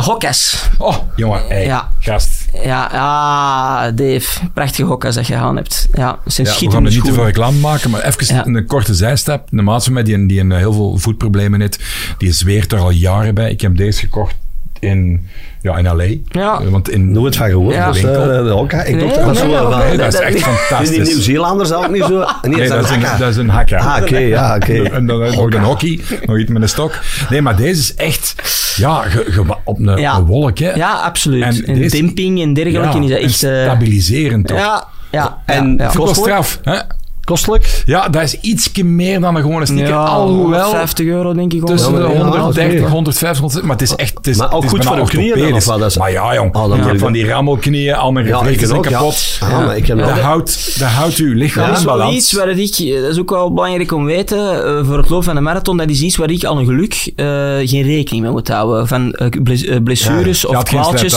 [0.00, 0.68] Hokkas.
[0.78, 1.90] Oh, jongen, hey, Ja.
[2.00, 2.41] gast.
[2.64, 4.50] Ja, ah, Dave.
[4.54, 5.88] Prachtige hokkas dat je aan hebt.
[5.94, 8.46] Ja, zijn Ja, we gaan er niet te veel reclame maken, maar even Ja.
[8.46, 9.48] een korte zijstap.
[9.50, 11.78] De maat van mij die, die een, heel veel voetproblemen heeft,
[12.18, 13.50] die zweert er al jaren bij.
[13.50, 14.34] Ik heb deze gekocht
[14.82, 15.26] in,
[15.60, 16.04] ja, in L.A.
[16.28, 16.60] Ja.
[16.60, 17.74] Eh, Want in, Nooit van gehoord.
[17.74, 17.92] Ja.
[17.92, 18.82] Dus, eh, de hokka.
[18.82, 21.08] Ik Nee, dacht dat nee, nee, nee, dat is dat- echt dat- Is die fantastisch.
[21.08, 22.18] Nieuw-Zeelanders ook niet zo?
[22.42, 23.78] Nee, Nee, dat is, een, dat is een hakka.
[23.78, 24.82] Ah, oké, ja, oké.
[24.82, 26.98] En dan nog een hockey, nog iets met een stok.
[27.30, 28.34] Nee, maar deze is echt
[28.76, 30.16] ja, ge- ge- op een, Ja.
[30.16, 30.58] een wolk.
[30.58, 30.72] Hè.
[30.74, 31.42] Ja, absoluut.
[31.42, 33.58] En En, deze- dimping en dergelijke Ja, is dat en echt...
[33.66, 34.58] eh, stabiliserend toch?
[34.58, 35.38] ja, ja.
[35.46, 36.58] En ja, wel straf.
[36.62, 36.78] Hè?
[37.32, 37.82] Kostelijk?
[37.86, 39.88] Ja, dat is ietsje meer dan een gewone sneaker.
[39.88, 41.64] Ja, alhoewel 50 euro denk ik.
[41.66, 42.90] tussen de Ja, maar- ja, 130, oké.
[42.90, 44.14] 150, 160, maar het is echt...
[44.16, 45.78] Het is, Maar ook het is goed voor de knieën of wat?
[45.78, 46.54] Dat is- Maar ja, jong.
[46.54, 48.80] Oh, van dat- die rammelknieën, al mijn Ja, ik zijn ja.
[48.90, 49.38] kapot.
[49.42, 52.16] Ah, maar ik heb Dat, houdt, dat houdt uw lichaam Dat is in wel balans.
[52.16, 54.38] iets waar ik, dat is ook wel belangrijk om te weten,
[54.78, 57.12] eh, voor het lopen van de marathon, dat is iets waar ik aan een geluk
[57.16, 57.26] eh,
[57.68, 58.88] geen rekening mee moet houden.
[58.88, 61.14] Van eh, bles- blessures of kwaaltjes.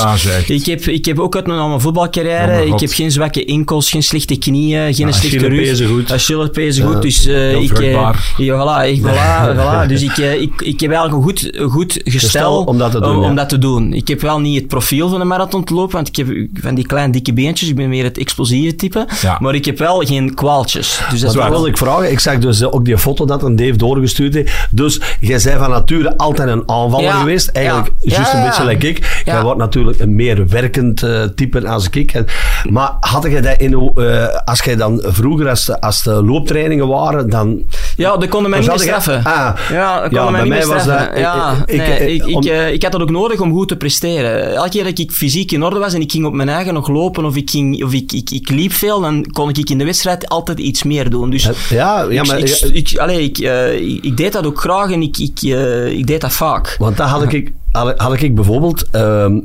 [0.47, 3.89] Ik heb, ik heb ook uit mijn, aan mijn voetbalcarrière, ik heb geen zwakke enkels,
[3.89, 6.04] geen slechte knieën, geen slechte rug.
[6.05, 6.15] Goed.
[6.15, 6.93] Achillespezen goed.
[6.93, 7.91] Ja, Dus eh, heel ik, eh,
[8.37, 9.87] ja, voilà, ik, voilà, voilà.
[9.87, 12.91] Dus ik, eh, ik, ik heb eigenlijk een goed, een goed gestel, Gestel om dat
[12.91, 13.27] te doen, om, ja.
[13.29, 13.93] om dat te doen.
[13.93, 16.75] Ik heb wel niet het profiel van een marathon te lopen, want ik heb van
[16.75, 19.07] die kleine dikke beentjes, ik ben meer het explosieve type.
[19.21, 19.37] Ja.
[19.41, 21.01] Maar ik heb wel geen kwaaltjes.
[21.09, 22.11] Dus dat dat wilde ik vragen.
[22.11, 24.67] Ik zag dus ook die foto dat een Dave doorgestuurd heeft.
[24.71, 27.47] Dus jij bent van nature altijd een aanvaller Ja, geweest.
[27.47, 28.15] Eigenlijk ja.
[28.15, 28.49] juist Ja, een ja.
[28.49, 29.21] beetje like ik.
[29.25, 29.43] Jij Ja.
[29.43, 32.23] wordt natuurlijk een meer werkend eh, type als ik.
[32.69, 36.87] Maar had jij dat in, uw, eh, als jij dan vroeger als, als de looptrainingen
[36.87, 37.63] waren, dan...
[37.97, 39.23] Ja, dat konden mij niet meer straffen.
[39.23, 39.55] Ah.
[39.69, 42.25] Ja, dat Ja, konden mij bij niet meer mij was dat- ja, ik- nee, ik-
[42.25, 44.55] ik, om- ik, eh, ik had dat ook nodig om goed te presteren.
[44.55, 46.87] Elke keer dat ik fysiek in orde was en ik ging op mijn eigen nog
[46.87, 49.85] lopen of ik, ging, of ik, ik, ik liep veel, dan kon ik in de
[49.85, 51.29] wedstrijd altijd iets meer doen.
[51.29, 52.39] Dus Ja, ja maar...
[52.39, 55.39] ik, ik, ik, allee, ik, eh, ik, ik deed dat ook graag en ik, ik,
[55.41, 56.75] eh, ik deed dat vaak.
[56.79, 58.89] Want dat had ik, had, had ik bijvoorbeeld...
[58.91, 59.39] ehm,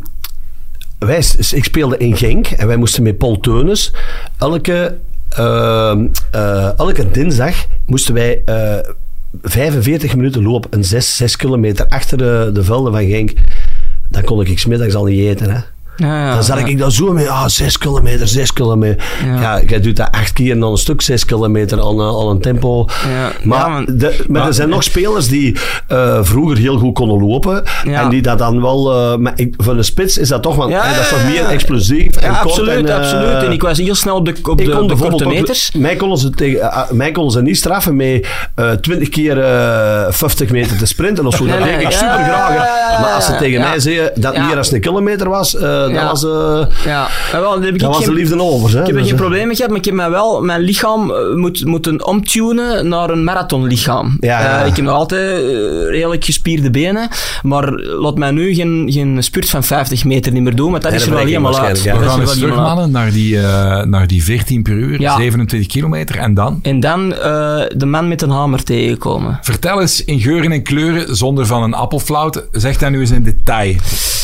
[0.98, 3.92] wij, ik speelde in Genk en wij moesten met Paul Teunis
[4.38, 4.98] elke,
[6.76, 8.78] elke dinsdag moesten wij eh,
[9.42, 10.70] 45 minuten lopen.
[10.72, 13.32] Een 6, 6 kilometer achter de, de velden van Genk.
[14.08, 15.50] Dan kon ik 's middags al niet eten.
[15.50, 15.60] Hè.
[16.00, 19.04] Ja, Dan zat ik daar zo mee, ah, 6 kilometer, 6 kilometer.
[19.24, 19.60] Ja.
[19.66, 22.40] Jij doet dat acht keer en dan een stuk 6 kilometer aan, eh, aan een
[22.40, 22.88] tempo.
[23.08, 23.32] Ja.
[23.42, 27.64] Maar, de, maar er zijn nog spelers die eh, vroeger heel goed konden lopen.
[27.84, 28.92] En die dat dan wel...
[28.92, 32.16] eh, maar ik, voor de spits is dat toch, want dat is toch meer explosief
[32.16, 32.40] en kort.
[32.40, 33.42] absoluut, en, absoluut.
[33.42, 35.70] En ik was heel snel op de, op de, kon de korte meters.
[35.76, 40.50] mij konden ze, tegen, mij konden ze niet straffen met eh 20 keer eh 50
[40.50, 41.46] meter te sprinten of zo.
[41.46, 42.54] Dat deed ik super graag.
[43.00, 45.56] maar als ze tegen mij zeiden dat meer als een kilometer was,
[45.92, 46.08] dat Ja.
[46.08, 48.70] was, eh Ja, maar wel, dan heb ik dat was de geen- liefde over.
[48.70, 48.80] Hè.
[48.80, 50.60] Ik heb er Dus, geen eh, probleem mee gehad, maar ik heb mij wel mijn
[50.60, 54.16] lichaam eh, moet, moeten omtunen naar een marathonlichaam.
[54.20, 54.60] Ja, ja.
[54.60, 55.46] Eh, ik heb nog altijd eh,
[55.90, 57.08] redelijk gespierde benen,
[57.42, 60.92] maar laat mij nu geen, geen spurt van 50 meter niet meer doen, want dat
[60.92, 61.82] is er wel helemaal uit.
[61.82, 62.74] We gaan eens wel terug, helemaal uit.
[62.74, 65.16] mannen, naar die, eh, naar die 14 per uur, Ja.
[65.16, 66.16] 27 kilometer.
[66.16, 66.58] En dan?
[66.62, 67.20] En dan eh,
[67.76, 69.38] de man met een hamer tegenkomen.
[69.42, 72.44] Vertel eens in geuren en kleuren, zonder van een appelflout.
[72.52, 73.74] Zeg dat nu eens in detail.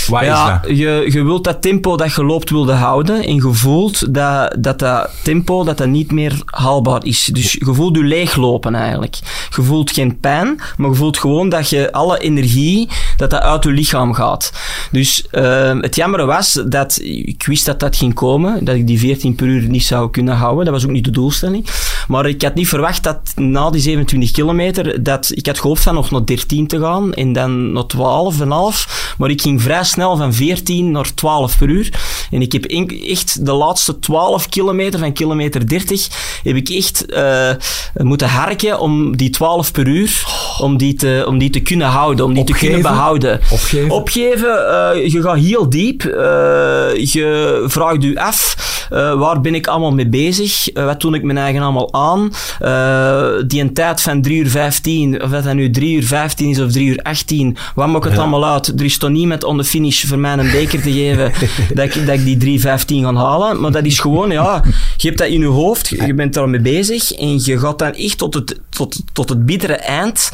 [0.06, 0.76] Wat is Ja, dat?
[0.76, 4.78] je, je wilt dat tempo dat je loopt wilde houden en je voelt dat dat,
[4.78, 7.30] dat tempo dat dat niet meer haalbaar is.
[7.32, 9.18] Dus je voelt je leeglopen eigenlijk.
[9.56, 13.64] Je voelt geen pijn, maar je voelt gewoon dat je alle energie dat dat uit
[13.64, 14.52] je lichaam gaat.
[14.90, 18.98] Dus eh, het jammer was dat ik wist dat dat ging komen, dat ik die
[18.98, 20.64] 14 per uur niet zou kunnen houden.
[20.64, 21.66] Dat was ook niet de doelstelling.
[22.08, 25.94] Maar ik had niet verwacht dat na die 27 kilometer, dat ik had gehoopt van
[25.94, 29.14] nog naar 13 te gaan en dan naar 12 en half.
[29.18, 31.90] Maar ik ging vrij snel van 14 naar 12 per uur.
[32.30, 36.08] En ik heb echt de laatste 12 kilometer, van kilometer 30,
[36.42, 37.50] heb ik echt eh,
[37.94, 40.24] moeten harken om die 12 per uur,
[40.60, 43.40] om die te, om die te kunnen houden, om die te kunnen behouden.
[43.50, 43.90] Opgeven?
[43.90, 46.04] Opgeven, eh, je gaat heel diep.
[46.04, 48.56] eh, je vraagt je af,
[48.90, 50.68] eh, waar ben ik allemaal mee bezig?
[50.68, 52.32] Eh, wat doe ik mijn eigen allemaal aan?
[52.60, 56.50] Eh, die een tijd van 3 uur 15, of dat dat nu 3 uur 15
[56.50, 58.68] is of 3 uur 18, wat maakt het allemaal uit?
[58.68, 61.32] Er is toch niemand on de finish voor mij een beker te geven
[61.74, 63.60] dat ik, dat ik die 3 15 ga halen.
[63.60, 64.62] Maar dat is gewoon, ja,
[64.96, 68.18] je hebt dat in je hoofd, je bent daarmee bezig en je gaat dan echt
[68.18, 70.30] tot het, tot, tot het bittere eind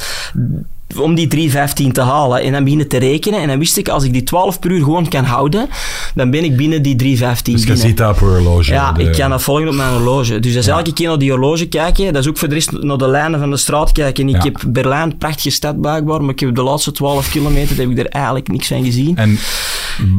[0.96, 2.42] om die 3.15 te halen.
[2.42, 3.40] En dan beginnen te rekenen.
[3.40, 5.68] En dan wist ik, als ik die 12 per uur gewoon kan houden,
[6.14, 8.72] dan ben ik binnen die 3.15 Dus je ziet dat op horloge.
[8.72, 10.40] Ja, de- ik kan dat volgen op mijn horloge.
[10.40, 12.12] Dus dat is elke keer naar die horloge kijken.
[12.12, 14.22] Dat is ook voor de rest naar de lijnen van de straat kijken.
[14.28, 14.42] En ik Ja.
[14.50, 18.06] heb Berlijn, prachtige stad blijkbaar, maar ik heb de laatste 12 kilometer heb ik er
[18.06, 19.16] eigenlijk niks van gezien.
[19.16, 19.38] En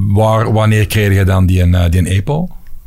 [0.08, 2.06] waar, wanneer kreeg je dan die, een, eh, die een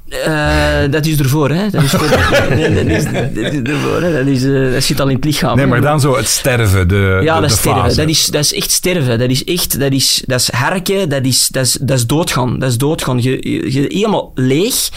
[0.09, 1.71] Eh, dat is ervoor, hè.
[1.71, 4.13] Dat is, voor, dat is, dat is ervoor, hè.
[4.13, 5.57] Dat, is, eh, dat zit al in het lichaam.
[5.57, 5.71] Nee, hè.
[5.71, 7.83] maar dan zo het sterven, de, Ja, de, dat de sterven.
[7.83, 7.97] fase.
[7.97, 9.19] Dat is, dat is echt sterven.
[9.19, 12.59] Dat is echt, dat is, dat is harken, dat is, dat is, dat is doodgaan.
[12.59, 13.23] Dat is doodgaan.
[13.23, 14.89] Je, je, je helemaal leeg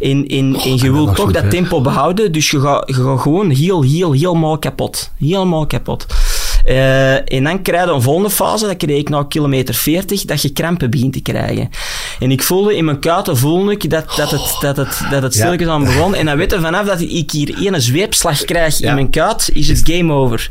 [0.00, 1.48] en, en, en je wilt toch goed, dat hè?
[1.48, 5.10] tempo behouden, dus je gaat, je gaat gewoon heel, heel, helemaal kapot.
[5.18, 6.06] Helemaal kapot.
[6.68, 10.42] Eh, en dan krijg je een volgende fase, dat kreeg ik na kilometer 40, dat
[10.42, 11.68] je krampen begint te krijgen.
[12.20, 15.34] En ik voelde in mijn kuiten voelde ik dat, dat het, dat het, dat het
[15.34, 15.40] Ja.
[15.40, 16.14] stilletjes aan begon.
[16.14, 18.88] En dan weet je vanaf dat ik hier één zweepslag krijg Ja.
[18.88, 20.48] in mijn kuit, is het game over.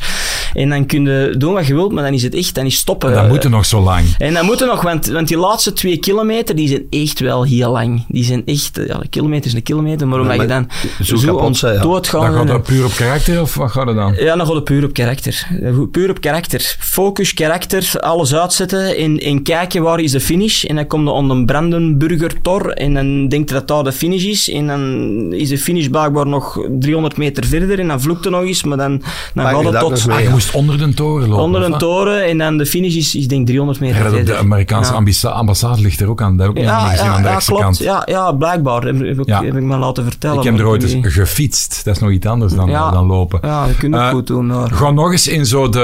[0.53, 2.75] En dan kun je doen wat je wilt, maar dan is het echt, dan is
[2.77, 3.13] stoppen.
[3.13, 4.05] Dat moet er nog zo lang.
[4.17, 7.71] En dan moeten nog, want, want die laatste twee kilometer, die zijn echt wel heel
[7.71, 8.05] lang.
[8.07, 10.69] Die zijn echt, ja, een kilometer is een kilometer, maar omdat Ja, je dan
[11.03, 11.81] zo zo, kapot ont- zijn, ja.
[11.81, 12.21] doodgaan...
[12.21, 14.13] Dan gaat en- dat puur op karakter of wat gaat het dan?
[14.19, 15.47] ja, dan gaat het puur op karakter.
[15.91, 16.75] Puur op karakter.
[16.79, 20.63] Focus, karakter, alles uitzetten en, en kijken waar is de finish.
[20.63, 23.91] En dan komt je onder een Brandenburger Tor en dan denkt je dat daar de
[23.91, 24.49] finish is.
[24.49, 28.41] En dan is de finish blijkbaar nog 300 meter verder en dan vloekt er nog
[28.43, 29.01] eens, maar dan,
[29.33, 30.15] dan gaat je het dat tot mee?
[30.15, 30.33] Ah, je ja.
[30.33, 31.43] moest onder de toren lopen.
[31.43, 34.25] onder een toren en dan de finish is, is denk ik 300 meter Ja, verder.
[34.25, 35.29] de Amerikaanse Ja.
[35.33, 36.37] ambassade ligt er ook aan.
[36.37, 37.61] Dat heb ik nog Ja, niet gezien ja, aan de ja, klopt.
[37.61, 37.77] kant.
[37.77, 38.83] Ja, ja, blijkbaar.
[38.83, 39.43] Heb, heb, ik- Ja.
[39.43, 40.37] heb ik me laten vertellen.
[40.37, 41.81] Ik heb er ooit eens gefietst.
[41.85, 42.91] Dat is nog iets anders dan, Ja.
[42.91, 43.39] dan lopen.
[43.43, 44.49] Ja, dat kun je Eh, goed doen.
[44.49, 44.69] hoor.
[44.71, 45.79] Ga nog eens in zo de,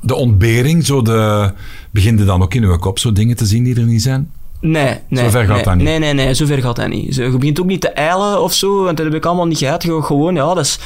[0.00, 0.86] de ontbering.
[0.86, 1.52] Zo de,
[1.90, 4.30] begin je dan ook in je kop zo dingen te zien die er niet zijn?
[4.60, 5.24] Nee, nee.
[5.24, 5.84] Zover gaat nee, dat niet.
[5.84, 7.14] Nee, nee, nee, zover gaat dat niet.
[7.14, 9.58] Zo, Je begint ook niet te eilen of zo, want dat heb ik allemaal niet
[9.58, 9.84] gehad.
[9.84, 10.78] Gewoon, ja, dat is,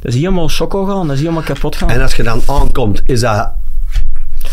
[0.00, 1.90] dat is helemaal choco gaan, dat is helemaal kapot gaan.
[1.90, 3.52] En als je dan aankomt, is dat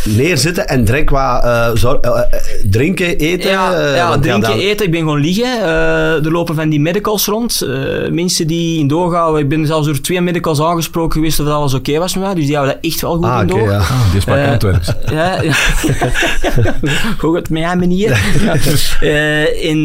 [0.06, 2.40] neerzitten en drink wat, eh, zor- eh, eh,
[2.70, 3.50] drinken, eten.
[3.52, 4.86] Ja, eh, drinken, dan- eten.
[4.86, 5.46] Ik ben gewoon liggen.
[5.62, 7.62] Eh, er lopen van die medicals rond.
[7.62, 7.70] Eh,
[8.12, 9.38] mensen die in doorgaan.
[9.38, 12.34] Ik ben zelfs door twee medicals aangesproken geweest of dat alles oké was met mij.
[12.34, 13.70] Dus die houden dat echt wel goed Ah, in oké, door.
[13.72, 13.78] ja.
[13.78, 14.88] Ah, die is maar Eh, Antwerps.
[15.12, 15.54] Ja, ja.
[17.18, 18.20] Goed, het met mijn manier.
[18.44, 18.54] Ja.
[19.70, 19.84] In,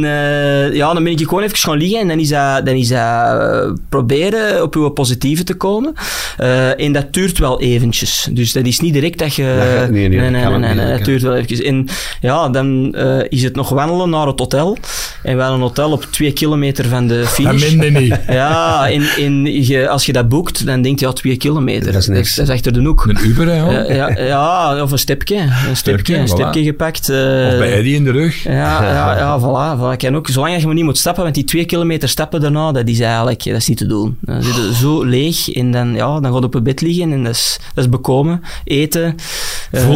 [0.72, 2.98] ja, dan ben ik gewoon even gaan liggen en dan is dat, dan is dat
[2.98, 5.92] eh, proberen op uw positieve te komen.
[6.36, 8.28] Eh, en dat duurt wel eventjes.
[8.30, 9.76] Dus dat is niet direct dat je...
[9.80, 11.04] Dat nee, nee, nee, dat nee, dat dat kan.
[11.04, 11.60] duurt wel eventjes.
[11.62, 11.88] En
[12.20, 14.76] ja, dan eh, is het nog wandelen naar het hotel.
[15.22, 17.68] En we hadden een hotel op twee kilometer van de Dat finish.
[17.74, 18.14] minder niet.
[18.28, 21.92] Ja, in, in, je, als je dat boekt, dan denk je, ja, twee kilometer.
[21.92, 22.34] Dat is niks.
[22.34, 23.04] Dat is achter de hoek.
[23.04, 23.84] Een Uber, hè.
[23.84, 25.36] Eh, ja, ja, of een stepje.
[25.68, 26.32] Een stepje, een voilà.
[26.32, 27.08] stepje gepakt.
[27.08, 28.42] eh, Of bij Eddie in de rug.
[28.42, 28.52] Ja,
[28.92, 29.92] ja, ja voilà, voilà.
[29.92, 32.72] Ik kan ook, zolang je maar niet moet stappen, want die twee kilometer stappen daarna,
[32.72, 34.16] dat is eigenlijk dat is niet te doen.
[34.20, 37.12] Dan zit je zo leeg en dan, ja, dan gaat je op je bed liggen
[37.12, 38.42] en dat is, dat is bekomen.
[38.64, 39.14] Eten.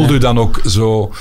[0.00, 1.12] Voelde u dan ook zo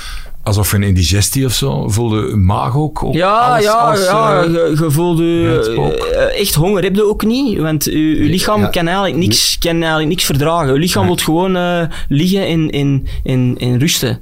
[0.42, 1.88] alsof je een indigestie of zo?
[1.88, 3.02] Voelde uw maag ook?
[3.02, 5.92] op Ja, alles ja, als, ja je, je voelt ja, spook.
[5.92, 8.66] eh, echt honger heb je ook niet, want je, je lichaam Ja.
[8.68, 10.72] kan, eigenlijk niks, kan eigenlijk niks verdragen.
[10.72, 14.18] Je lichaam wil gewoon eh, liggen en, en, en, en rusten.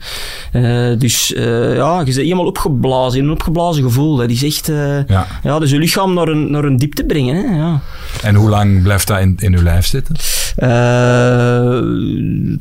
[0.53, 4.17] Eh, dus eh, ja, je bent helemaal opgeblazen, in een opgeblazen gevoel.
[4.17, 5.27] Dat is echt, eh, Ja.
[5.43, 7.35] ja, dus je lichaam naar een, naar een diepte brengen.
[7.37, 7.81] Hè, ja.
[8.23, 10.17] En hoe lang blijft dat in, in uw lijf zitten?
[10.57, 11.79] Eh,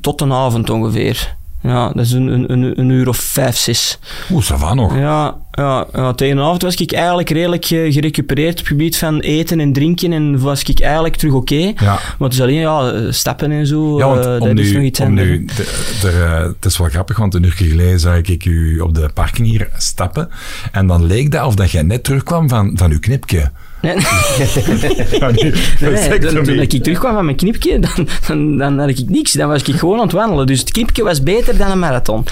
[0.01, 1.35] tot een avond ongeveer.
[1.63, 3.99] Ja, dat is een, een, een, een uur of vijf, zes.
[4.31, 4.95] Oeh, ça va nog.
[4.95, 8.97] Ja, ja, ja, tegen de avond was ik eigenlijk redelijk eh, gerecupereerd op het gebied
[8.97, 11.55] van eten en drinken en was ik eigenlijk terug oké.
[11.55, 11.73] Ja.
[11.83, 14.85] Maar het is alleen ja, stappen en zo, Ja, want eh, dat is nog nu,
[14.85, 15.53] iets om nu de,
[16.01, 16.07] de,
[16.55, 19.69] het is wel grappig, want een uur geleden zag ik u op de parking hier
[19.77, 20.29] stappen.
[20.71, 23.51] En dan leek dat of dat jij net terugkwam van, van uw knipje.
[23.81, 23.95] Nee,
[25.19, 29.31] Ja, nee, nee, toen, ik terugkwam van mijn knipje, dan, dan, dan had ik niks.
[29.33, 30.47] Dan was ik gewoon aan het wandelen.
[30.47, 32.25] Dus het knipje was beter dan een marathon.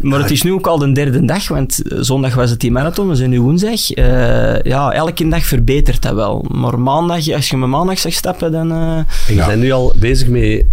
[0.00, 2.70] Maar het is nu ook al de derde dag, want eh, zondag was het die
[2.70, 3.90] marathon, we zijn nu woensdag.
[3.90, 6.44] Eh, ja, elke dag verbetert dat wel.
[6.54, 8.72] Maar maandag, als je me maandag zag stappen, dan...
[8.72, 8.96] eh,
[9.28, 9.46] En Ja.
[9.46, 10.64] bent nu al bezig met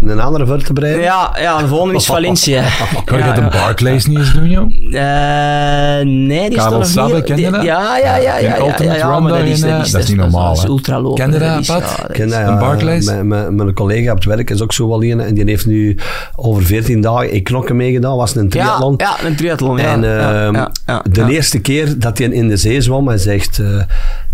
[0.00, 1.02] een andere ver te breiden.
[1.02, 2.62] ja, ja, de volgende is Valencia.
[3.04, 3.58] Kan je Ja, dat de.
[3.58, 4.72] Barclays niet eens doen, joh?
[4.92, 7.24] Eh, nee, die is Karel nog Sabbe, niet.
[7.24, 7.62] ken je dat?
[7.62, 8.34] Ja, ja, ja.
[8.38, 10.62] Die ja, ja, Ultimate ja, maar dat is, dat is, dat is niet normaal, Dat
[10.62, 11.24] is ultra lopen.
[11.24, 12.06] Ken je dat, is- Pat?
[12.12, 12.58] ken is- dat, Een.
[12.58, 13.12] Barclays?
[13.22, 15.98] Mijn, collega op het werk is ook zo wel een en die heeft nu
[16.36, 18.94] over 14 dagen in knokken meegedaan, was een triathlon.
[18.96, 19.76] ja, een triathlon.
[19.78, 21.28] Ja, En ja, ehm, ja, ja, de ja.
[21.28, 23.66] eerste keer dat hij in de zee zwom, hij zegt, eh,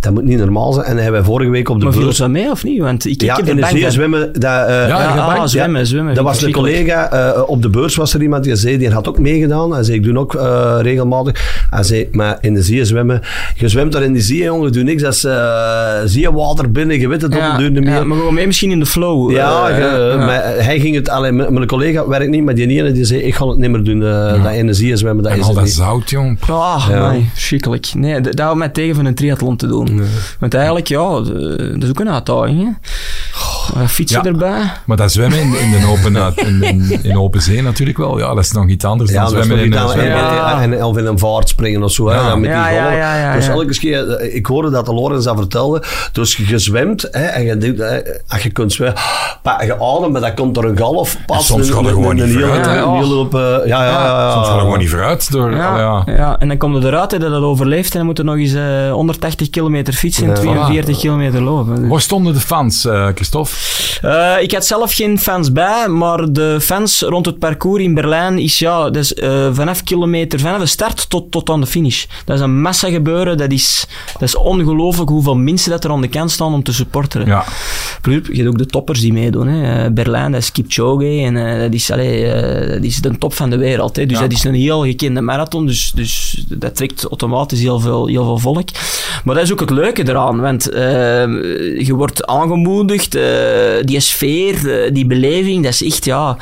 [0.01, 0.87] dat moet niet normaal zijn.
[0.87, 2.81] En hij hebben vorige week op de Maar ze mee of niet?
[2.81, 4.21] Want ik, ik Ja, heb in de zee zwemmen.
[4.33, 6.15] Dat, eh, Ja, Ja, je ah, zwemmen, zwemmen.
[6.15, 9.09] dat was een collega, eh, op de beurs was er iemand die zei, die had
[9.09, 9.73] ook meegedaan.
[9.73, 11.67] Hij zei, ik doe ook eh, regelmatig.
[11.71, 13.21] Hij zei, maar in de zee zwemmen,
[13.57, 15.03] je zwemt daar in de zee, jongen, doe niks.
[15.03, 15.35] Dat is uh,
[16.05, 17.95] zeewater binnen, je weet het op Ja, de duur niet meer.
[17.95, 19.31] ja, maar gewoon mee misschien in de flow.
[19.31, 20.25] Ja, je- ja.
[20.25, 21.37] maar hij ging het alleen.
[21.37, 23.83] Mijn mijn collega werkt niet, maar die ene die zei: Ik ga het niet meer
[23.85, 24.03] doen.
[24.03, 25.75] eh, Dat in de zee zwemmen, dat En is al het dat niet.
[25.75, 26.39] zout, jong.
[26.49, 27.11] Ah, Ja.
[27.11, 27.87] nee, verschrikkelijk.
[27.95, 29.96] Nee, dat dat houdt mij tegen van een triathlon te doen.
[30.39, 32.65] Want eigenlijk, ja, dat is ook een uitdaging.
[32.65, 32.71] Hè.
[33.87, 34.29] Fietsen Ja.
[34.31, 34.73] erbij.
[34.87, 38.35] Maar dat zwemmen in, in, de open, in, in, in open zee natuurlijk wel, ja,
[38.35, 41.19] dat is nog iets anders Ja, dan zwemmen in een aan- en, of in een
[41.19, 42.09] vaart springen of zo.
[42.09, 42.99] Hè, met Ja, die ja, golven.
[42.99, 43.53] ja, ja, dus ja.
[43.53, 45.83] elke keer, eh, ik hoorde dat de Lorenz dat vertelde.
[46.13, 47.99] Dus je zwemt hè, en je denkt, hè,
[48.29, 49.01] als je kunt zwemmen,
[49.43, 51.17] je ademt, maar dat komt door een galf.
[51.27, 54.33] Pas soms gaat er gewoon niet vooruit, eh, ja, ja.
[54.33, 55.33] Soms gaat er gewoon niet vooruit.
[55.33, 58.55] Door, Ja, en dan komt er eruit dat dat overleeft en dan moet nog eens
[58.55, 60.37] eh 180 kilometer fietsen en Ja.
[60.37, 61.89] 42 kilometer lopen.
[61.89, 63.55] Waar stonden de fans, eh Christophe?
[64.03, 68.39] Eh, ik had zelf geen fans bij, maar de fans rond het parcours in Berlijn
[68.39, 72.05] is ja, dus, eh, vanaf kilometer, vanaf de start tot, tot aan de finish.
[72.25, 76.01] Dat is een massa gebeuren, dat is, dat is ongelooflijk hoeveel mensen dat er aan
[76.01, 77.27] de kant staan om te supporteren.
[77.27, 77.45] Ja.
[78.03, 79.47] Plus, je hebt ook de toppers die meedoen.
[79.49, 79.85] Hè.
[79.85, 82.25] Eh, Berlijn, dat is Kipchoge en eh, dat, is, allee,
[82.69, 83.97] dat is de top van de wereld.
[83.97, 84.07] Hè.
[84.07, 84.23] Dus Ja.
[84.23, 88.39] dat is een heel gekende marathon, dus, dus dat trekt automatisch heel veel, heel veel
[88.39, 88.69] volk.
[89.27, 91.27] Maar dat is ook het leuke eraan, want eh,
[91.87, 93.25] je wordt aangemoedigd, eh,
[93.81, 96.37] die sfeer, eh, die beleving, dat is echt, ja,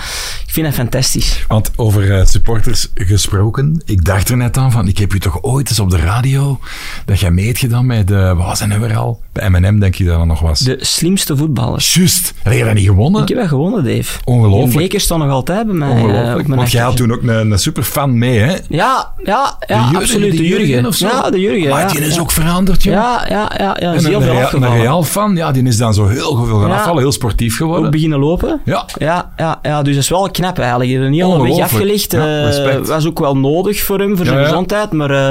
[0.54, 1.44] vind dat fantastisch.
[1.48, 5.42] Want over eh, supporters gesproken, ik dacht er net aan van, ik heb u toch
[5.42, 6.58] ooit eens op de radio,
[7.04, 9.20] dat jij mee hebt gedaan met de, wat was het nu weer al?
[9.32, 10.58] Bij M&M denk je dat er nog was.
[10.58, 11.94] De slimste voetballers.
[11.94, 13.22] Juist, heb je dat niet gewonnen?
[13.22, 14.18] Ik heb dat gewonnen, Dave.
[14.24, 14.72] Ongelooflijk.
[14.72, 15.88] De bekers staan nog altijd bij mij.
[15.96, 16.48] eh, Ongelooflijk.
[16.48, 18.56] Want jij had toen ook een, een superfan mee, hè?
[18.68, 20.36] Ja, ja, ja Jurgen, absoluut.
[20.36, 20.86] De Jurgen.
[20.86, 21.06] of zo?
[21.06, 21.68] Ja, de Jurgen.
[21.68, 22.20] Maar ja, die is ja.
[22.20, 22.94] ook veranderd, joh.
[22.94, 23.92] Ja, ja, ja, ja.
[23.92, 24.80] Is heel een, veel Real, een afgevallen.
[24.80, 27.84] Real-fan, ja, die is dan zo heel veel gaan afvallen, heel sportief geworden.
[27.86, 28.60] Ook beginnen lopen.
[28.64, 28.84] Ja.
[28.98, 30.90] Ja, ja, ja, dus dat is wel knap eigenlijk.
[30.90, 31.72] Hij heeft een hele weg Ongelooflijk.
[31.72, 32.12] afgelegd.
[32.12, 34.92] Ja, eh, was ook wel nodig voor hem, voor zijn gezondheid.
[34.92, 35.30] Maar eh,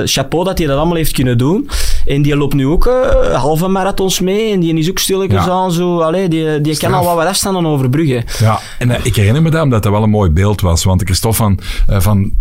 [0.00, 1.68] eh, chapeau dat hij dat allemaal heeft kunnen doen.
[2.06, 5.50] En die loopt nu ook eh, halve marathons mee en die is ook stilletjes Ja.
[5.50, 6.00] aan zo.
[6.00, 8.24] Allee, die, die kan al wat wat afstanden overbruggen.
[8.38, 10.84] Ja, en ik herinner me dat omdat dat wel een mooi beeld was.
[10.84, 12.32] Want Christophe van, van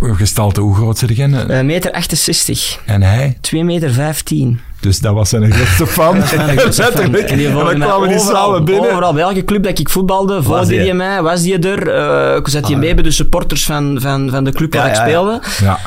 [0.00, 1.32] gestalte, hoe groot zit hij?
[1.48, 4.60] Eh meter 68, En hij, 2 meter 15.
[4.80, 6.18] Dus dat was zijn grootste fan.
[6.18, 7.30] Letterlijk.
[7.30, 8.90] En die En dan kwamen die overal, samen binnen.
[8.90, 10.96] Overal, bij elke club dat ik voetbalde, volgde die er?
[10.96, 11.88] mij, was die er.
[11.88, 14.94] eh ik zat hier mee bij de supporters van, van, van de club waar ik
[14.94, 15.40] speelde.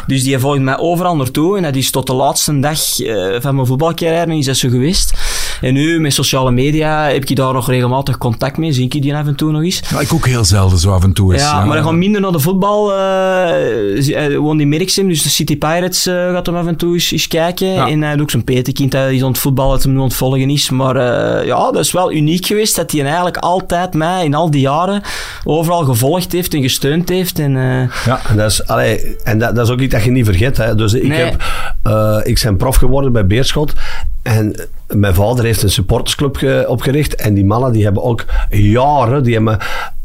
[0.07, 1.57] Dus die volgde mij overal naartoe.
[1.57, 5.13] En dat is tot de laatste dag eh, van mijn voetbalcarrière is dat zo geweest.
[5.61, 8.71] En nu, met sociale media, heb ik daar nog regelmatig contact mee.
[8.71, 9.81] Zie ik die af en toe nog eens.
[9.89, 11.41] Ja, ik ook heel zelden zo af en toe eens.
[11.41, 12.93] Ja, maar hij gaat minder naar de voetbal.
[12.93, 12.97] eh
[14.15, 17.11] hij woont in Merksem, dus de City Pirates eh, gaat hem af en toe eens,
[17.11, 17.67] eens kijken.
[17.67, 17.87] Ja.
[17.87, 20.03] En hij heeft ook zijn petekind, dat is aan het voetballen, dat hem nu aan
[20.03, 20.69] het volgen is.
[20.69, 24.51] Maar eh, ja, dat is wel uniek geweest dat hij eigenlijk altijd mij in al
[24.51, 25.01] die jaren
[25.43, 27.39] overal gevolgd heeft en gesteund heeft.
[27.39, 28.19] En, eh, Ja.
[28.29, 30.57] En dat is, allee, en dat, dat is ook iets dat je niet vergeet.
[30.57, 30.75] Hè.
[30.75, 31.19] Dus ik, Nee.
[31.19, 31.43] heb,
[31.83, 33.73] eh, ik ben prof geworden bij Beerschot.
[34.37, 34.55] En
[34.87, 37.15] mijn vader heeft een supportersclub ge- opgericht.
[37.15, 39.57] En die mannen die hebben ook jaren, die hebben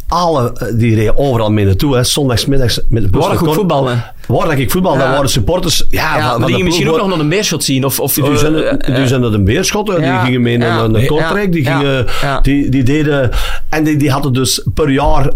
[0.08, 1.94] alle, die reden overal mee naartoe.
[1.96, 2.04] Hè.
[2.04, 3.26] Zondagsmiddags met de bus.
[3.26, 4.04] waar Cor- voetballen.
[4.26, 5.84] Waar dat ik voetbal, dat waren supporters.
[5.88, 7.84] Ja, Ja, van- maar van die de gingen misschien ook nog naar de Beerschot zien.
[7.84, 10.90] Of, of, die zijn, eh, die zijn naar de Beerschot, ja, die gingen mee naar,
[10.90, 11.06] Nee.
[11.06, 11.52] Kortrijk.
[11.52, 12.06] Die, gingen.
[12.42, 13.30] Die, die deden...
[13.68, 15.30] En die, die hadden dus per jaar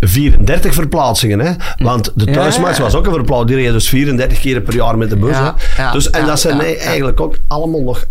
[0.00, 1.40] 34 verplaatsingen.
[1.40, 1.52] Hè?
[1.84, 2.82] Want de thuismatch ja.
[2.82, 3.48] was ook een verplaatsing.
[3.48, 5.30] Die reden dus 34 keer per jaar met de bus.
[5.36, 5.82] Ja, hè.
[5.82, 8.04] ja, dus, en dat zijn eigenlijk ook allemaal nog...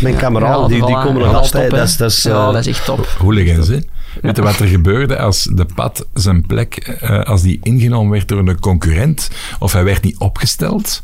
[0.00, 1.68] Mijn kameraden, Ja, die, die komen nog altijd.
[1.68, 3.06] top, dat is, dat is, ja, eh, dat is echt top.
[3.18, 3.78] Hooligans, hè?
[4.22, 8.28] Weet je wat er gebeurde als de pad zijn plek, eh, als die ingenomen werd
[8.28, 11.02] door een concurrent, of hij werd niet opgesteld?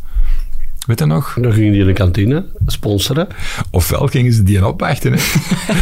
[0.87, 1.37] Weet je nog?
[1.41, 3.28] Dan gingen die in de kantine sponsoren.
[3.70, 5.18] Ofwel gingen ze die opwachten, hè?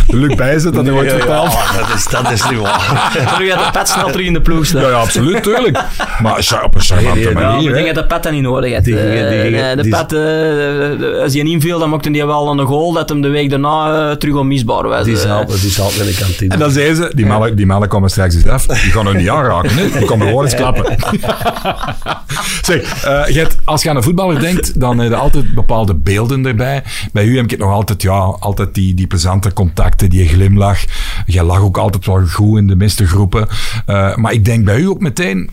[0.20, 1.46] Luc Bijzet, dat hij ooit verteld.
[1.78, 3.10] dat, is, dat is niet waar.
[3.36, 4.82] Terug uit de pet snel terug in de ploeg staan.
[4.82, 5.78] Ja, ja, absoluut, tuurlijk.
[6.22, 8.32] Maar op een charmante Nee, nee, Ja, maar manier, ik denk dat de pet dat
[8.32, 8.84] niet nodig had.
[8.84, 12.56] Die die Eh, de die- pet, eh, als hij inviel, dan maakte hij wel aan
[12.56, 15.04] de goal dat hem de week daarna eh, terug onmisbaar was.
[15.04, 16.52] Die Eh, zaten, die zaten in de kantine.
[16.54, 19.14] En dan zei ze, die mannen, die mannen komen straks eens af, die gaan er
[19.16, 19.90] niet aanraken, hè?
[19.98, 20.96] die komen gewoon eens klappen.
[22.62, 26.46] zeg, eh, Gert, als je aan een voetballer denkt, dan heb je altijd bepaalde beelden
[26.46, 26.82] erbij.
[27.12, 30.84] Bij u heb ik het nog altijd, ja, altijd die, die plezante contacten, die glimlach.
[31.26, 33.48] Jij lag ook altijd wel goed in de meeste groepen.
[33.86, 35.50] Eh, maar ik denk bij u ook meteen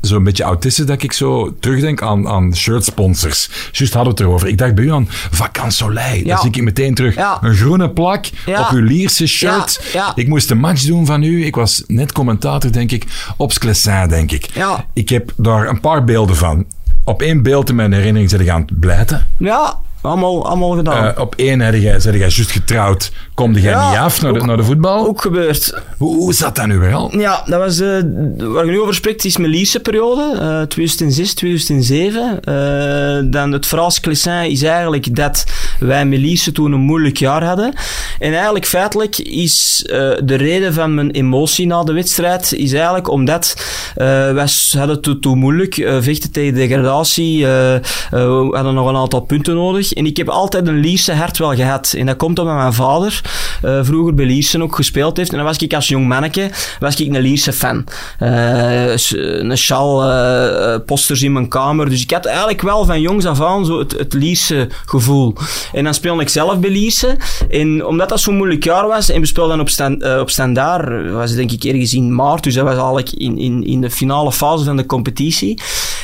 [0.00, 3.50] zo'n beetje autistisch dat ik zo terugdenk aan, aan shirtsponsors.
[3.72, 4.48] Juist hadden we het erover.
[4.48, 6.16] Ik dacht bij u aan Vacant Soleil.
[6.16, 6.24] Ja.
[6.24, 7.14] Daar zie ik meteen terug.
[7.14, 7.38] Ja.
[7.42, 8.60] Een groene plak Ja.
[8.60, 9.96] op uw Lierse shirt.
[10.14, 11.44] Ik moest een match doen van u.
[11.44, 13.04] Ik was net commentator, denk ik,
[13.36, 14.48] op Sclessin, denk ik.
[14.92, 16.64] Ik heb daar een paar beelden van.
[17.08, 19.26] Op één beeld in mijn herinnering zit ik aan het blijten.
[19.36, 19.76] Ja,
[20.08, 21.14] allemaal, allemaal gedaan.
[21.14, 23.10] Eh, op één heb jij, zeg jij juist getrouwd.
[23.34, 25.06] Komde jij Ja, niet af naar de, naar de voetbal?
[25.06, 25.74] Ook gebeurd.
[25.98, 27.18] Hoe, hoe zat dat nu wel?
[27.18, 27.88] Ja, dat was, eh,
[28.36, 32.40] waar je nu over spreekt, is mijn Lierse periode, eh 2006, 2007.
[32.44, 35.44] Eh, dan het verhaal Clessin is eigenlijk dat
[35.80, 37.72] wij met Lierse toen een moeilijk jaar hadden.
[38.18, 43.10] En eigenlijk feitelijk is eh, de reden van mijn emotie na de wedstrijd, is eigenlijk
[43.10, 43.56] omdat
[43.94, 49.92] wij hadden het toen- moeilijk, vechten tegen degradatie, we hadden nog een aantal punten nodig.
[49.98, 51.94] En ik heb altijd een Lierse hart wel gehad.
[51.96, 53.20] En dat komt omdat mijn vader
[53.62, 55.30] eh, vroeger bij Lierse ook gespeeld heeft.
[55.30, 57.84] En dan was ik als jong manneke was ik een Lierse fan.
[58.18, 61.90] Eh, een sjaal, eh, posters in mijn kamer.
[61.90, 64.54] Dus ik had eigenlijk wel van jongs af aan zo het, het
[64.86, 65.34] gevoel.
[65.72, 67.16] En dan speelde ik zelf bij Lierse.
[67.50, 71.34] En omdat dat zo'n moeilijk jaar was, en we speelden op, stand, op standaard, was
[71.34, 74.64] denk ik ergens in maart, dus dat was eigenlijk in, in, in de finale fase
[74.64, 75.60] van de competitie.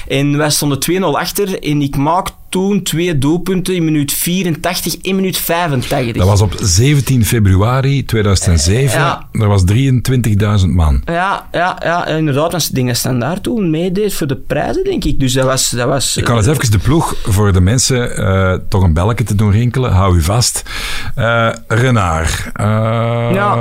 [0.09, 5.15] En wij stonden 2-0 achter en ik maak toen twee doelpunten in minuut 84 en
[5.15, 6.17] minuut 85.
[6.17, 9.01] Dat was op 17 februari 2007.
[9.01, 9.29] Ja.
[9.33, 11.03] Er was 23.000 man.
[11.05, 12.51] Ja, ja, ja, inderdaad.
[12.51, 15.21] Dat dingen standaard toen meedeed voor de prijzen, denk ik.
[15.21, 15.71] Dus dat was...
[15.71, 19.25] Dat was Ik kan eens even de ploeg voor de mensen eh, toch een belletje
[19.25, 19.93] te doen rinkelen.
[19.93, 20.63] Hou u vast.
[21.15, 22.51] Eh Renard.
[23.35, 23.57] Ja.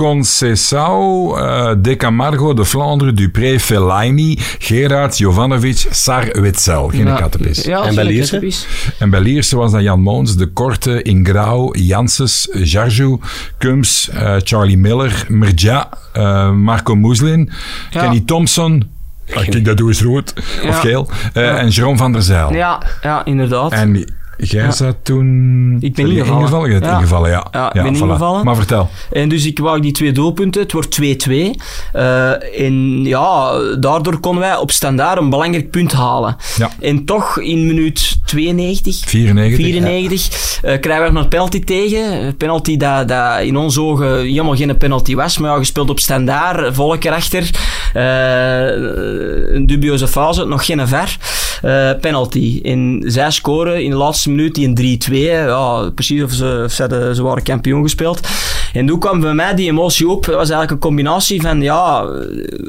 [0.00, 6.88] Conceição, eh, De Camargo, De Vlaanderen, Dupré, Fellaini, Gerard, Jovanovic, Sar, Witzel.
[6.88, 7.64] Geen ja, kattenpis.
[7.64, 8.30] Ja, En geen bij Lierse?
[8.30, 8.66] kattenpis.
[8.98, 13.18] En bij Lierse was dat Jan Moons, De Korte, Ingrao, Janssens, Jarju,
[13.58, 17.50] Kums, eh, Charlie Miller, Merja, eh, Marco Moeslin,
[17.90, 18.00] Ja.
[18.00, 18.90] Kenny Thompson,
[19.34, 20.32] ah, kijk dat doe eens rood,
[20.68, 22.52] of geel, eh, en Jerome van der Zijl.
[22.52, 23.72] Ja, ja, inderdaad.
[23.72, 24.04] En
[24.40, 24.70] jij Ja.
[24.70, 25.76] zat toen...
[25.80, 26.70] Ik ben Sorry, ingevallen.
[26.70, 26.94] Je Ja.
[26.96, 27.46] ingevallen, ja.
[27.50, 28.44] Ja, ik ben ingevallen.
[28.44, 28.88] Maar vertel.
[29.12, 30.62] En dus ik wou die twee doelpunten.
[30.62, 31.54] Het wordt 2-2.
[31.92, 36.36] Eh, en ja, daardoor konden wij op standaard een belangrijk punt halen.
[36.56, 36.70] Ja.
[36.80, 39.64] En toch in minuut 92, 94.
[39.64, 42.12] 94 eh, krijgen we nog een penalty tegen.
[42.26, 45.38] Een penalty dat, dat in onze ogen helemaal geen penalty was.
[45.38, 47.50] Maar ja, gespeeld op standaard, volk erachter.
[47.94, 51.16] Eh, een dubieuze fase, nog geen ver.
[51.62, 52.60] Eh, penalty.
[52.62, 55.14] En zij scoren in de laatste minuut een 3-2.
[55.14, 58.20] Ja, precies of ze, of ze, ze waren kampioen gespeeld.
[58.72, 60.24] En toen kwam bij mij die emotie op.
[60.24, 62.04] Dat was eigenlijk een combinatie van, ja,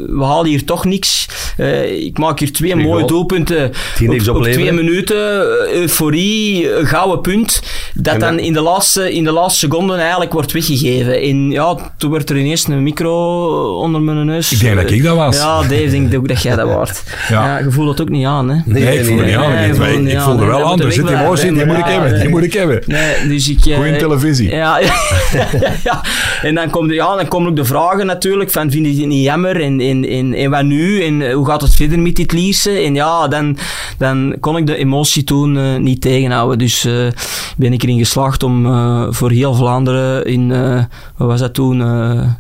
[0.08, 1.28] we halen hier toch niks.
[1.58, 3.08] Eh, ik maak hier twee mooie goal.
[3.08, 3.72] doelpunten
[4.08, 5.42] op, op twee minuten.
[5.68, 7.62] eh, Euforie, een gouden punt.
[7.94, 11.22] Dat En dan in de, laatste, in de laatste seconden eigenlijk wordt weggegeven.
[11.22, 14.52] En ja, toen werd er ineens een micro onder mijn neus.
[14.52, 15.38] Ik denk dat ik dat was.
[15.38, 17.04] Ja, Dave denkt ook dat jij dat wordt.
[17.30, 17.46] Ja.
[17.46, 17.58] Ja.
[17.66, 18.56] je voelt het ook niet aan, hè?
[18.66, 19.50] Nee, ik nee, niet aan.
[19.50, 20.80] nee, ik nee, het, maar nee, ik voelde nee, wel aan.
[20.80, 22.20] Er er zit emotie in, die moet ik hebben.
[22.20, 22.84] Die moet ik hebben.
[22.86, 23.66] Nee, dus ik...
[23.66, 24.50] eh, Goeie televisie.
[24.62, 24.94] Ja, ja,
[25.92, 26.02] ja.
[26.42, 29.24] En dan komen ja, dan komen ook de vragen natuurlijk van, vind je het niet
[29.24, 29.62] jammer?
[29.62, 31.04] En, en, en, en wat nu?
[31.04, 32.72] En eh, hoe gaat het verder met dit Lierse?
[32.72, 33.58] En ja, dan,
[33.98, 36.58] dan kon ik de emotie toen eh, niet tegenhouden.
[36.58, 36.94] Dus eh,
[37.58, 38.70] ben ik erin geslaagd om
[39.14, 40.50] voor heel Vlaanderen in,
[41.18, 41.84] wat was dat toen?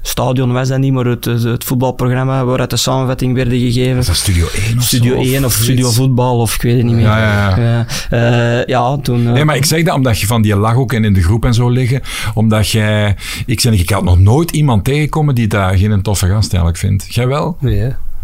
[0.01, 4.05] Stadion was dat niet, maar het, het, het voetbalprogramma waaruit de samenvatting werden gegeven.
[4.05, 5.53] Dat Studio 1 of Studio zo, 1 of?
[5.53, 7.03] Studio Voetbal of ik weet het niet meer.
[7.03, 8.63] Ja, ja, ja.
[8.67, 9.23] Ja, toen...
[9.23, 11.53] Nee, maar ik zeg dat omdat je van die lach ook in de groep en
[11.53, 12.01] zo liggen.
[12.33, 13.15] Omdat jij...
[13.45, 17.13] Ik zeg, ik had nog nooit iemand tegenkomen die daar geen toffe gast eigenlijk vindt.
[17.13, 17.57] Jij wel?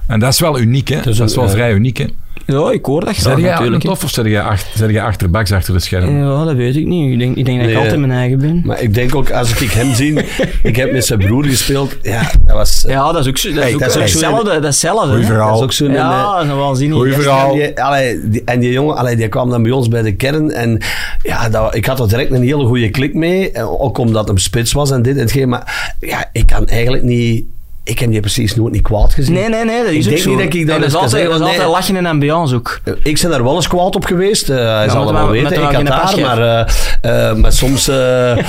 [0.08, 1.02] En dat is wel uniek, hè?
[1.02, 2.06] Dat is wel eh, vrij uniek, hè?
[2.48, 3.84] Ja, ik hoor dat graag Zeg jij een natuurlijk.
[3.84, 6.18] tof of zeg jij, achter, jij achterbaks achter de scherm?
[6.20, 7.12] Ja, dat weet ik niet.
[7.12, 8.62] Ik denk, ik denk dat ik Nee, altijd mijn eigen ben.
[8.66, 10.14] Maar ik denk ook, als ik hem zie,
[10.64, 12.84] ik heb met zijn broer gespeeld, ja, dat was...
[12.88, 14.44] Ja, dat is ook, zo- dat is Hey, ook, dat is ook ook zo- hetzelfde.
[14.50, 15.08] Dat is hetzelfde.
[15.08, 15.28] Goeie hè.
[15.28, 15.48] verhaal.
[15.48, 15.92] Dat is ook zo'n...
[15.92, 16.98] Ja, dat is wel waanzinnig.
[16.98, 17.52] Goeie verhaal.
[17.52, 20.16] En die, allee, die, en die jongen, allee, die kwam dan bij ons bij de
[20.16, 20.52] kern.
[20.52, 20.80] En
[21.24, 23.52] ja, dat, ik had er direct een hele goede klik mee.
[23.52, 25.50] En Ook omdat hem spits was en dit en hetgeen.
[25.50, 27.46] Maar ja, ik kan eigenlijk niet...
[27.88, 29.34] Ik heb die precies nooit niet kwaad gezien.
[29.34, 30.30] Nee, nee, nee, dat Ik is ook denk zo.
[30.30, 31.66] niet dat ik dat Nee, dat is kan altijd, zeggen, dat is nee.
[31.66, 32.80] altijd lachen en ambiance ook.
[33.04, 34.50] Ik ben daar wel eens kwaad op geweest.
[34.50, 35.80] eh hij zal met het wel weten.
[35.80, 36.22] Ik pasje.
[36.22, 36.68] maar,
[37.02, 37.88] eh, eh, maar soms...
[37.88, 37.96] eh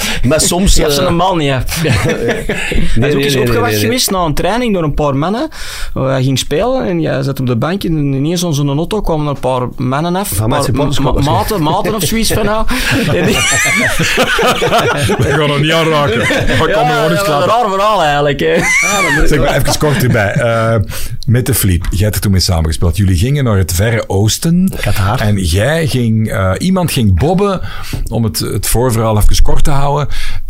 [0.28, 1.62] maar soms Je hebt eh, zo'n man, ja.
[1.82, 3.84] Hij is nee, ook nee, eens nee, opgewacht nee, nee.
[3.84, 5.48] geweest na een training door een paar mannen.
[5.94, 9.30] Hij ging spelen en jij zat op de bank en ineens onze auto kwamen er
[9.30, 10.28] een paar mannen af.
[10.28, 10.72] Van paar ze.
[10.72, 12.64] maten, maten of zoiets van nou.
[15.18, 16.20] We gaan er niet aan raken.
[16.20, 17.48] Ja, gewoon dat was een klappen.
[17.48, 18.40] raar verhaal eigenlijk.
[19.28, 20.32] Zeg maar even kort erbij.
[20.32, 20.80] Eh,
[21.26, 22.96] met de Flip, jij hebt er toen mee samengespeeld.
[22.96, 24.72] Jullie gingen naar het Verre Oosten.
[24.80, 25.20] Qatar.
[25.20, 27.60] En jij ging, eh, iemand ging bobben,
[28.10, 30.08] om het, het voorverhaal even kort te houden.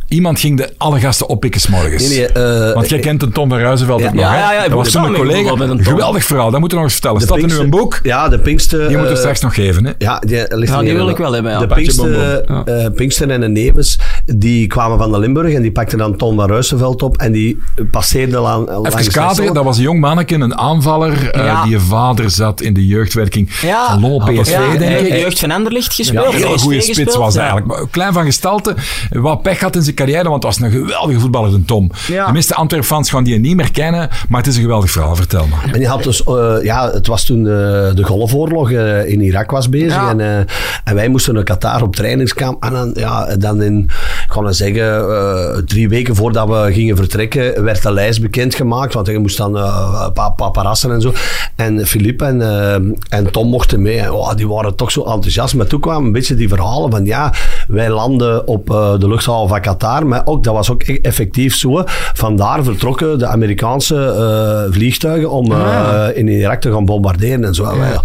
[0.08, 2.08] Iemand ging de alle gasten oppikken 's morgens.
[2.08, 2.26] Nee, nee,
[2.68, 4.70] eh, Want jij kent een Tom van Ruizenveld Ja, ook nog, ja, ja, ja, dat
[4.72, 5.54] was een samen collega.
[5.54, 5.84] met een.
[5.84, 7.18] Geweldig verhaal, dat moeten we nog eens vertellen.
[7.18, 8.00] de Staat er nu een boek?
[8.02, 8.78] Ja, de Pinkster...
[8.78, 9.92] Die moeten we eh, straks nog geven, hè?
[9.98, 11.58] Ja, die, ligt Ja, die wil ik wel hebben, ja.
[11.58, 15.98] De Pinkster, eh, Pinkster en de Nevens, die kwamen van de Limburg en die pakten
[15.98, 19.82] dan Tom van Ruisenveld op en die passeerden lang, langs Even kaderen, dat was een
[19.82, 21.62] jong manneke, een aanvaller, eh, Ja.
[21.62, 23.86] die je vader zat in de jeugdwerking Ja.
[23.90, 25.20] van Lol PSV, Ja, denk de ik.
[25.22, 26.26] jeugd van Anderlicht Ja, gespeeld.
[26.26, 27.40] een hele PSV goede spits was ja.
[27.40, 27.70] eigenlijk.
[27.70, 28.74] Maar Klein van gestalte,
[29.10, 31.90] wat pech had in zijn carrière, want het was een geweldige voetballer, een Tom.
[32.06, 32.26] Ja.
[32.26, 35.16] De meeste Antwerp-fans gaan die niet meer kennen, maar het is een geweldig verhaal.
[35.16, 35.64] Vertel maar.
[35.72, 37.52] En die had dus, eh, ja, het was toen eh,
[37.94, 39.92] de Golfoorlog eh, in Irak was bezig.
[39.92, 40.10] Ja.
[40.10, 40.38] En, eh,
[40.84, 42.64] en wij moesten naar Qatar op trainingskamp.
[42.64, 43.78] En dan, ja, dan in,
[44.26, 48.94] ik ga zeggen, eh, drie weken voordat we gingen vertrekken, werd de lijst bekendgemaakt.
[48.94, 51.12] Want je moest dan eh, een paar paparazzen en zo.
[51.56, 52.74] En Filip en, eh,
[53.08, 53.98] en Tom mochten mee.
[53.98, 55.54] En, oh, die waren toch zo enthousiast.
[55.54, 57.32] Maar toen kwamen een beetje die verhalen van, ja,
[57.68, 59.87] wij landen op eh, de luchthaven van Qatar.
[60.06, 61.82] Maar ook, dat was ook effectief zo.
[62.12, 67.64] Vandaar vertrokken de Amerikaanse eh, vliegtuigen om eh, in Irak te gaan bombarderen en zo.
[67.64, 68.00] En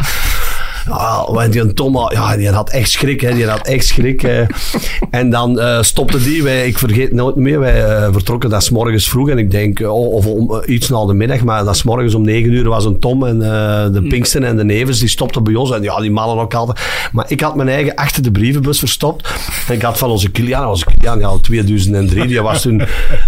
[0.87, 3.33] want die Tom, ja, die had echt schrik, hè.
[3.33, 4.23] Die had echt schrik.
[5.09, 6.43] En dan eh, stopte die.
[6.43, 7.59] Wij, ik vergeet nooit meer.
[7.59, 9.29] Wij eh, vertrokken dat 's morgens vroeg.
[9.29, 11.43] En ik denk, oh, of om, eh, iets na de middag.
[11.43, 13.39] Maar dat 's morgens om 9 uur was een Tom en
[13.93, 14.99] de Pinksten en de Nevens.
[14.99, 15.71] Die stopten bij ons.
[15.71, 16.79] En ja, die mannen ook altijd.
[17.11, 19.29] Maar ik had mijn eigen achter de brievenbus verstopt.
[19.67, 22.27] En ik had van onze Kilian, onze Kilian, ja, 2003.
[22.27, 22.81] Die was toen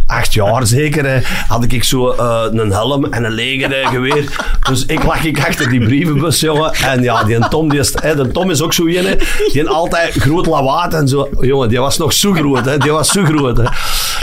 [0.05, 1.05] acht jaar zeker.
[1.05, 2.13] hè, had ik zo
[2.51, 4.45] een helm en een legergeweer.
[4.69, 6.73] Dus ik lag ik achter die brievenbus, jongen.
[6.73, 9.15] En ja, die Tom, die is, hè, de Tom is ook zo een, hè,
[9.51, 11.29] die altijd groot lawaad en zo.
[11.39, 12.77] Jongen, die was nog zo groot, hè.
[12.77, 13.63] Die was zo groot, hè.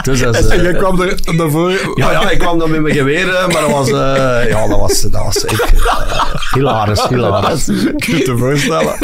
[0.02, 1.70] Dus dat is, eh, jij kwam er daarvoor...
[1.94, 4.78] ja, ja, ik kwam dan met mijn geweer, hè, maar dat was, eh, ja, dat
[4.78, 7.64] was, dat was echt eh, hilarisch, hilarisch.
[7.96, 8.94] Kun je te voorstellen?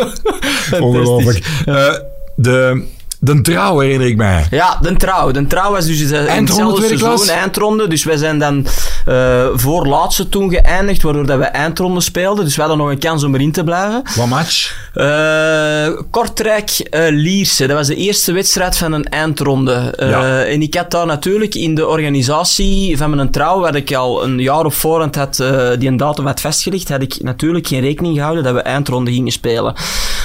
[0.81, 1.47] Ongelooflijk.
[1.65, 1.95] Eh,
[2.35, 2.85] de,
[3.21, 4.47] de trouw herinner ik mij.
[4.51, 5.31] Ja, de trouw.
[5.31, 7.29] De trouw was dus in hetzelfde seizoen, klas?
[7.29, 7.89] eindronde.
[7.89, 8.67] Dus wij zijn dan
[9.07, 12.45] eh voor laatste toen geëindigd, waardoor dat we eindronde speelden.
[12.45, 14.03] Dus we hadden nog een kans om erin te blijven.
[14.17, 14.75] Wat match?
[14.95, 19.73] Eh Kortrijk eh, Lierse, dat was de eerste wedstrijd van een eindronde.
[19.97, 20.45] Eh, Ja.
[20.45, 24.39] En ik had daar natuurlijk in de organisatie van mijn trouw, waar ik al een
[24.39, 28.15] jaar op voorhand had, eh, die een datum had vastgelegd, had ik natuurlijk geen rekening
[28.17, 29.75] gehouden dat we eindronde gingen spelen.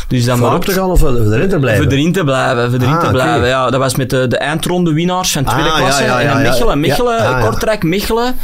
[0.08, 1.84] Dus dat Voor op te gaan of voor erin te blijven?
[1.84, 3.46] voor erin te blijven, voor erin Ah, te.
[3.48, 6.04] Ja, dat was met de, de eindronde winnaars van tweede Ah, ja, klasse.
[6.04, 6.42] ja, ja, en.
[6.42, 7.48] Mechelen, Mechelen Ja, ah, ja.
[7.48, 8.36] Kortrijk, Mechelen.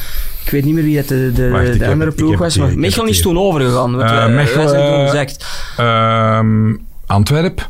[0.46, 3.06] Ik weet niet meer wie het de, de, Wacht, andere ploeg heb was, maar Mechelen
[3.08, 3.96] het is toen overgegaan.
[3.96, 5.46] wat Eh, wij- wij Mechelen, zijn toen eh, gezegd.
[5.78, 6.74] Ehm,
[7.08, 7.70] Antwerp.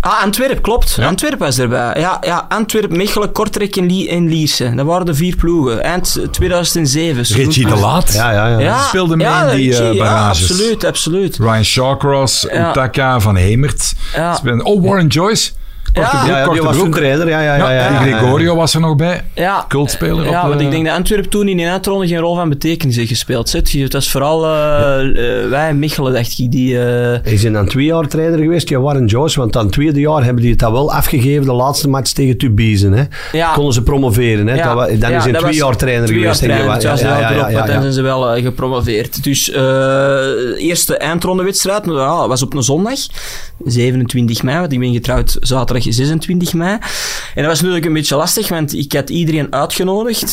[0.00, 0.94] Ah, Antwerp, klopt.
[0.94, 1.06] Ja.
[1.06, 1.92] Antwerp was erbij.
[2.00, 4.74] Ja, ja Antwerp, Mechelen, Kortrijk en, Lie en Lierse.
[4.74, 5.82] Dat waren de vier ploegen.
[5.82, 7.22] Eind 2007.
[7.36, 8.12] Richie de Laat.
[8.12, 8.58] Ja, ja, ja.
[8.58, 10.50] Ja, speelde mee ja, in die, eh, Richie, barrages.
[10.50, 11.36] absoluut, absoluut.
[11.36, 12.68] Ryan Shawcross, Ja.
[12.70, 13.92] Utaka, Van Hemert.
[14.62, 15.50] Oh, Warren Joyce.
[15.96, 16.22] Korte Ja.
[16.22, 16.94] broek, Ja, ja, die korte was een broek.
[16.96, 17.28] trainer.
[17.28, 17.70] Ja, ja, ja.
[17.72, 18.00] Ja, ja.
[18.00, 19.24] Gregorio was er nog bij.
[19.34, 22.18] Ja, Cultspeler ja op, want eh, ik denk dat Antwerp toen in de eindronde geen
[22.18, 23.48] rol van betekenis heeft gespeeld.
[23.48, 23.72] Zet.
[23.72, 25.80] Het was vooral eh, eh, wij en
[26.12, 26.78] dacht ik, die...
[26.78, 26.84] eh,
[27.22, 29.40] Hij is in dan twee jaar trainer geweest, ja, Warren Joyce.
[29.40, 32.38] Want dan het tweede jaar hebben die het dat wel afgegeven, de laatste match tegen
[32.38, 32.92] Tubizen.
[32.92, 33.04] Hè.
[33.32, 33.52] Ja.
[33.52, 34.46] Konden ze promoveren.
[34.46, 34.54] Hè.
[34.54, 36.40] Ja, Dat wa- dan ja, is hij twee jaar trainer twee geweest.
[36.40, 37.74] jaar trainer, was Ja, ja, ja, ook ja, op, ja.
[37.74, 39.24] en zijn ze wel gepromoveerd.
[39.24, 40.14] Dus eh
[40.56, 42.98] eerste eindrondewedstrijd ja, was op een zondag,
[43.64, 46.72] 27 mei, want ik ben getrouwd zaterdag 26 mei.
[47.34, 50.32] En dat was natuurlijk een beetje lastig, want ik had iedereen uitgenodigd.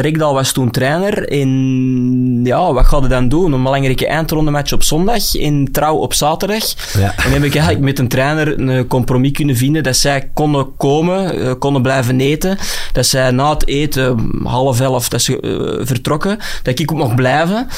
[0.00, 1.28] Rekdal was toen trainer.
[1.28, 3.52] En ja, wat ga je dan doen?
[3.52, 6.64] Een belangrijke eindrondematch op zondag en trouw op zaterdag.
[6.98, 7.14] Ja.
[7.16, 11.40] En heb ik eigenlijk met een trainer een compromis kunnen vinden dat zij konden komen,
[11.40, 12.58] eh, konden blijven eten.
[12.92, 16.38] Dat zij na het eten, half elf, dat ze eh, vertrokken.
[16.62, 17.68] Dat ik ook mocht blijven.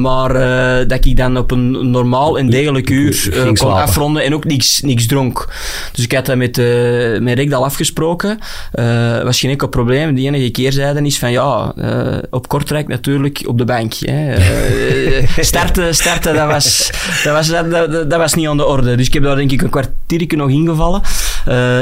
[0.00, 0.32] Maar
[0.88, 5.06] dat ik dan op een normaal en degelijk uur kon afronden en ook niks, niks
[5.06, 5.48] dronk.
[5.92, 8.38] Dus ik had dat met, eh met Rick al afgesproken.
[8.72, 10.14] Eh was geen enkel probleem.
[10.14, 13.94] De enige keerzijde is van ja, eh, op Kortrijk natuurlijk op de bank.
[13.94, 14.34] Hè.
[15.40, 16.90] Starten, starten dat, was,
[17.24, 18.94] dat, was, dat, dat, dat was niet aan de orde.
[18.94, 21.00] Dus ik heb daar denk ik een kwartiertje nog ingevallen.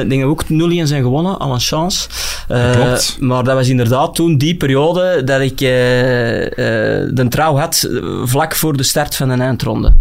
[0.03, 2.09] Ik denk dat we ook 0-1 zijn gewonnen, al een chance.
[2.73, 3.17] Klopt.
[3.21, 7.89] maar dat was inderdaad toen die periode dat ik de trouw had
[8.25, 9.93] vlak voor de start van een eindronde.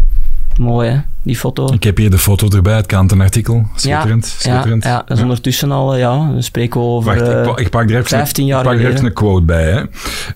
[0.59, 1.73] Mooi hè, die foto.
[1.73, 3.67] Ik heb hier de foto erbij, het kantenartikel.
[3.75, 4.83] Schitterend, Ja, schitterend.
[4.83, 7.69] Ja, dat is ondertussen al, eh, ja, we spreken over Wacht, ik, eh, pa- ik
[7.69, 9.71] pak er even, 15 jaar ik pak er even een quote bij.
[9.71, 9.81] Hè.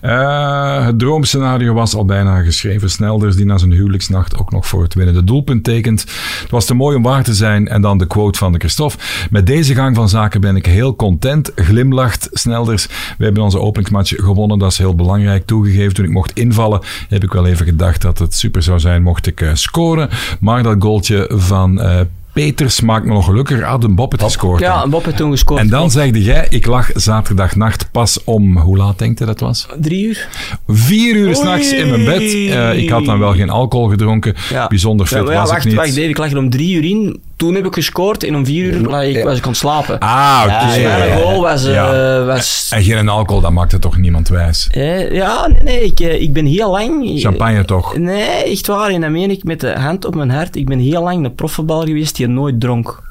[0.00, 2.90] Eh, het droomscenario was al bijna geschreven.
[2.90, 6.00] Snelders die na zijn huwelijksnacht ook nog voor het winnende doelpunt tekent.
[6.42, 7.68] Het was te mooi om waar te zijn.
[7.68, 8.96] En dan de quote van de Christophe.
[9.30, 11.52] Met deze gang van zaken ben ik heel content.
[11.54, 12.86] Glimlacht Snelders.
[13.18, 14.58] We hebben onze openingsmatch gewonnen.
[14.58, 15.46] Dat is heel belangrijk.
[15.46, 19.02] Toegegeven, toen ik mocht invallen, heb ik wel even gedacht dat het super zou zijn
[19.02, 20.08] mocht ik scoren.
[20.40, 22.00] Maar dat goaltje van eh,
[22.32, 23.64] Peters maakt me nog gelukkiger.
[23.64, 24.60] Had een Bob het gescoord.
[24.60, 24.88] Ja.
[24.88, 25.60] Bob heeft toen gescoord.
[25.60, 29.66] En dan zegde jij, ik lag zaterdagnacht pas om, hoe laat denk je dat was?
[29.80, 30.28] Drie uur?
[30.68, 32.20] Vier uur s'nachts in mijn bed.
[32.22, 34.34] Eh, ik had dan wel geen alcohol gedronken.
[34.50, 34.66] Ja.
[34.66, 35.74] Bijzonder fit Ja, was wacht, ik niet.
[35.74, 37.20] wacht, Dave, ik lag er om drie uur in.
[37.36, 39.98] Toen heb ik gescoord en om vier uur lag ik, was ik aan het slapen.
[39.98, 40.80] Ah, oké.
[40.82, 41.66] mijn goal was...
[41.66, 44.68] eh, was En geen alcohol, dat maakte toch niemand wijs.
[44.70, 47.20] Eh, ja, nee, nee ik, eh, ik ben heel lang...
[47.20, 47.96] Champagne toch?
[47.96, 48.90] Nee, echt waar.
[48.90, 50.56] En meen ik met de hand op mijn hart.
[50.56, 53.02] Ik ben heel lang een profvoetballer geweest die nooit dronk.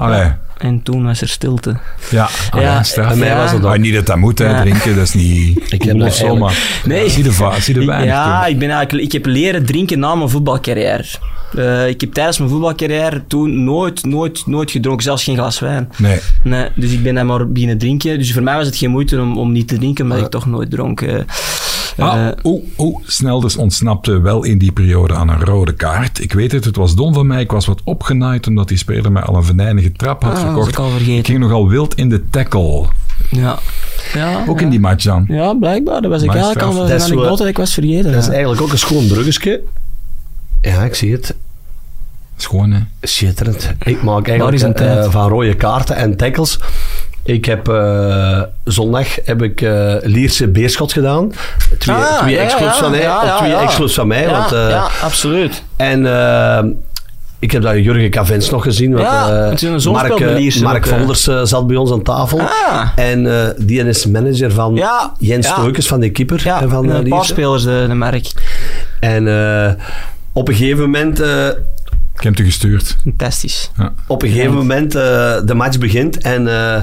[0.00, 0.32] Allee.
[0.58, 1.76] En toen was er stilte.
[2.10, 3.08] Ja, allee, Ja, straf.
[3.08, 4.60] bij mij was het Maar niet dat dat moet, hè, Ja.
[4.60, 5.72] drinken, dat is niet...
[5.72, 6.80] Ik heb dat of zo, maar...
[6.84, 7.08] Nee.
[7.10, 10.14] Zie de, va- zie de weinig ja, ik, ben eigenlijk, ik heb leren drinken na
[10.14, 11.04] mijn voetbalcarrière.
[11.56, 15.88] Eh, ik heb tijdens mijn voetbalcarrière toen nooit, nooit, nooit gedronken, zelfs geen glas wijn.
[15.96, 16.18] Nee.
[16.42, 18.18] Nee, dus ik ben dan maar beginnen drinken.
[18.18, 20.46] Dus voor mij was het geen moeite om, om niet te drinken, omdat ik toch
[20.46, 21.00] nooit dronk.
[21.00, 21.14] eh.
[22.00, 26.20] Ah, Eh, oeh, oeh, Snelders ontsnapte wel in die periode aan een rode kaart.
[26.20, 27.40] Ik weet het, het was dom van mij.
[27.40, 30.54] Ik was wat opgenaaid omdat die speler mij al een venijnige trap had ah, dat
[30.54, 30.72] was verkocht.
[30.72, 31.24] ik al Ik vergeten.
[31.24, 32.86] ging nogal wild in de tackle.
[33.30, 33.58] Ja.
[34.14, 34.64] Ja, Ook ja.
[34.64, 35.24] in die match dan.
[35.28, 36.00] Ja, blijkbaar.
[36.02, 38.12] Dat was ik eigenlijk al een anekdote dat ik was vergeten.
[38.12, 39.60] Dat is eigenlijk ook een schoon bruggetje.
[40.60, 41.34] Ja, ik zie het.
[42.36, 42.80] Schoon, hè?
[43.00, 43.72] Schitterend.
[43.84, 46.58] Ik maak eigenlijk eh, van rode kaarten en tackles.
[47.22, 51.32] Ik heb eh, zondag heb ik eh, Lierse Beerschot gedaan.
[51.78, 53.00] Twee, Ah, twee ja, exclus ja, van mij.
[53.00, 54.28] ja, twee van mij.
[54.30, 55.62] want, eh, ja, absoluut.
[55.76, 56.06] En
[57.38, 58.92] ik heb dat Jurgen Cavens nog gezien.
[58.92, 59.54] Want, Ja,
[59.90, 60.96] Mark, Mark eh.
[60.96, 62.40] Volders zat bij ons aan tafel.
[62.40, 62.88] Ah.
[62.96, 65.72] En die is manager van Ja, Jens ja.
[65.72, 67.24] Van de keeper Ja, van eh, een paar Lierse.
[67.32, 68.32] spelers, de, de merk.
[69.00, 69.22] En
[70.32, 71.22] op een gegeven moment...
[72.20, 72.96] Ik heb het u gestuurd.
[73.02, 73.70] Fantastisch.
[74.06, 75.02] Op een gegeven moment, eh,
[75.44, 76.82] de match begint en eh,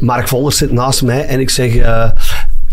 [0.00, 1.76] Mark Volders zit naast mij en ik zeg...
[1.76, 2.10] eh,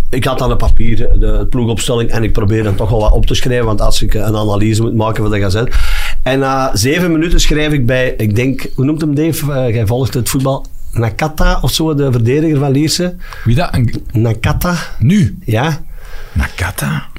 [0.10, 3.26] ik had dan een papier, de ploegopstelling, en ik probeer dan toch wel wat op
[3.26, 5.76] te schrijven, want als ik een analyse moet maken van de gazet.
[6.24, 9.46] En na zeven minuten schrijf ik bij, ik denk, hoe noemt hem Dave?
[9.74, 10.66] Jij volgt het voetbal.
[10.92, 13.16] Nakata of zo, de verdediger van Lierse.
[13.44, 13.80] Wie dat?
[14.12, 15.38] Nakata, Nu?
[15.46, 15.80] ja.
[16.32, 17.11] Nakata?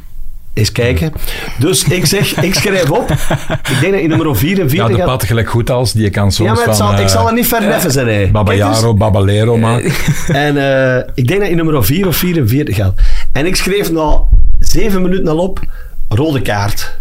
[0.54, 1.12] Eens kijken.
[1.58, 3.10] Dus ik zeg, ik schrijf op.
[3.10, 5.92] Ik denk dat in nummer 44 Ja, de gaat- pat gelijk goed als.
[5.92, 6.86] Die kan soms Ja, maar het van...
[6.88, 8.08] zal, ik eh, zal er niet verneffen zijn.
[8.08, 8.18] hè.
[8.18, 8.30] Dus.
[8.30, 9.92] Babayaro, Babalero maken.
[10.28, 10.56] En
[10.96, 12.94] eh, ik denk dat in nummer 4 of 44 gaat.
[13.32, 14.20] En ik schreef na
[14.58, 15.60] 7 minuten al op,
[16.08, 16.98] rode kaart.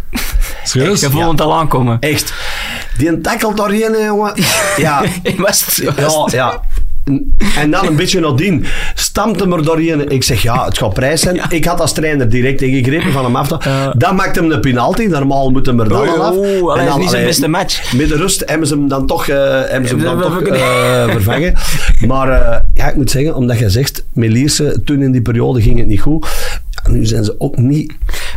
[0.64, 1.00] Serieus?
[1.00, 1.96] Je voelt het al aankomen.
[2.00, 2.34] Echt.
[2.98, 3.54] Die tackle
[3.92, 4.32] hè, jongen.
[4.76, 5.02] Ja.
[5.36, 6.60] Was het- Ja, ja.
[7.58, 10.08] En dan een beetje nadien stampt hem er doorheen.
[10.08, 11.40] Ik zeg, ja, het gaat prijs zijn.
[11.48, 13.64] Ik had als trainer direct ingegrepen van hem af.
[13.64, 13.90] Ja.
[13.96, 15.02] Dan maakte hem de penalty.
[15.04, 16.34] Normaal moet hem er dan al af.
[16.36, 17.92] Allee, En dat is niet zijn beste match.
[17.92, 19.36] Met de rust hebben ze hem dan toch, eh,
[19.66, 21.54] hebben ze hem dan We- toch we- eh, vervangen.
[22.06, 25.78] Maar eh, ja, ik moet zeggen, omdat je zegt, Melierse, toen in die periode ging
[25.78, 26.26] het niet goed.
[26.90, 27.92] Nu zijn ze ook niet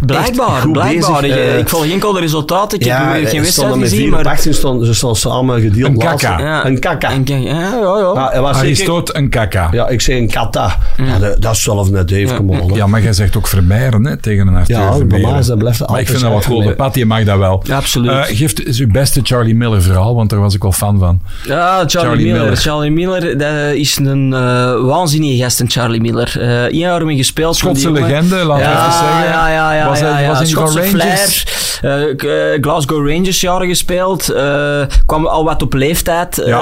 [0.06, 1.22] Blijkbaar, goed blijkbaar.
[1.22, 1.38] bezig.
[1.38, 2.80] Ik, Eh, ik volg enkel de resultaten.
[2.80, 4.20] Ik ja, heb geen wedstrijd gezien, 4 maar...
[4.20, 6.40] op 18, stonden, ze stonden samen gedeeld Een kaka.
[6.40, 6.66] Ja.
[6.66, 7.12] Een kaka.
[7.12, 8.12] En kijk, ja, ja, ja.
[8.16, 9.62] Ja, hij was zeker- Aristoot een kaka.
[9.62, 9.70] Ja.
[9.72, 10.78] ja, ik zeg een kata.
[10.98, 12.88] Ja, dat, dat is zelf net even, kom hè.
[12.88, 15.90] maar jij zegt ook Vermeijeren hè, tegen een Arthur Ja, bij mij is dat blijft
[15.90, 16.50] Maar ik vind dat wat zo.
[16.50, 16.64] cool.
[16.64, 16.74] De.
[16.76, 17.62] Patty mag dat wel.
[17.64, 18.12] Ja, absoluut.
[18.12, 21.20] Eh, geeft eens uw beste Charlie Miller verhaal, want daar was ik wel fan van.
[21.46, 22.42] Ja, Charlie, Charlie Miller.
[22.42, 22.58] Miller.
[22.58, 26.34] Charlie Miller, dat is een eh, waanzinnige gast, een Charlie Miller.
[26.40, 27.56] Eh één jaar mee gespeeld.
[27.56, 29.24] Schotse legende, laten we ja, even zeggen.
[29.30, 29.95] Ja, ja, ja.
[30.00, 30.28] Was hij- ja, ja.
[30.28, 31.44] was van Schotse Rangers?
[31.82, 32.20] flair.
[32.22, 34.30] Eh, eh, Glasgow Rangers jaren gespeeld.
[34.30, 36.60] eh, kwam al wat op leeftijd eh,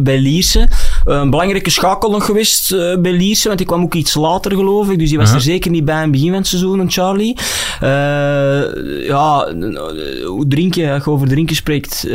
[0.00, 0.68] bij Lierse.
[1.04, 4.90] Een belangrijke schakel nog geweest eh, bij Lierse, want die kwam ook iets later geloof
[4.90, 4.98] ik.
[4.98, 7.36] Dus die was er zeker niet bij in het begin van het seizoen, een Charlie.
[7.80, 7.88] Eh,
[9.06, 12.06] ja, eh, hoe drinken, als je over drinken spreekt,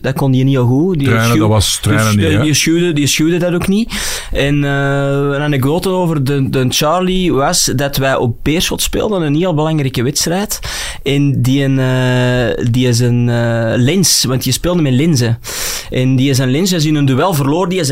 [0.00, 0.98] dat kon hij niet al goed.
[0.98, 3.92] Die Trainen, dat was trainen die, niet, die, schuwde, die schuwde dat ook niet.
[4.32, 9.54] En een anekdote over de, de Charlie was dat wij op Beerschot speelden, een heel
[9.54, 10.60] belangrijke wedstrijd.
[11.02, 11.76] En die, een,
[12.70, 13.24] die is een
[13.76, 15.38] lens, want je speelde met lenzen.
[15.90, 17.88] En die is een lens, als hij een duel verloor, die is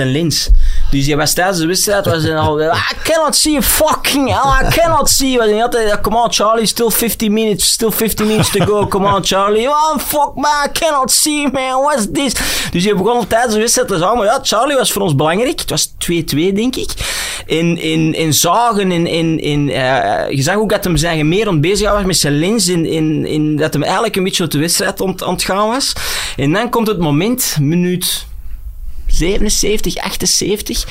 [0.91, 4.75] Dus die was tijdens de wedstrijd, was hij al, I cannot see fucking hell, I
[4.75, 5.39] cannot see.
[5.39, 9.15] Was hij altijd, come on Charlie, still 50 minutes, still 50 minutes to go, come
[9.15, 9.69] on Charlie.
[9.69, 12.33] Oh fuck man, I cannot see man, what's this?
[12.71, 15.61] Dus je begon tijdens de wedstrijd te zeggen, maar ja, Charlie was voor ons belangrijk.
[15.61, 15.93] Het was 2-2
[16.35, 16.91] denk ik.
[17.47, 19.67] In, in, in zagen, in, in, in,
[20.37, 23.27] je zag ook dat hem zijn meer aan bezig was met zijn lens, in, in,
[23.27, 25.93] in, dat hem eigenlijk een beetje op de wedstrijd ont- aan het gaan was.
[26.37, 28.27] En dan komt het moment, minuut
[29.17, 30.85] 77, 78.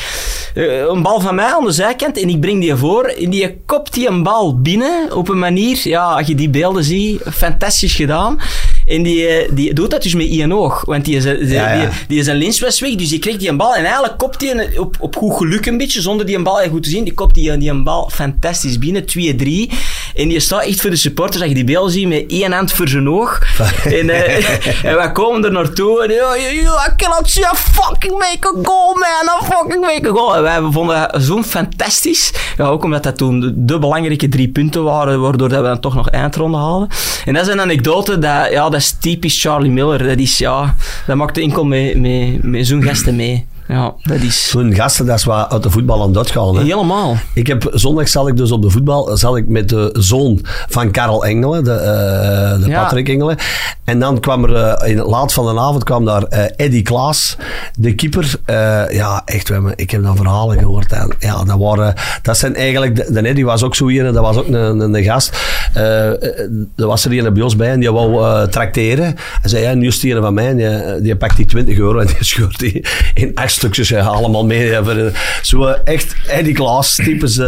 [0.54, 3.04] Eh, een bal van mij aan de zijkant en ik breng die voor.
[3.04, 6.84] En die kopt die een bal binnen op een manier, ja, als je die beelden
[6.84, 8.40] ziet, fantastisch gedaan.
[8.86, 10.86] En die, eh, die doet dat dus met één oog.
[10.86, 11.80] Want die is, die, Ja, ja.
[11.80, 13.76] Die, die is een lens was weg, dus die kreeg die een bal.
[13.76, 16.70] En eigenlijk kopt hij op, op goed geluk een beetje, zonder die een bal echt
[16.70, 17.04] goed te zien.
[17.04, 19.74] Die kopt die, die een bal fantastisch binnen, 2-3.
[20.16, 22.72] En die staat echt voor de supporters, als je die beelden ziet, met één hand
[22.72, 23.40] voor zijn oog.
[24.00, 27.56] en, eh, en wij komen er naartoe en yo, yo, yo, I cannot see a
[27.56, 29.40] fucking make a goal, man.
[29.42, 30.36] I fucking make a goal.
[30.36, 32.34] En wij vonden dat zo fantastisch.
[32.58, 35.80] Ja, ook omdat dat toen de, de belangrijke drie punten waren, waardoor dat we dan
[35.80, 36.90] toch nog eindronde haalden.
[37.26, 40.04] En dat is een anekdote, dat, ja, dat is typisch Charlie Miller.
[40.04, 43.46] Dat is, ja, dat maakt enkel met, met, met zo'n gasten mee.
[43.68, 44.50] Ja, dat is...
[44.50, 46.56] Zo'n gasten, dat is wat uit de voetbal aan dat gaan.
[46.56, 46.64] Hè.
[46.64, 47.18] Helemaal.
[47.34, 50.40] Ik heb, zondag zal ik dus op de voetbal zal ik met de zoon
[50.70, 52.84] van Karel Engelen, de, eh, de Ja.
[52.84, 53.38] Patrick Engelen.
[53.84, 56.82] En dan kwam er eh, in het laat van de avond kwam daar eh Eddie
[56.82, 57.38] Klaas,
[57.78, 58.36] de keeper.
[58.46, 60.92] Eh, ja, echt, ik heb dan verhalen gehoord.
[60.92, 64.14] En, ja, dat, waren, dat zijn eigenlijk, de, de Eddie was ook zo hier, en
[64.14, 65.38] dat was ook een, een, een gast.
[65.74, 69.16] Er was er een bij ons bij en die wou eh tracteren.
[69.42, 72.08] Hij zei, ja, nu is van mij, en die, die pakt die 20 euro en
[72.08, 74.76] die scheurt die in acht stukjes eh, allemaal mee.
[74.84, 77.38] voor, eh, Zo echt Eddie Klaas types.
[77.38, 77.48] eh,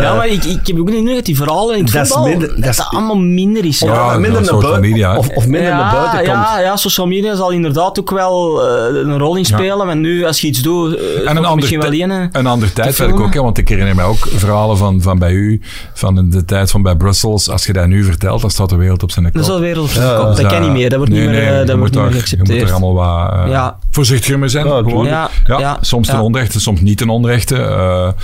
[0.00, 2.28] ja, maar ik, ik heb ook niet dat die verhalen in het dat is voetbal,
[2.28, 3.82] minder- dat, dat is- dat allemaal minder is.
[3.82, 3.94] Of ja.
[3.94, 6.28] Ja, minder naar buiten, of, of minder naar buiten komt.
[6.48, 9.86] ja, ja, social media zal inderdaad ook wel eh, een rol in spelen.
[9.86, 11.92] Want nu, als je iets doet, En een ander, misschien wel
[12.32, 15.60] een ander tijdperk ook, hè, want ik herinner mij ook verhalen van, van bij u,
[15.94, 17.48] van de tijd van bij Brussels.
[17.50, 19.34] Als je dat nu vertelt, dan staat de wereld op zijn kop.
[19.34, 20.26] Dat is al wereld op zijn Ja, kop.
[20.26, 20.88] Dus Dat kan niet meer.
[20.88, 22.68] Dat wordt nee, niet meer, nee, dat moet wordt niet meer daar- Je moet geaccepteerd.
[22.68, 22.94] er allemaal
[23.42, 23.78] wat Ja.
[23.90, 24.66] voorzichtiger mee zijn.
[24.66, 25.06] Ja, gewoon.
[25.06, 26.22] Ja, Ja, ja, soms ten ja.
[26.22, 27.56] onrechte, soms niet ten onrechte.
[27.56, 27.62] eh,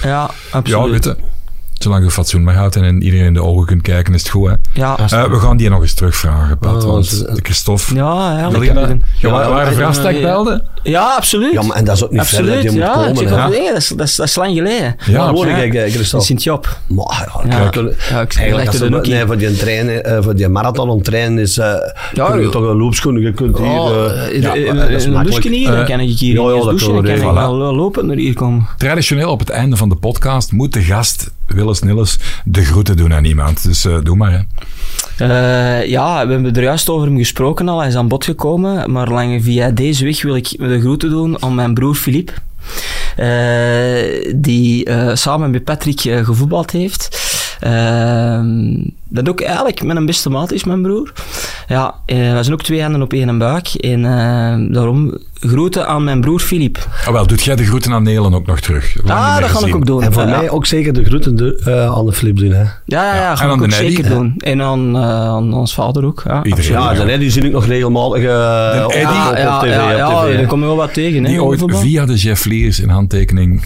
[0.03, 1.05] Ja, ja, absoluut.
[1.05, 1.17] weet je.
[1.79, 4.31] Zolang je fatsoen maar houdt en in iedereen in de ogen kunt kijken, is het
[4.31, 4.49] goed.
[4.49, 4.55] Hè?
[4.72, 6.85] Ja, Eh, we gaan die nog eens terugvragen, Pat.
[6.85, 7.95] Oh, want ze- Christophe...
[7.95, 10.20] ja, hebben- Ja, waar, de ja, vraagstuk ja.
[10.20, 10.62] belde?
[10.83, 11.53] Ja, absoluut.
[11.53, 12.62] Ja, maar, en dat is ook niet ver dat absoluut.
[12.62, 13.09] je moet ja, komen.
[13.49, 14.97] ik nee, dat, is, dat, is, dat is lang geleden.
[15.07, 15.55] Ja, Maar hoor, ja.
[15.55, 16.27] kijk, eh, In Christophe.
[16.27, 16.79] Sint-Job.
[16.87, 17.68] Maar, ja, Ja.
[17.68, 19.12] kijk, Ja, ik eigenlijk dat er ook niet.
[19.12, 21.74] nee, voor die, trainen, eh, voor die marathon om trainen is, eh
[22.14, 23.66] Ja, kun je toch een loopschoen, je kunt hier...
[23.66, 25.43] Oh, ja, dat is een makkelijk.
[25.43, 28.07] douche hier, dan Eh, kan ik hier ja, ja, douchen, dan kan ik wel lopen
[28.07, 28.66] naar hier komen.
[28.77, 33.14] Traditioneel op het einde van de podcast moet de gast, Willis Nilles, de groeten doen
[33.14, 33.62] aan iemand.
[33.64, 34.32] Dus eh, doe maar.
[34.32, 34.38] Hè.
[35.16, 37.78] Eh, ja, we hebben er juist over hem gesproken al.
[37.78, 38.92] Hij is aan bod gekomen.
[38.92, 42.32] Maar lang via deze weg wil ik de groeten doen aan mijn broer Filip.
[43.16, 47.34] eh, die samen met Patrick gevoetbald heeft.
[47.61, 48.75] Ehm,
[49.09, 51.13] dat ook eigenlijk mijn beste maat is, mijn broer.
[51.69, 53.69] Ja, eh, wij zijn ook twee handen op één buik.
[53.69, 56.89] En eh, daarom groeten aan mijn broer Filip.
[57.07, 58.95] Oh, wel, doet jij de groeten aan Nelen ook nog terug?
[58.95, 60.03] Lang niet Ah, dat ga ik ook doen.
[60.03, 60.29] En voor ja.
[60.39, 62.51] mij ook zeker de groeten de, eh, aan de Flip doen.
[62.51, 62.63] Hè.
[62.63, 64.15] Ja, ja, ja, ga ik de ook zeker hè?
[64.15, 64.35] doen.
[64.39, 66.23] En aan, eh, aan ons vader ook.
[66.27, 66.71] Ja, Iedereen.
[66.73, 69.17] Ja, dan, die zie ik nog regelmatig eh, op, Eddie?
[69.21, 69.67] op, op ja, tv.
[69.69, 70.37] ja, op ja, tv, hè.
[70.37, 71.25] daar kom je wel wat tegen.
[71.25, 71.81] Hè, Die ooit voetbal.
[71.81, 73.63] via de Jeff Leers in handtekening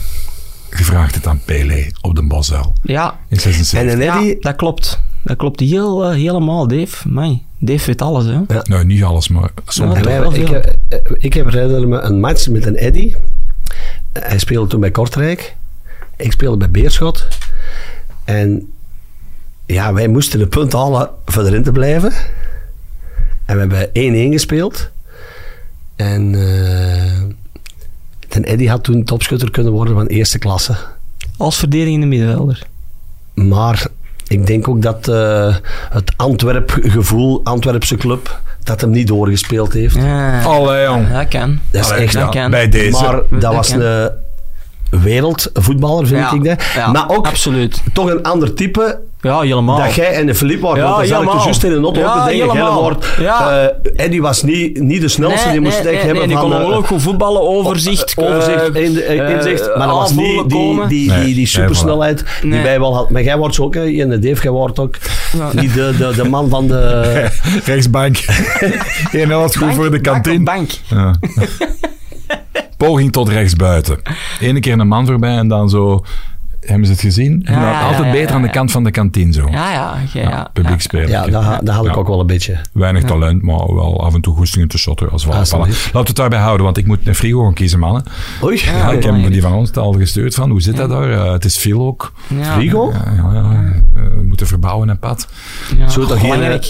[0.70, 3.78] gevraagd heeft aan Pele op de Bosel Ja, in 76.
[3.80, 5.02] En een ja, Eddy, dat klopt.
[5.24, 7.08] Dat klopt heel, eh, helemaal, Dave.
[7.08, 8.38] Amai, Dave weet alles, hè.
[8.62, 9.96] Nou, niet alles, maar soms.
[9.96, 13.14] Ja, wij- wel ik, heb- eh, ik heb herinner me een match met een Eddy.
[14.12, 15.56] Hij speelde toen bij Kortrijk.
[16.16, 17.26] Ik speelde bij Beerschot.
[18.24, 18.72] En
[19.66, 22.12] ja, wij moesten een punt halen voor erin te blijven.
[23.44, 24.90] En we hebben 1-1 gespeeld.
[25.96, 27.22] En eh
[28.30, 30.74] ten Eddy had toen topschutter kunnen worden van eerste klasse.
[31.36, 32.66] Als verdedigende middenvelder.
[33.34, 33.86] Maar
[34.26, 35.56] ik denk ook dat eh,
[35.90, 39.94] het Antwerp-gevoel, Antwerpse club, dat hem niet doorgespeeld heeft.
[39.94, 41.12] Ja, Allee, jong.
[41.12, 41.58] dat kan.
[41.70, 42.50] Dat is Allee, echt ja, dat kan.
[42.50, 43.02] bij deze.
[43.02, 43.80] Maar Dat dat was kan.
[43.80, 44.10] een
[44.90, 46.62] wereldvoetballer, vind Ja, ik dat.
[46.74, 47.82] ja, maar ook absoluut.
[47.92, 49.78] toch een ander type Ja, helemaal.
[49.78, 50.78] dat jij en de Philippe waren.
[50.82, 52.56] Ja, want dan zat ik juist in een auto Ja, te denken.
[52.56, 53.62] Jij wordt, Ja.
[53.94, 56.44] eh, Eddie was niet, niet de snelste, die moest nee, echt nee, hebben nee, van...
[56.44, 58.14] die kon eh, ongelooflijk goed voetballen, overzicht.
[58.14, 59.76] eh, overzicht, eh, in, de- inzicht.
[59.76, 62.62] Maar dat was niet die, die, die, Nee, die, nee, supersnelheid die Nee.
[62.62, 63.12] wij wel hadden.
[63.12, 64.94] Maar jij wordt ook, hè, in de Dave, jij wordt ook
[65.38, 65.48] Ja.
[65.60, 67.26] niet de, de, de man van de...
[67.64, 68.16] Rechtsbank.
[69.12, 70.42] 1 had goed Bank, voor de kantine.
[70.44, 70.70] bank.
[72.86, 73.98] Poging tot rechtsbuiten.
[74.40, 76.04] Ene keer een man voorbij en dan zo...
[76.60, 77.42] Hebben ze het gezien?
[77.44, 79.48] Ja, ja, Altijd ja, beter ja, aan de kant van de kantine zo.
[79.50, 79.94] Ja, ja.
[80.12, 81.08] ja, ja, Publiek spelen.
[81.08, 81.98] Ja, dat, ha- dat had ik Ja.
[81.98, 82.58] ook wel een beetje.
[82.72, 85.10] Weinig talent, maar wel af en toe goestingen te shotten.
[85.10, 85.34] Als Ah.
[85.36, 88.02] Laten we het daarbij houden, want ik moet een frigo gaan kiezen, mannen.
[88.42, 90.50] Oei, Ja, ik heb die van ons al gestuurd van.
[90.50, 91.10] Hoe zit dat daar?
[91.10, 92.12] Eh, het is veel ook.
[92.26, 92.44] Ja.
[92.54, 92.92] Frigo?
[92.92, 93.42] Ja, ja, ja.
[93.94, 95.28] Eh, we moeten verbouwen en pad.
[95.78, 95.88] Ja.
[95.88, 96.60] Zo toch geen.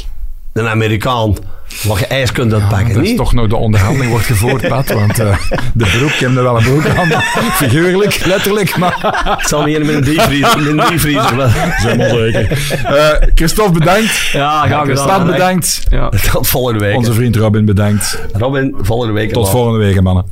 [0.53, 1.37] Een Amerikaan,
[1.83, 3.17] wat je ijs kunt uitpakken, dat is niet?
[3.17, 4.93] toch nog de onderhandeling wordt gevoerd, Pat.
[4.93, 5.37] Want eh,
[5.75, 7.09] de broek, ik heb er wel een broek aan.
[7.63, 9.37] Figuurlijk, letterlijk, maar...
[9.41, 10.99] Ik zal hier met een diepvriezer, met een
[11.81, 12.59] Zeg zeker.
[12.85, 14.29] Eh, Christophe, bedankt.
[14.33, 15.05] Ja, graag gedaan.
[15.05, 15.83] Stad, bedankt.
[15.91, 16.09] Ja.
[16.33, 16.97] Tot volgende week.
[16.97, 18.19] Onze vriend Robin, bedankt.
[18.33, 19.33] Robin, volgende week.
[19.33, 20.25] Tot volgende week, mannen.